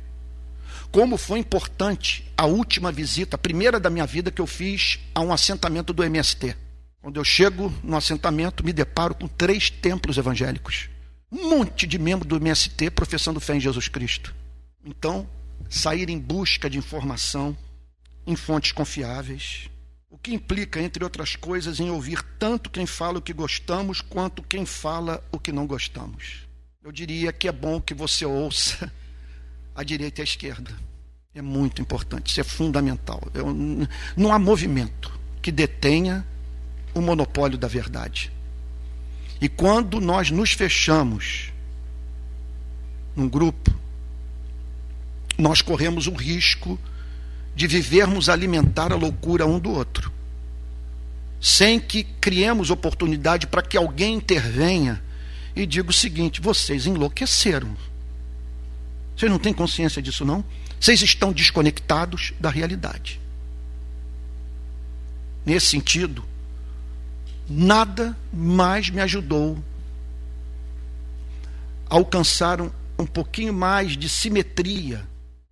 Como 0.90 1.16
foi 1.16 1.38
importante 1.38 2.24
a 2.36 2.46
última 2.46 2.90
visita, 2.90 3.36
a 3.36 3.38
primeira 3.38 3.78
da 3.78 3.88
minha 3.88 4.06
vida 4.06 4.30
que 4.30 4.40
eu 4.40 4.46
fiz 4.46 4.98
a 5.14 5.20
um 5.20 5.32
assentamento 5.32 5.92
do 5.92 6.02
MST. 6.02 6.56
Quando 7.00 7.18
eu 7.18 7.24
chego 7.24 7.72
no 7.82 7.96
assentamento, 7.96 8.64
me 8.64 8.72
deparo 8.72 9.14
com 9.14 9.28
três 9.28 9.70
templos 9.70 10.18
evangélicos. 10.18 10.90
Um 11.30 11.48
monte 11.48 11.86
de 11.86 11.98
membros 11.98 12.28
do 12.28 12.36
MST 12.36 12.90
professando 12.90 13.38
fé 13.38 13.54
em 13.54 13.60
Jesus 13.60 13.86
Cristo. 13.86 14.34
Então, 14.84 15.28
sair 15.68 16.10
em 16.10 16.18
busca 16.18 16.68
de 16.68 16.76
informação 16.76 17.56
em 18.26 18.34
fontes 18.34 18.72
confiáveis, 18.72 19.70
o 20.10 20.18
que 20.18 20.34
implica, 20.34 20.82
entre 20.82 21.04
outras 21.04 21.36
coisas, 21.36 21.78
em 21.78 21.88
ouvir 21.88 22.20
tanto 22.36 22.68
quem 22.68 22.84
fala 22.84 23.18
o 23.18 23.22
que 23.22 23.32
gostamos 23.32 24.00
quanto 24.00 24.42
quem 24.42 24.66
fala 24.66 25.22
o 25.30 25.38
que 25.38 25.52
não 25.52 25.66
gostamos. 25.66 26.48
Eu 26.82 26.90
diria 26.90 27.32
que 27.32 27.46
é 27.46 27.52
bom 27.52 27.80
que 27.80 27.94
você 27.94 28.26
ouça 28.26 28.92
a 29.72 29.84
direita 29.84 30.20
e 30.20 30.22
a 30.22 30.24
esquerda. 30.24 30.72
É 31.32 31.40
muito 31.40 31.80
importante, 31.80 32.30
isso 32.30 32.40
é 32.40 32.44
fundamental. 32.44 33.22
Eu, 33.32 33.54
não 34.16 34.32
há 34.32 34.38
movimento 34.38 35.16
que 35.40 35.52
detenha 35.52 36.26
o 36.92 37.00
monopólio 37.00 37.56
da 37.56 37.68
verdade. 37.68 38.32
E 39.40 39.48
quando 39.48 40.00
nós 40.00 40.30
nos 40.32 40.52
fechamos 40.52 41.52
num 43.14 43.28
grupo, 43.28 43.72
nós 45.38 45.62
corremos 45.62 46.08
o 46.08 46.12
risco 46.12 46.76
de 47.54 47.66
vivermos 47.66 48.28
alimentar 48.28 48.92
a 48.92 48.96
loucura 48.96 49.46
um 49.46 49.58
do 49.58 49.70
outro, 49.70 50.12
sem 51.40 51.80
que 51.80 52.04
criemos 52.04 52.70
oportunidade 52.70 53.46
para 53.46 53.62
que 53.62 53.76
alguém 53.76 54.14
intervenha 54.14 55.02
e 55.54 55.66
diga 55.66 55.90
o 55.90 55.92
seguinte: 55.92 56.40
vocês 56.40 56.86
enlouqueceram. 56.86 57.76
Vocês 59.16 59.30
não 59.30 59.38
têm 59.38 59.52
consciência 59.52 60.00
disso, 60.00 60.24
não? 60.24 60.44
Vocês 60.80 61.02
estão 61.02 61.32
desconectados 61.32 62.32
da 62.40 62.48
realidade. 62.48 63.20
Nesse 65.44 65.66
sentido, 65.66 66.24
nada 67.48 68.16
mais 68.32 68.88
me 68.88 69.00
ajudou 69.00 69.58
a 71.88 71.96
alcançar 71.96 72.60
um, 72.60 72.70
um 72.98 73.04
pouquinho 73.04 73.52
mais 73.52 73.96
de 73.96 74.08
simetria 74.08 75.09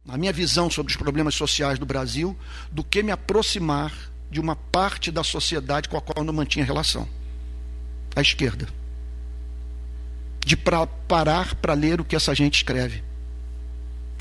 na 0.09 0.17
minha 0.17 0.33
visão 0.33 0.71
sobre 0.71 0.91
os 0.91 0.97
problemas 0.97 1.35
sociais 1.35 1.79
do 1.79 1.85
Brasil, 1.85 2.35
do 2.73 2.83
que 2.83 3.03
me 3.03 3.13
aproximar 3.13 3.93
de 4.31 4.41
uma 4.41 4.57
parte 4.57 5.11
da 5.11 5.23
sociedade 5.23 5.87
com 5.87 5.99
a 5.99 6.01
qual 6.01 6.17
eu 6.17 6.25
não 6.25 6.33
mantinha 6.33 6.65
relação 6.65 7.07
a 8.17 8.23
esquerda. 8.23 8.67
De 10.45 10.57
pra, 10.57 10.87
parar 10.87 11.55
para 11.57 11.75
ler 11.75 12.01
o 12.01 12.05
que 12.07 12.17
essa 12.17 12.35
gente 12.35 12.57
escreve, 12.57 13.05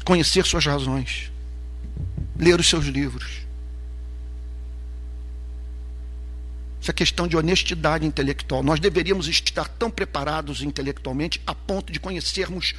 conhecer 0.04 0.46
suas 0.46 0.66
razões, 0.66 1.32
ler 2.38 2.60
os 2.60 2.68
seus 2.68 2.86
livros. 2.86 3.48
Essa 6.82 6.92
questão 6.92 7.30
de 7.30 7.38
honestidade 7.38 8.06
intelectual. 8.06 8.62
Nós 8.62 8.80
deveríamos 8.82 9.30
estar 9.30 9.70
tão 9.70 9.90
preparados 9.90 10.62
intelectualmente 10.62 11.42
a 11.48 11.56
ponto 11.56 11.94
de 11.94 12.00
conhecermos 12.00 12.74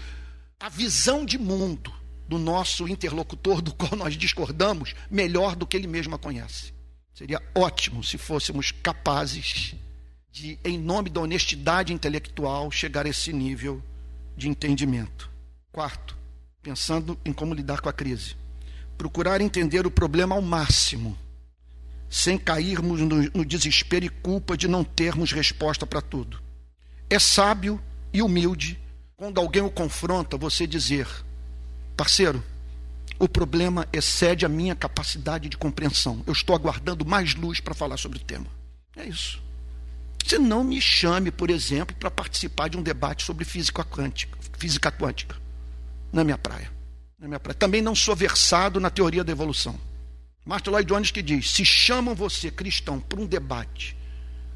a 0.61 0.69
visão 0.69 1.25
de 1.25 1.39
mundo 1.39 1.98
do 2.29 2.39
nosso 2.39 2.87
interlocutor, 2.87 3.62
do 3.62 3.74
qual 3.74 3.97
nós 3.97 4.14
discordamos, 4.14 4.95
melhor 5.11 5.57
do 5.57 5.66
que 5.66 5.76
ele 5.76 5.87
mesmo 5.87 6.14
a 6.14 6.18
conhece. 6.18 6.74
Seria 7.14 7.43
ótimo 7.55 8.05
se 8.05 8.18
fôssemos 8.18 8.70
capazes 8.70 9.74
de, 10.31 10.59
em 10.62 10.79
nome 10.79 11.09
da 11.11 11.20
honestidade 11.20 11.93
intelectual, 11.93 12.70
chegar 12.70 13.07
a 13.07 13.09
esse 13.09 13.33
nível 13.33 13.83
de 14.37 14.49
entendimento. 14.49 15.29
Quarto, 15.72 16.16
pensando 16.62 17.18
em 17.24 17.33
como 17.33 17.55
lidar 17.55 17.81
com 17.81 17.89
a 17.89 17.93
crise. 17.93 18.37
Procurar 18.97 19.41
entender 19.41 19.87
o 19.87 19.91
problema 19.91 20.35
ao 20.35 20.43
máximo, 20.43 21.18
sem 22.11 22.37
cairmos 22.37 23.01
no, 23.01 23.22
no 23.35 23.45
desespero 23.45 24.05
e 24.05 24.09
culpa 24.09 24.57
de 24.57 24.68
não 24.68 24.85
termos 24.85 25.33
resposta 25.33 25.87
para 25.87 26.03
tudo. 26.03 26.41
É 27.09 27.18
sábio 27.18 27.83
e 28.12 28.20
humilde, 28.20 28.79
quando 29.16 29.41
alguém 29.41 29.62
o 29.62 29.70
confronta, 29.70 30.37
você 30.37 30.66
dizer: 30.66 31.09
Parceiro, 31.99 32.41
o 33.19 33.29
problema 33.29 33.89
excede 33.93 34.47
a 34.47 34.49
minha 34.49 34.77
capacidade 34.77 35.49
de 35.49 35.57
compreensão. 35.57 36.23
Eu 36.29 36.33
estou 36.33 36.55
aguardando 36.55 37.05
mais 37.05 37.35
luz 37.35 37.59
para 37.59 37.75
falar 37.75 37.97
sobre 37.97 38.19
o 38.19 38.21
tema. 38.21 38.47
É 38.95 39.05
isso. 39.05 39.43
Você 40.25 40.39
não 40.39 40.63
me 40.63 40.81
chame, 40.81 41.33
por 41.33 41.51
exemplo, 41.51 41.97
para 41.97 42.09
participar 42.09 42.69
de 42.69 42.79
um 42.79 42.83
debate 42.85 43.25
sobre 43.25 43.45
física 43.45 43.83
quântica, 43.83 44.39
física 44.57 44.93
quântica. 44.93 45.35
Na 46.13 46.23
minha 46.23 46.39
praia. 46.39 46.71
Na 47.19 47.27
minha 47.27 47.41
praia. 47.41 47.57
Também 47.57 47.83
não 47.83 47.97
sou 47.97 48.15
versado 48.15 48.79
na 48.79 48.91
teoria 48.91 49.25
da 49.25 49.33
evolução. 49.33 49.77
Martin 50.47 50.71
Lloyd 50.71 50.87
Jones 50.87 51.11
que 51.11 51.21
diz: 51.21 51.51
se 51.51 51.65
chamam 51.65 52.15
você, 52.15 52.49
cristão, 52.49 53.01
para 53.01 53.21
um 53.21 53.27
debate 53.27 53.97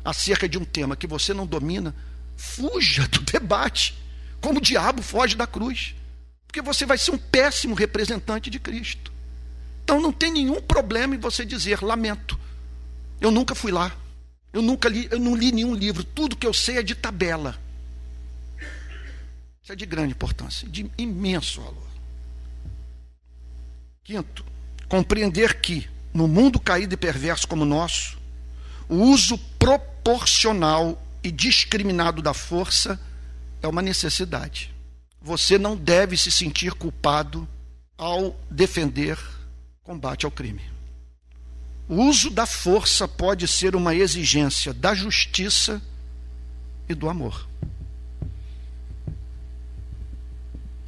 acerca 0.04 0.48
de 0.48 0.58
um 0.58 0.64
tema 0.64 0.94
que 0.94 1.08
você 1.08 1.34
não 1.34 1.44
domina, 1.44 1.92
fuja 2.36 3.08
do 3.08 3.20
debate, 3.20 3.98
como 4.40 4.60
o 4.60 4.62
diabo 4.62 5.02
foge 5.02 5.34
da 5.34 5.46
cruz 5.46 5.96
porque 6.52 6.60
você 6.60 6.84
vai 6.84 6.98
ser 6.98 7.12
um 7.12 7.18
péssimo 7.18 7.74
representante 7.74 8.50
de 8.50 8.60
Cristo. 8.60 9.10
Então 9.82 9.98
não 9.98 10.12
tem 10.12 10.30
nenhum 10.30 10.60
problema 10.60 11.14
em 11.14 11.18
você 11.18 11.46
dizer 11.46 11.82
lamento. 11.82 12.38
Eu 13.18 13.30
nunca 13.30 13.54
fui 13.54 13.72
lá. 13.72 13.96
Eu 14.52 14.60
nunca 14.60 14.86
li, 14.86 15.08
eu 15.10 15.18
não 15.18 15.34
li 15.34 15.50
nenhum 15.50 15.74
livro. 15.74 16.04
Tudo 16.04 16.36
que 16.36 16.46
eu 16.46 16.52
sei 16.52 16.76
é 16.76 16.82
de 16.82 16.94
tabela. 16.94 17.58
Isso 19.62 19.72
é 19.72 19.74
de 19.74 19.86
grande 19.86 20.12
importância, 20.12 20.68
de 20.68 20.90
imenso 20.98 21.62
valor. 21.62 21.88
Quinto, 24.04 24.44
compreender 24.90 25.58
que, 25.58 25.88
no 26.12 26.28
mundo 26.28 26.60
caído 26.60 26.92
e 26.92 26.98
perverso 26.98 27.48
como 27.48 27.62
o 27.62 27.66
nosso, 27.66 28.18
o 28.90 28.96
uso 28.96 29.38
proporcional 29.58 31.02
e 31.24 31.30
discriminado 31.30 32.20
da 32.20 32.34
força 32.34 33.00
é 33.62 33.66
uma 33.66 33.80
necessidade. 33.80 34.70
Você 35.22 35.56
não 35.56 35.76
deve 35.76 36.16
se 36.16 36.32
sentir 36.32 36.72
culpado 36.72 37.48
ao 37.96 38.36
defender 38.50 39.18
combate 39.84 40.24
ao 40.24 40.32
crime. 40.32 40.62
O 41.88 42.02
uso 42.04 42.30
da 42.30 42.46
força 42.46 43.06
pode 43.06 43.46
ser 43.46 43.76
uma 43.76 43.94
exigência 43.94 44.72
da 44.72 44.94
justiça 44.94 45.80
e 46.88 46.94
do 46.94 47.08
amor. 47.08 47.48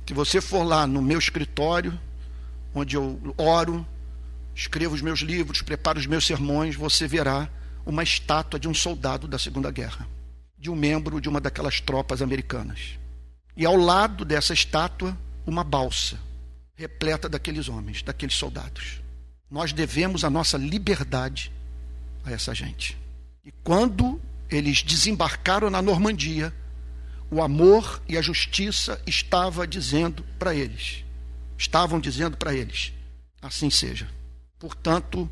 Se 0.07 0.12
você 0.12 0.41
for 0.41 0.64
lá 0.64 0.87
no 0.87 1.01
meu 1.01 1.18
escritório, 1.18 1.99
onde 2.74 2.97
eu 2.97 3.35
oro, 3.39 3.87
escrevo 4.55 4.95
os 4.95 5.01
meus 5.01 5.20
livros, 5.20 5.62
preparo 5.62 5.99
os 5.99 6.07
meus 6.07 6.26
sermões, 6.26 6.74
você 6.74 7.07
verá 7.07 7.49
uma 7.87 8.03
estátua 8.03 8.59
de 8.59 8.68
um 8.68 8.74
soldado 8.74 9.28
da 9.28 9.39
Segunda 9.39 9.70
Guerra, 9.70 10.07
de 10.59 10.70
um 10.70 10.76
membro 10.76 11.20
de 11.20 11.28
uma 11.28 11.41
daquelas 11.41 11.80
tropas 11.80 12.20
americanas. 12.20 12.99
E 13.57 13.65
ao 13.65 13.77
lado 13.77 14.25
dessa 14.25 14.53
estátua, 14.53 15.17
uma 15.47 15.63
balsa 15.63 16.19
repleta 16.77 17.29
daqueles 17.29 17.69
homens, 17.69 18.03
daqueles 18.03 18.35
soldados. 18.35 19.01
Nós 19.51 19.73
devemos 19.73 20.25
a 20.25 20.31
nossa 20.31 20.59
liberdade 20.59 21.53
a 22.25 22.33
essa 22.33 22.55
gente. 22.55 22.99
E 23.45 23.53
quando 23.63 24.21
eles 24.51 24.83
desembarcaram 24.83 25.71
na 25.71 25.81
Normandia, 25.81 26.53
o 27.31 27.43
amor 27.43 28.03
e 28.09 28.17
a 28.17 28.23
justiça 28.23 29.01
estava 29.07 29.67
dizendo 29.67 30.25
para 30.39 30.55
eles, 30.55 31.05
estavam 31.57 32.01
dizendo 32.01 32.37
para 32.37 32.55
eles, 32.55 32.93
assim 33.41 33.71
seja. 33.71 34.09
Portanto, 34.59 35.31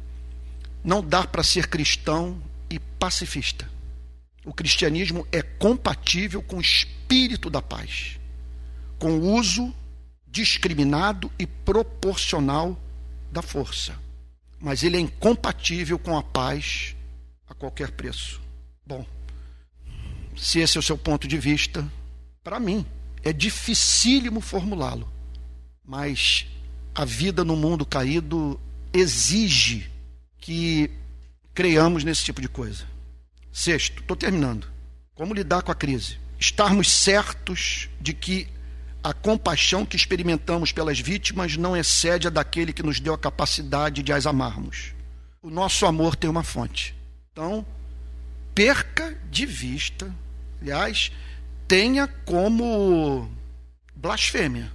não 0.84 1.02
dá 1.02 1.26
para 1.26 1.42
ser 1.42 1.68
cristão 1.68 2.40
e 2.70 2.78
pacifista. 2.78 3.68
O 4.44 4.52
cristianismo 4.52 5.26
é 5.30 5.40
compatível 5.40 6.42
com 6.42 6.56
o 6.56 6.60
espírito 6.60 7.48
da 7.48 7.62
paz, 7.62 8.18
com 8.98 9.18
o 9.18 9.34
uso 9.34 9.72
discriminado 10.26 11.30
e 11.38 11.46
proporcional 11.46 12.78
da 13.30 13.42
força. 13.42 13.94
Mas 14.58 14.82
ele 14.82 14.96
é 14.96 15.00
incompatível 15.00 15.98
com 15.98 16.16
a 16.16 16.22
paz 16.22 16.96
a 17.48 17.54
qualquer 17.54 17.92
preço. 17.92 18.40
Bom, 18.84 19.06
se 20.36 20.58
esse 20.58 20.76
é 20.76 20.80
o 20.80 20.82
seu 20.82 20.96
ponto 20.96 21.28
de 21.28 21.38
vista, 21.38 21.86
para 22.42 22.58
mim 22.58 22.84
é 23.22 23.32
dificílimo 23.32 24.40
formulá-lo. 24.40 25.10
Mas 25.84 26.46
a 26.94 27.04
vida 27.04 27.44
no 27.44 27.56
mundo 27.56 27.86
caído 27.86 28.60
exige 28.92 29.90
que 30.38 30.90
creiamos 31.54 32.04
nesse 32.04 32.24
tipo 32.24 32.40
de 32.40 32.48
coisa. 32.48 32.91
Sexto, 33.52 34.00
estou 34.00 34.16
terminando. 34.16 34.66
Como 35.14 35.34
lidar 35.34 35.62
com 35.62 35.70
a 35.70 35.74
crise? 35.74 36.18
Estarmos 36.38 36.90
certos 36.90 37.88
de 38.00 38.14
que 38.14 38.48
a 39.04 39.12
compaixão 39.12 39.84
que 39.84 39.96
experimentamos 39.96 40.72
pelas 40.72 40.98
vítimas 40.98 41.56
não 41.56 41.76
excede 41.76 42.28
a 42.28 42.30
daquele 42.30 42.72
que 42.72 42.82
nos 42.82 42.98
deu 42.98 43.12
a 43.12 43.18
capacidade 43.18 44.02
de 44.02 44.12
as 44.12 44.26
amarmos. 44.26 44.94
O 45.42 45.50
nosso 45.50 45.84
amor 45.84 46.16
tem 46.16 46.30
uma 46.30 46.42
fonte. 46.42 46.94
Então, 47.32 47.66
perca 48.54 49.18
de 49.30 49.44
vista, 49.44 50.14
aliás, 50.60 51.12
tenha 51.68 52.06
como 52.06 53.30
blasfêmia 53.94 54.72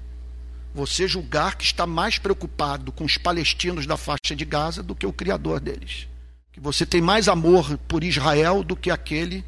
você 0.74 1.08
julgar 1.08 1.56
que 1.56 1.64
está 1.64 1.88
mais 1.88 2.20
preocupado 2.20 2.92
com 2.92 3.04
os 3.04 3.18
palestinos 3.18 3.88
da 3.88 3.98
faixa 3.98 4.36
de 4.36 4.46
Gaza 4.46 4.84
do 4.84 4.94
que 4.94 5.08
o 5.08 5.14
Criador 5.14 5.60
deles. 5.60 6.08
Que 6.58 6.62
você 6.62 6.88
tem 6.88 7.00
mais 7.00 7.28
amor 7.28 7.78
por 7.88 8.04
Israel 8.04 8.64
do 8.64 8.76
que 8.76 8.90
aquele 8.90 9.46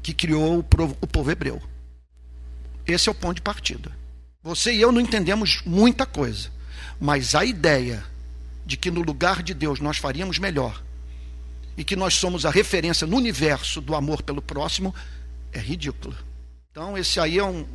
que 0.00 0.14
criou 0.14 0.60
o 0.60 1.06
povo 1.08 1.28
hebreu. 1.28 1.60
Esse 2.86 3.08
é 3.08 3.12
o 3.12 3.14
ponto 3.16 3.34
de 3.34 3.42
partida. 3.42 3.90
Você 4.44 4.72
e 4.72 4.80
eu 4.80 4.92
não 4.92 5.00
entendemos 5.00 5.60
muita 5.66 6.06
coisa, 6.06 6.52
mas 7.00 7.34
a 7.34 7.44
ideia 7.44 8.04
de 8.64 8.76
que 8.76 8.92
no 8.92 9.02
lugar 9.02 9.42
de 9.42 9.52
Deus 9.52 9.80
nós 9.80 9.98
faríamos 9.98 10.38
melhor 10.38 10.80
e 11.76 11.82
que 11.82 11.96
nós 11.96 12.14
somos 12.14 12.46
a 12.46 12.50
referência 12.50 13.04
no 13.04 13.16
universo 13.16 13.80
do 13.80 13.96
amor 13.96 14.22
pelo 14.22 14.40
próximo 14.40 14.94
é 15.52 15.58
ridícula. 15.58 16.16
Então, 16.70 16.96
esse 16.96 17.18
aí 17.18 17.40
é, 17.40 17.44
um, 17.44 17.66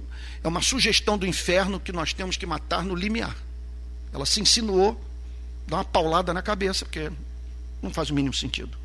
é 0.42 0.48
uma 0.48 0.62
sugestão 0.62 1.18
do 1.18 1.28
inferno 1.28 1.78
que 1.78 1.92
nós 1.92 2.14
temos 2.14 2.38
que 2.38 2.46
matar 2.46 2.86
no 2.86 2.96
limiar. 2.96 3.36
Ela 4.14 4.26
se 4.26 4.40
insinuou, 4.40 4.98
dá 5.68 5.76
uma 5.76 5.84
paulada 5.84 6.34
na 6.34 6.42
cabeça, 6.42 6.86
porque 6.86 7.12
não 7.82 7.92
faz 7.92 8.10
o 8.10 8.14
mínimo 8.14 8.34
sentido. 8.34 8.78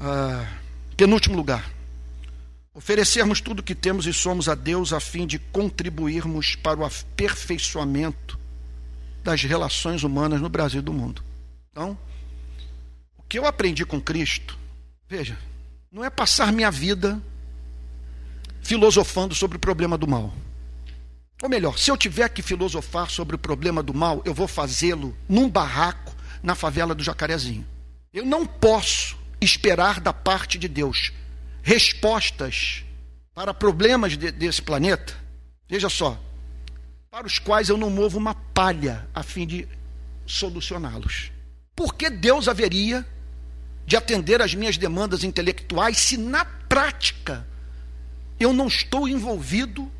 Ah, 0.00 0.46
penúltimo 0.96 1.36
lugar. 1.36 1.70
Oferecermos 2.74 3.40
tudo 3.40 3.62
que 3.62 3.74
temos 3.74 4.06
e 4.06 4.12
somos 4.12 4.48
a 4.48 4.54
Deus 4.54 4.92
a 4.92 5.00
fim 5.00 5.26
de 5.26 5.38
contribuirmos 5.38 6.56
para 6.56 6.80
o 6.80 6.84
aperfeiçoamento 6.84 8.38
das 9.22 9.42
relações 9.42 10.02
humanas 10.02 10.40
no 10.40 10.48
Brasil 10.48 10.80
e 10.80 10.84
do 10.84 10.92
mundo. 10.92 11.22
Então, 11.70 11.96
o 13.16 13.22
que 13.22 13.38
eu 13.38 13.46
aprendi 13.46 13.84
com 13.84 14.00
Cristo, 14.00 14.58
veja, 15.08 15.38
não 15.90 16.02
é 16.02 16.10
passar 16.10 16.52
minha 16.52 16.70
vida 16.70 17.22
filosofando 18.62 19.34
sobre 19.34 19.56
o 19.56 19.60
problema 19.60 19.98
do 19.98 20.08
mal. 20.08 20.32
Ou 21.42 21.48
melhor, 21.48 21.76
se 21.76 21.90
eu 21.90 21.96
tiver 21.96 22.28
que 22.28 22.40
filosofar 22.40 23.10
sobre 23.10 23.34
o 23.34 23.38
problema 23.38 23.82
do 23.82 23.92
mal, 23.92 24.22
eu 24.24 24.32
vou 24.32 24.46
fazê-lo 24.46 25.16
num 25.28 25.50
barraco 25.50 26.14
na 26.40 26.54
favela 26.54 26.94
do 26.94 27.02
Jacarezinho. 27.02 27.66
Eu 28.14 28.24
não 28.24 28.46
posso 28.46 29.18
esperar 29.40 30.00
da 30.00 30.12
parte 30.12 30.56
de 30.56 30.68
Deus 30.68 31.10
respostas 31.60 32.84
para 33.34 33.52
problemas 33.52 34.16
de, 34.16 34.30
desse 34.30 34.62
planeta, 34.62 35.14
veja 35.68 35.88
só, 35.88 36.16
para 37.10 37.26
os 37.26 37.40
quais 37.40 37.68
eu 37.68 37.76
não 37.76 37.90
movo 37.90 38.18
uma 38.18 38.36
palha 38.36 39.08
a 39.12 39.24
fim 39.24 39.44
de 39.44 39.66
solucioná-los. 40.24 41.32
Por 41.74 41.94
que 41.94 42.08
Deus 42.08 42.46
haveria 42.46 43.04
de 43.84 43.96
atender 43.96 44.40
às 44.40 44.54
minhas 44.54 44.76
demandas 44.78 45.24
intelectuais 45.24 45.98
se 45.98 46.16
na 46.16 46.44
prática 46.44 47.44
eu 48.38 48.52
não 48.52 48.68
estou 48.68 49.08
envolvido 49.08 49.90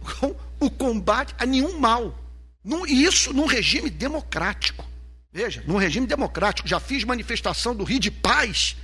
com 0.00 0.34
o 0.58 0.70
combate 0.70 1.34
a 1.38 1.46
nenhum 1.46 1.78
mal? 1.78 2.18
E 2.86 3.04
isso 3.04 3.32
num 3.32 3.46
regime 3.46 3.88
democrático. 3.88 4.84
Veja, 5.32 5.62
num 5.66 5.76
regime 5.76 6.06
democrático, 6.06 6.66
já 6.66 6.80
fiz 6.80 7.04
manifestação 7.04 7.74
do 7.74 7.84
Rio 7.84 8.00
de 8.00 8.10
Paz 8.10 8.76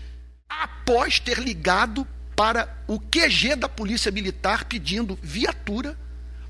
após 0.49 1.19
ter 1.19 1.39
ligado 1.39 2.07
para 2.37 2.83
o 2.87 3.01
QG 3.01 3.57
da 3.57 3.69
Polícia 3.69 4.12
Militar 4.12 4.64
pedindo 4.67 5.19
viatura 5.23 5.99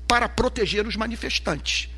para 0.07 0.29
proteger 0.29 0.85
os 0.85 0.95
manifestantes. 0.95 1.89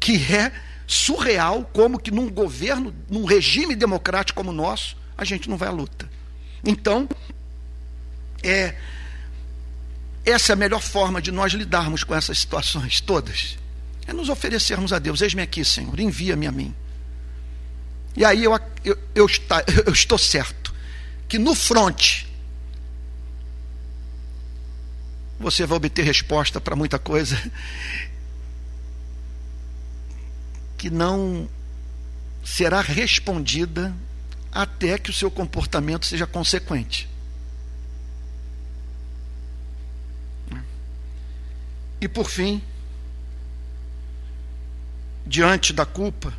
Que 0.00 0.16
é 0.32 0.52
surreal 0.86 1.68
como 1.72 1.98
que 1.98 2.10
num 2.10 2.30
governo, 2.30 2.94
num 3.10 3.24
regime 3.24 3.74
democrático 3.74 4.36
como 4.36 4.50
o 4.50 4.54
nosso, 4.54 4.96
a 5.16 5.24
gente 5.24 5.48
não 5.48 5.56
vai 5.56 5.68
à 5.68 5.72
luta. 5.72 6.08
Então, 6.64 7.08
é 8.42 8.74
essa 10.24 10.52
é 10.52 10.54
a 10.54 10.56
melhor 10.56 10.80
forma 10.80 11.20
de 11.20 11.30
nós 11.30 11.52
lidarmos 11.52 12.02
com 12.02 12.14
essas 12.14 12.38
situações 12.38 13.00
todas. 13.00 13.58
É 14.06 14.12
nos 14.12 14.28
oferecermos 14.28 14.92
a 14.92 14.98
Deus. 14.98 15.20
Eis-me 15.20 15.42
aqui, 15.42 15.64
Senhor, 15.64 15.98
envia-me 15.98 16.46
a 16.46 16.52
mim. 16.52 16.74
E 18.16 18.24
aí 18.24 18.44
eu, 18.44 18.58
eu, 18.84 18.98
eu, 19.14 19.26
está, 19.26 19.64
eu 19.86 19.92
estou 19.92 20.18
certo 20.18 20.72
que 21.28 21.38
no 21.38 21.54
front 21.54 22.24
você 25.38 25.66
vai 25.66 25.76
obter 25.76 26.04
resposta 26.04 26.60
para 26.60 26.76
muita 26.76 26.98
coisa 26.98 27.36
que 30.78 30.88
não 30.90 31.48
será 32.44 32.80
respondida 32.80 33.94
até 34.52 34.96
que 34.96 35.10
o 35.10 35.14
seu 35.14 35.30
comportamento 35.30 36.06
seja 36.06 36.26
consequente. 36.26 37.08
E 42.04 42.08
por 42.08 42.28
fim, 42.28 42.60
diante 45.26 45.72
da 45.72 45.86
culpa, 45.86 46.34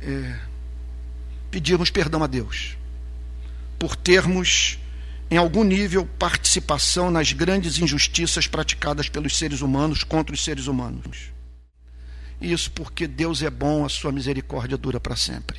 é, 0.00 0.38
pedirmos 1.50 1.90
perdão 1.90 2.24
a 2.24 2.26
Deus 2.26 2.78
por 3.78 3.96
termos, 3.96 4.78
em 5.30 5.36
algum 5.36 5.62
nível, 5.62 6.06
participação 6.18 7.10
nas 7.10 7.34
grandes 7.34 7.78
injustiças 7.78 8.46
praticadas 8.46 9.10
pelos 9.10 9.36
seres 9.36 9.60
humanos 9.60 10.02
contra 10.02 10.34
os 10.34 10.42
seres 10.42 10.66
humanos. 10.66 11.30
Isso 12.40 12.70
porque 12.70 13.06
Deus 13.06 13.42
é 13.42 13.50
bom, 13.50 13.84
a 13.84 13.90
sua 13.90 14.10
misericórdia 14.10 14.78
dura 14.78 14.98
para 14.98 15.16
sempre. 15.16 15.58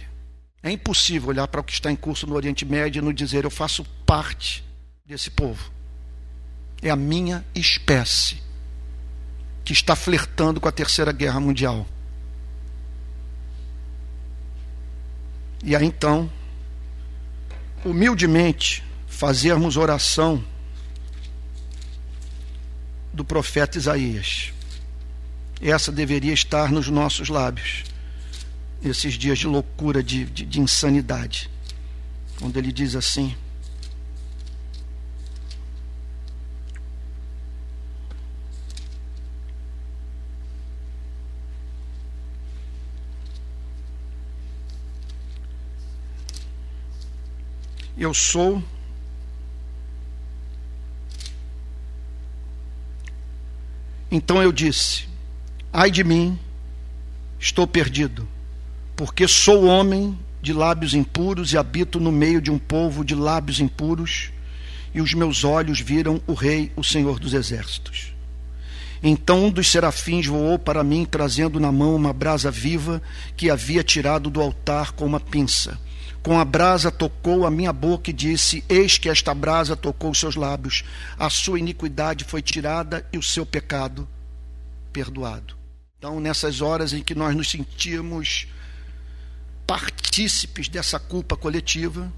É 0.64 0.72
impossível 0.72 1.30
olhar 1.30 1.48
para 1.48 1.62
o 1.62 1.64
que 1.64 1.74
está 1.74 1.92
em 1.92 1.96
curso 1.96 2.26
no 2.26 2.34
Oriente 2.34 2.66
Médio 2.66 3.00
e 3.00 3.06
nos 3.06 3.14
dizer 3.14 3.44
eu 3.44 3.52
faço 3.52 3.86
parte 4.08 4.66
desse 5.06 5.30
povo. 5.30 5.75
É 6.86 6.92
a 6.92 6.96
minha 6.96 7.44
espécie. 7.56 8.46
que 9.64 9.74
está 9.74 9.96
flertando 9.96 10.62
com 10.62 10.68
a 10.68 10.72
Terceira 10.72 11.12
Guerra 11.12 11.40
Mundial. 11.40 11.88
E 15.64 15.76
aí 15.76 15.84
então, 15.84 16.32
humildemente, 17.84 18.84
fazermos 19.08 19.78
oração 19.78 20.46
do 23.12 23.26
profeta 23.26 23.80
Isaías. 23.80 24.54
Essa 25.60 25.92
deveria 25.92 26.34
estar 26.34 26.72
nos 26.72 26.88
nossos 26.88 27.30
lábios, 27.30 27.84
nesses 28.80 29.16
dias 29.16 29.40
de 29.40 29.48
loucura, 29.48 30.04
de, 30.04 30.26
de, 30.26 30.46
de 30.46 30.62
insanidade. 30.62 31.50
Quando 32.38 32.58
ele 32.58 32.72
diz 32.72 32.96
assim: 32.96 33.36
Eu 47.98 48.14
sou 48.14 48.62
Então 54.16 54.42
eu 54.42 54.52
disse: 54.52 55.10
Ai 55.74 55.92
de 55.92 56.04
mim, 56.04 56.40
estou 57.38 57.68
perdido, 57.68 58.26
porque 58.96 59.28
sou 59.28 59.66
homem 59.66 60.18
de 60.42 60.54
lábios 60.54 60.94
impuros 60.94 61.52
e 61.52 61.58
habito 61.58 62.00
no 62.00 62.14
meio 62.14 62.40
de 62.40 62.50
um 62.50 62.58
povo 62.58 63.04
de 63.04 63.14
lábios 63.14 63.60
impuros, 63.60 64.32
e 64.94 65.02
os 65.02 65.14
meus 65.14 65.44
olhos 65.44 65.82
viram 65.82 66.22
o 66.28 66.34
Rei, 66.34 66.72
o 66.78 66.84
Senhor 66.84 67.20
dos 67.20 67.34
Exércitos. 67.34 68.14
Então 69.04 69.48
um 69.48 69.52
dos 69.52 69.68
serafins 69.68 70.26
voou 70.26 70.58
para 70.58 70.84
mim, 70.84 71.06
trazendo 71.06 71.60
na 71.60 71.72
mão 71.72 71.96
uma 71.96 72.14
brasa 72.14 72.50
viva 72.50 73.02
que 73.36 73.50
havia 73.50 73.84
tirado 73.84 74.30
do 74.30 74.42
altar 74.42 74.94
com 74.94 75.06
uma 75.06 75.20
pinça. 75.20 75.78
Com 76.26 76.40
a 76.40 76.44
brasa 76.44 76.90
tocou 76.90 77.46
a 77.46 77.52
minha 77.52 77.72
boca 77.72 78.10
e 78.10 78.14
disse: 78.14 78.64
Eis 78.68 78.98
que 78.98 79.10
esta 79.10 79.32
brasa 79.32 79.76
tocou 79.76 80.10
os 80.10 80.20
seus 80.20 80.36
lábios. 80.36 80.84
A 81.20 81.30
sua 81.30 81.60
iniquidade 81.60 82.24
foi 82.24 82.42
tirada 82.42 83.08
e 83.14 83.18
o 83.20 83.22
seu 83.22 83.46
pecado 83.46 84.10
perdoado. 84.92 85.56
Então, 86.00 86.20
nessas 86.20 86.62
horas 86.62 86.94
em 86.94 87.04
que 87.04 87.14
nós 87.14 87.36
nos 87.36 87.52
sentimos 87.52 88.48
partícipes 89.68 90.68
dessa 90.68 91.00
culpa 91.00 91.38
coletiva, 91.38 92.12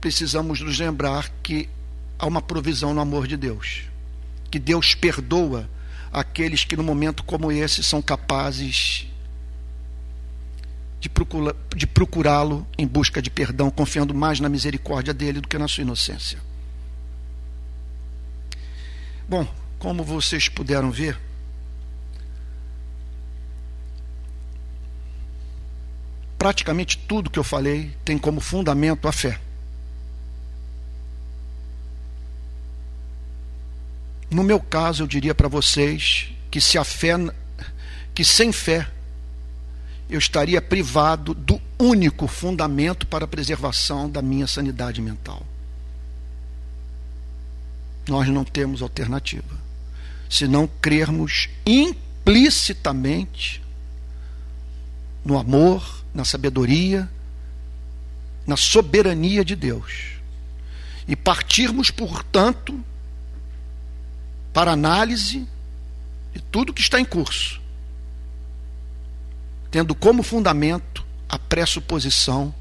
precisamos 0.00 0.60
nos 0.60 0.76
lembrar 0.76 1.30
que 1.40 1.68
há 2.18 2.26
uma 2.26 2.42
provisão 2.42 2.92
no 2.92 3.00
amor 3.00 3.28
de 3.28 3.36
Deus. 3.36 3.84
Que 4.50 4.58
Deus 4.58 4.96
perdoa 4.96 5.70
aqueles 6.12 6.64
que, 6.64 6.76
no 6.76 6.82
momento 6.82 7.22
como 7.22 7.52
esse, 7.52 7.84
são 7.84 8.02
capazes 8.02 9.06
de, 11.00 11.10
de 11.76 11.86
procurá-lo 11.86 12.66
em 12.76 12.86
busca 12.86 13.22
de 13.22 13.30
perdão, 13.30 13.70
confiando 13.70 14.14
mais 14.14 14.40
na 14.40 14.48
misericórdia 14.48 15.14
dele 15.14 15.40
do 15.40 15.48
que 15.48 15.58
na 15.58 15.68
sua 15.68 15.82
inocência. 15.82 16.38
Bom, 19.28 19.46
como 19.78 20.02
vocês 20.02 20.48
puderam 20.48 20.90
ver, 20.90 21.18
praticamente 26.36 26.98
tudo 26.98 27.30
que 27.30 27.38
eu 27.38 27.44
falei 27.44 27.94
tem 28.04 28.16
como 28.16 28.40
fundamento 28.40 29.06
a 29.06 29.12
fé. 29.12 29.40
No 34.30 34.42
meu 34.42 34.60
caso, 34.60 35.02
eu 35.02 35.06
diria 35.06 35.34
para 35.34 35.48
vocês 35.48 36.30
que 36.50 36.60
se 36.60 36.76
a 36.76 36.84
fé 36.84 37.14
que 38.14 38.24
sem 38.24 38.52
fé 38.52 38.90
eu 40.08 40.18
estaria 40.18 40.60
privado 40.62 41.34
do 41.34 41.60
único 41.78 42.26
fundamento 42.26 43.06
para 43.06 43.26
a 43.26 43.28
preservação 43.28 44.08
da 44.08 44.22
minha 44.22 44.46
sanidade 44.46 45.02
mental. 45.02 45.46
Nós 48.08 48.26
não 48.28 48.42
temos 48.42 48.80
alternativa. 48.80 49.68
Se 50.30 50.48
não 50.48 50.66
crermos 50.66 51.50
implicitamente 51.66 53.62
no 55.22 55.38
amor, 55.38 56.02
na 56.14 56.24
sabedoria, 56.24 57.06
na 58.46 58.56
soberania 58.56 59.44
de 59.44 59.54
Deus. 59.54 60.12
E 61.06 61.14
partirmos, 61.14 61.90
portanto, 61.90 62.82
para 64.54 64.72
análise 64.72 65.46
de 66.32 66.40
tudo 66.50 66.72
que 66.72 66.80
está 66.80 66.98
em 66.98 67.04
curso 67.04 67.57
tendo 69.70 69.94
como 69.94 70.22
fundamento 70.22 71.04
a 71.28 71.38
pressuposição 71.38 72.54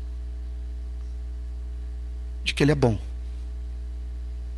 de 2.43 2.53
que 2.53 2.63
ele 2.63 2.71
é 2.71 2.75
bom, 2.75 2.99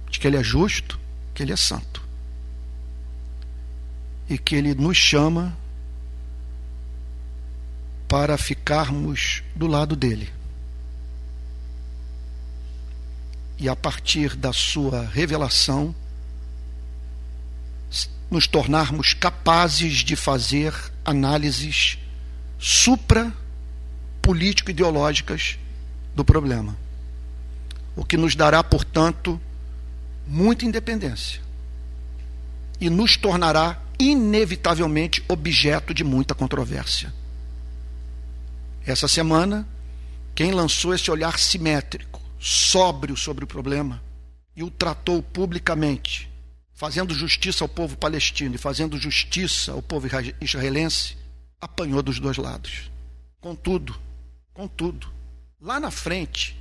de 0.09 0.19
que 0.19 0.27
ele 0.27 0.37
é 0.37 0.43
justo, 0.43 0.99
que 1.33 1.43
ele 1.43 1.53
é 1.53 1.57
santo. 1.57 2.07
E 4.27 4.37
que 4.37 4.55
ele 4.55 4.75
nos 4.75 4.97
chama 4.97 5.57
para 8.07 8.37
ficarmos 8.37 9.43
do 9.55 9.67
lado 9.67 9.95
dele. 9.95 10.31
E 13.57 13.67
a 13.67 13.75
partir 13.75 14.35
da 14.35 14.53
sua 14.53 15.05
revelação, 15.05 15.93
nos 18.29 18.47
tornarmos 18.47 19.13
capazes 19.13 19.97
de 19.97 20.15
fazer 20.15 20.73
análises 21.03 21.97
supra 22.59 23.33
político-ideológicas 24.21 25.57
do 26.13 26.25
problema. 26.25 26.77
O 27.95 28.03
que 28.03 28.17
nos 28.17 28.35
dará, 28.35 28.63
portanto, 28.63 29.39
muita 30.27 30.65
independência 30.65 31.41
e 32.79 32.89
nos 32.89 33.17
tornará 33.17 33.81
inevitavelmente 33.97 35.23
objeto 35.27 35.93
de 35.93 36.03
muita 36.03 36.35
controvérsia. 36.35 37.13
Essa 38.85 39.07
semana, 39.07 39.67
quem 40.33 40.51
lançou 40.51 40.93
esse 40.93 41.09
olhar 41.11 41.37
simétrico, 41.39 42.21
sóbrio 42.39 43.17
sobre 43.17 43.43
o 43.43 43.47
problema 43.47 44.01
e 44.55 44.63
o 44.63 44.69
tratou 44.69 45.21
publicamente, 45.21 46.29
fazendo 46.73 47.13
justiça 47.13 47.63
ao 47.63 47.67
povo 47.67 47.97
palestino 47.97 48.55
e 48.55 48.57
fazendo 48.57 48.97
justiça 48.97 49.73
ao 49.73 49.81
povo 49.81 50.07
israelense, 50.39 51.18
apanhou 51.59 52.01
dos 52.01 52.19
dois 52.19 52.37
lados. 52.37 52.89
Contudo, 53.41 53.99
contudo, 54.53 55.11
lá 55.61 55.79
na 55.79 55.91
frente, 55.91 56.57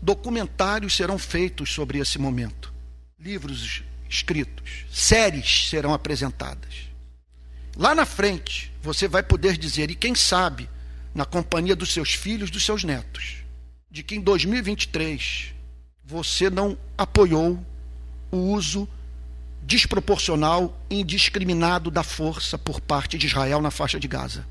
documentários 0.00 0.94
serão 0.94 1.18
feitos 1.18 1.72
sobre 1.72 1.98
esse 1.98 2.18
momento, 2.18 2.72
livros 3.18 3.82
escritos, 4.08 4.84
séries 4.92 5.68
serão 5.68 5.92
apresentadas. 5.92 6.88
Lá 7.76 7.94
na 7.94 8.06
frente, 8.06 8.72
você 8.82 9.06
vai 9.06 9.22
poder 9.22 9.56
dizer, 9.56 9.90
e 9.90 9.94
quem 9.94 10.14
sabe, 10.14 10.68
na 11.14 11.24
companhia 11.24 11.76
dos 11.76 11.92
seus 11.92 12.14
filhos, 12.14 12.50
dos 12.50 12.64
seus 12.64 12.84
netos, 12.84 13.36
de 13.90 14.02
que 14.02 14.14
em 14.14 14.20
2023 14.20 15.54
você 16.04 16.48
não 16.48 16.76
apoiou 16.96 17.64
o 18.30 18.36
uso 18.36 18.88
desproporcional 19.68 20.74
indiscriminado 20.88 21.90
da 21.90 22.02
força 22.02 22.56
por 22.56 22.80
parte 22.80 23.18
de 23.18 23.26
Israel 23.26 23.60
na 23.60 23.70
faixa 23.70 24.00
de 24.00 24.08
Gaza. 24.08 24.46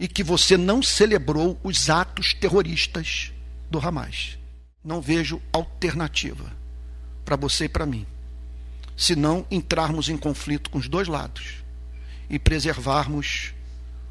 E 0.00 0.08
que 0.08 0.24
você 0.24 0.56
não 0.56 0.82
celebrou 0.82 1.56
os 1.62 1.88
atos 1.88 2.34
terroristas 2.34 3.32
do 3.70 3.78
Hamas. 3.78 4.36
Não 4.84 5.00
vejo 5.00 5.40
alternativa 5.52 6.52
para 7.24 7.36
você 7.36 7.66
e 7.66 7.68
para 7.68 7.86
mim, 7.86 8.04
se 8.96 9.14
não 9.14 9.46
entrarmos 9.48 10.08
em 10.08 10.16
conflito 10.16 10.70
com 10.70 10.78
os 10.78 10.88
dois 10.88 11.06
lados 11.06 11.62
e 12.28 12.36
preservarmos 12.36 13.54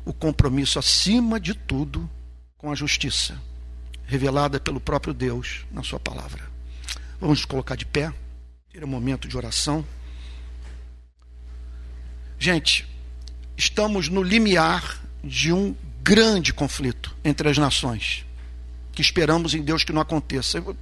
o 0.06 0.14
compromisso 0.14 0.80
acima 0.80 1.42
de 1.42 1.56
tudo 1.56 2.10
com 2.58 2.72
a 2.72 2.76
justiça 2.76 3.38
revelada 4.06 4.62
pelo 4.62 4.80
próprio 4.80 5.14
Deus 5.14 5.66
na 5.70 5.84
sua 5.84 6.00
palavra. 6.00 6.42
Vamos 7.20 7.44
colocar 7.44 7.76
de 7.76 7.86
pé, 7.86 8.14
ter 8.72 8.82
um 8.82 8.88
momento 8.88 9.28
de 9.28 9.36
oração. 9.36 9.86
Gente, 12.40 12.88
estamos 13.56 14.10
no 14.10 14.22
limiar 14.22 15.02
de 15.24 15.52
um 15.52 15.76
grande 16.02 16.54
conflito 16.54 17.16
entre 17.24 17.50
as 17.50 17.58
nações, 17.58 18.26
que 18.94 19.02
esperamos 19.02 19.54
em 19.54 19.62
Deus 19.62 19.84
que 19.84 19.92
não 19.92 20.02
aconteça. 20.02 20.58
Eu 20.60 20.76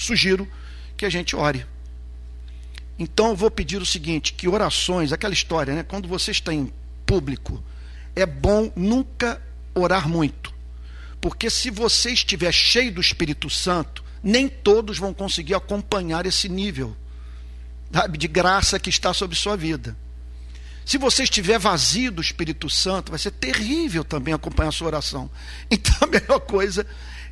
sugiro 0.00 0.48
que 0.96 1.04
a 1.04 1.10
gente 1.10 1.34
ore. 1.34 1.66
Então 2.98 3.30
eu 3.30 3.36
vou 3.36 3.50
pedir 3.50 3.80
o 3.80 3.86
seguinte, 3.86 4.32
que 4.32 4.48
orações, 4.48 5.12
aquela 5.12 5.34
história, 5.34 5.74
né? 5.74 5.82
Quando 5.82 6.08
você 6.08 6.30
está 6.30 6.52
em 6.52 6.72
público, 7.04 7.62
é 8.14 8.24
bom 8.26 8.70
nunca 8.76 9.42
orar 9.74 10.08
muito. 10.08 10.52
Porque 11.20 11.50
se 11.50 11.70
você 11.70 12.12
estiver 12.12 12.52
cheio 12.52 12.92
do 12.92 13.00
Espírito 13.00 13.50
Santo, 13.50 14.04
nem 14.22 14.48
todos 14.48 14.98
vão 14.98 15.12
conseguir 15.12 15.54
acompanhar 15.54 16.26
esse 16.26 16.48
nível 16.48 16.96
sabe, 17.92 18.18
de 18.18 18.28
graça 18.28 18.78
que 18.78 18.90
está 18.90 19.12
sobre 19.12 19.36
sua 19.36 19.56
vida. 19.56 19.96
Se 20.90 20.98
você 20.98 21.22
estiver 21.22 21.56
vazio 21.56 22.10
do 22.10 22.20
Espírito 22.20 22.68
Santo, 22.68 23.10
vai 23.10 23.18
ser 23.20 23.30
terrível 23.30 24.02
também 24.02 24.34
acompanhar 24.34 24.70
a 24.70 24.72
sua 24.72 24.88
oração. 24.88 25.30
Então 25.70 25.94
a 26.00 26.06
melhor 26.08 26.40
coisa 26.40 26.84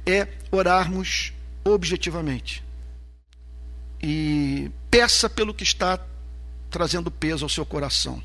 é 0.06 0.28
orarmos 0.52 1.32
objetivamente. 1.64 2.62
E 4.00 4.70
peça 4.88 5.28
pelo 5.28 5.52
que 5.52 5.64
está 5.64 5.98
trazendo 6.70 7.10
peso 7.10 7.44
ao 7.44 7.48
seu 7.48 7.66
coração. 7.66 8.22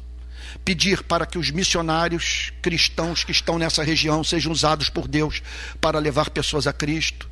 Pedir 0.63 1.01
para 1.01 1.25
que 1.25 1.39
os 1.39 1.49
missionários 1.49 2.53
cristãos 2.61 3.23
que 3.23 3.31
estão 3.31 3.57
nessa 3.57 3.83
região 3.83 4.23
sejam 4.23 4.51
usados 4.51 4.87
por 4.87 5.07
Deus 5.07 5.41
para 5.81 5.97
levar 5.97 6.29
pessoas 6.29 6.67
a 6.67 6.73
Cristo. 6.73 7.27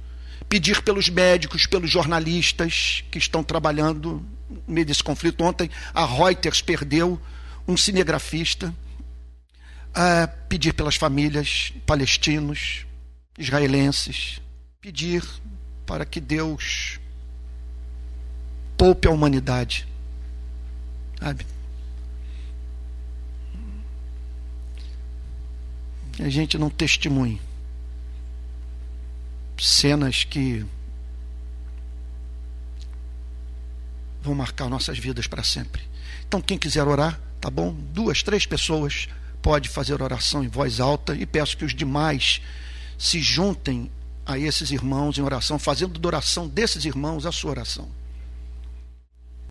Pedir 0.49 0.81
pelos 0.81 1.07
médicos, 1.07 1.67
pelos 1.67 1.91
jornalistas 1.91 3.03
que 3.11 3.19
estão 3.19 3.43
trabalhando 3.43 4.25
no 4.49 4.73
meio 4.73 4.87
desse 4.87 5.03
conflito. 5.03 5.43
Ontem 5.43 5.69
a 5.93 6.03
Reuters 6.03 6.63
perdeu 6.63 7.21
um 7.71 7.77
cinegrafista. 7.77 8.73
Uh, 9.91 10.47
pedir 10.47 10.73
pelas 10.73 10.95
famílias 10.95 11.73
palestinos, 11.85 12.85
israelenses. 13.37 14.41
Pedir 14.79 15.23
para 15.85 16.05
que 16.05 16.19
Deus 16.19 16.99
poupe 18.77 19.07
a 19.07 19.11
humanidade. 19.11 19.87
Sabe? 21.19 21.45
A 26.19 26.29
gente 26.29 26.57
não 26.57 26.69
testemunhe 26.69 27.41
cenas 29.57 30.23
que 30.23 30.65
vão 34.21 34.35
marcar 34.35 34.69
nossas 34.69 34.97
vidas 34.97 35.27
para 35.27 35.43
sempre. 35.43 35.81
Então, 36.27 36.41
quem 36.41 36.57
quiser 36.57 36.87
orar, 36.87 37.19
tá 37.41 37.49
bom? 37.49 37.75
Duas, 37.91 38.21
três 38.21 38.45
pessoas 38.45 39.09
pode 39.41 39.67
fazer 39.67 39.99
oração 40.01 40.43
em 40.43 40.47
voz 40.47 40.79
alta 40.79 41.15
e 41.15 41.25
peço 41.25 41.57
que 41.57 41.65
os 41.65 41.73
demais 41.73 42.39
se 42.97 43.19
juntem 43.19 43.91
a 44.23 44.37
esses 44.37 44.69
irmãos 44.69 45.17
em 45.17 45.21
oração, 45.23 45.57
fazendo 45.57 45.99
da 45.99 46.07
oração 46.07 46.47
desses 46.47 46.85
irmãos 46.85 47.25
a 47.25 47.31
sua 47.31 47.51
oração. 47.51 47.89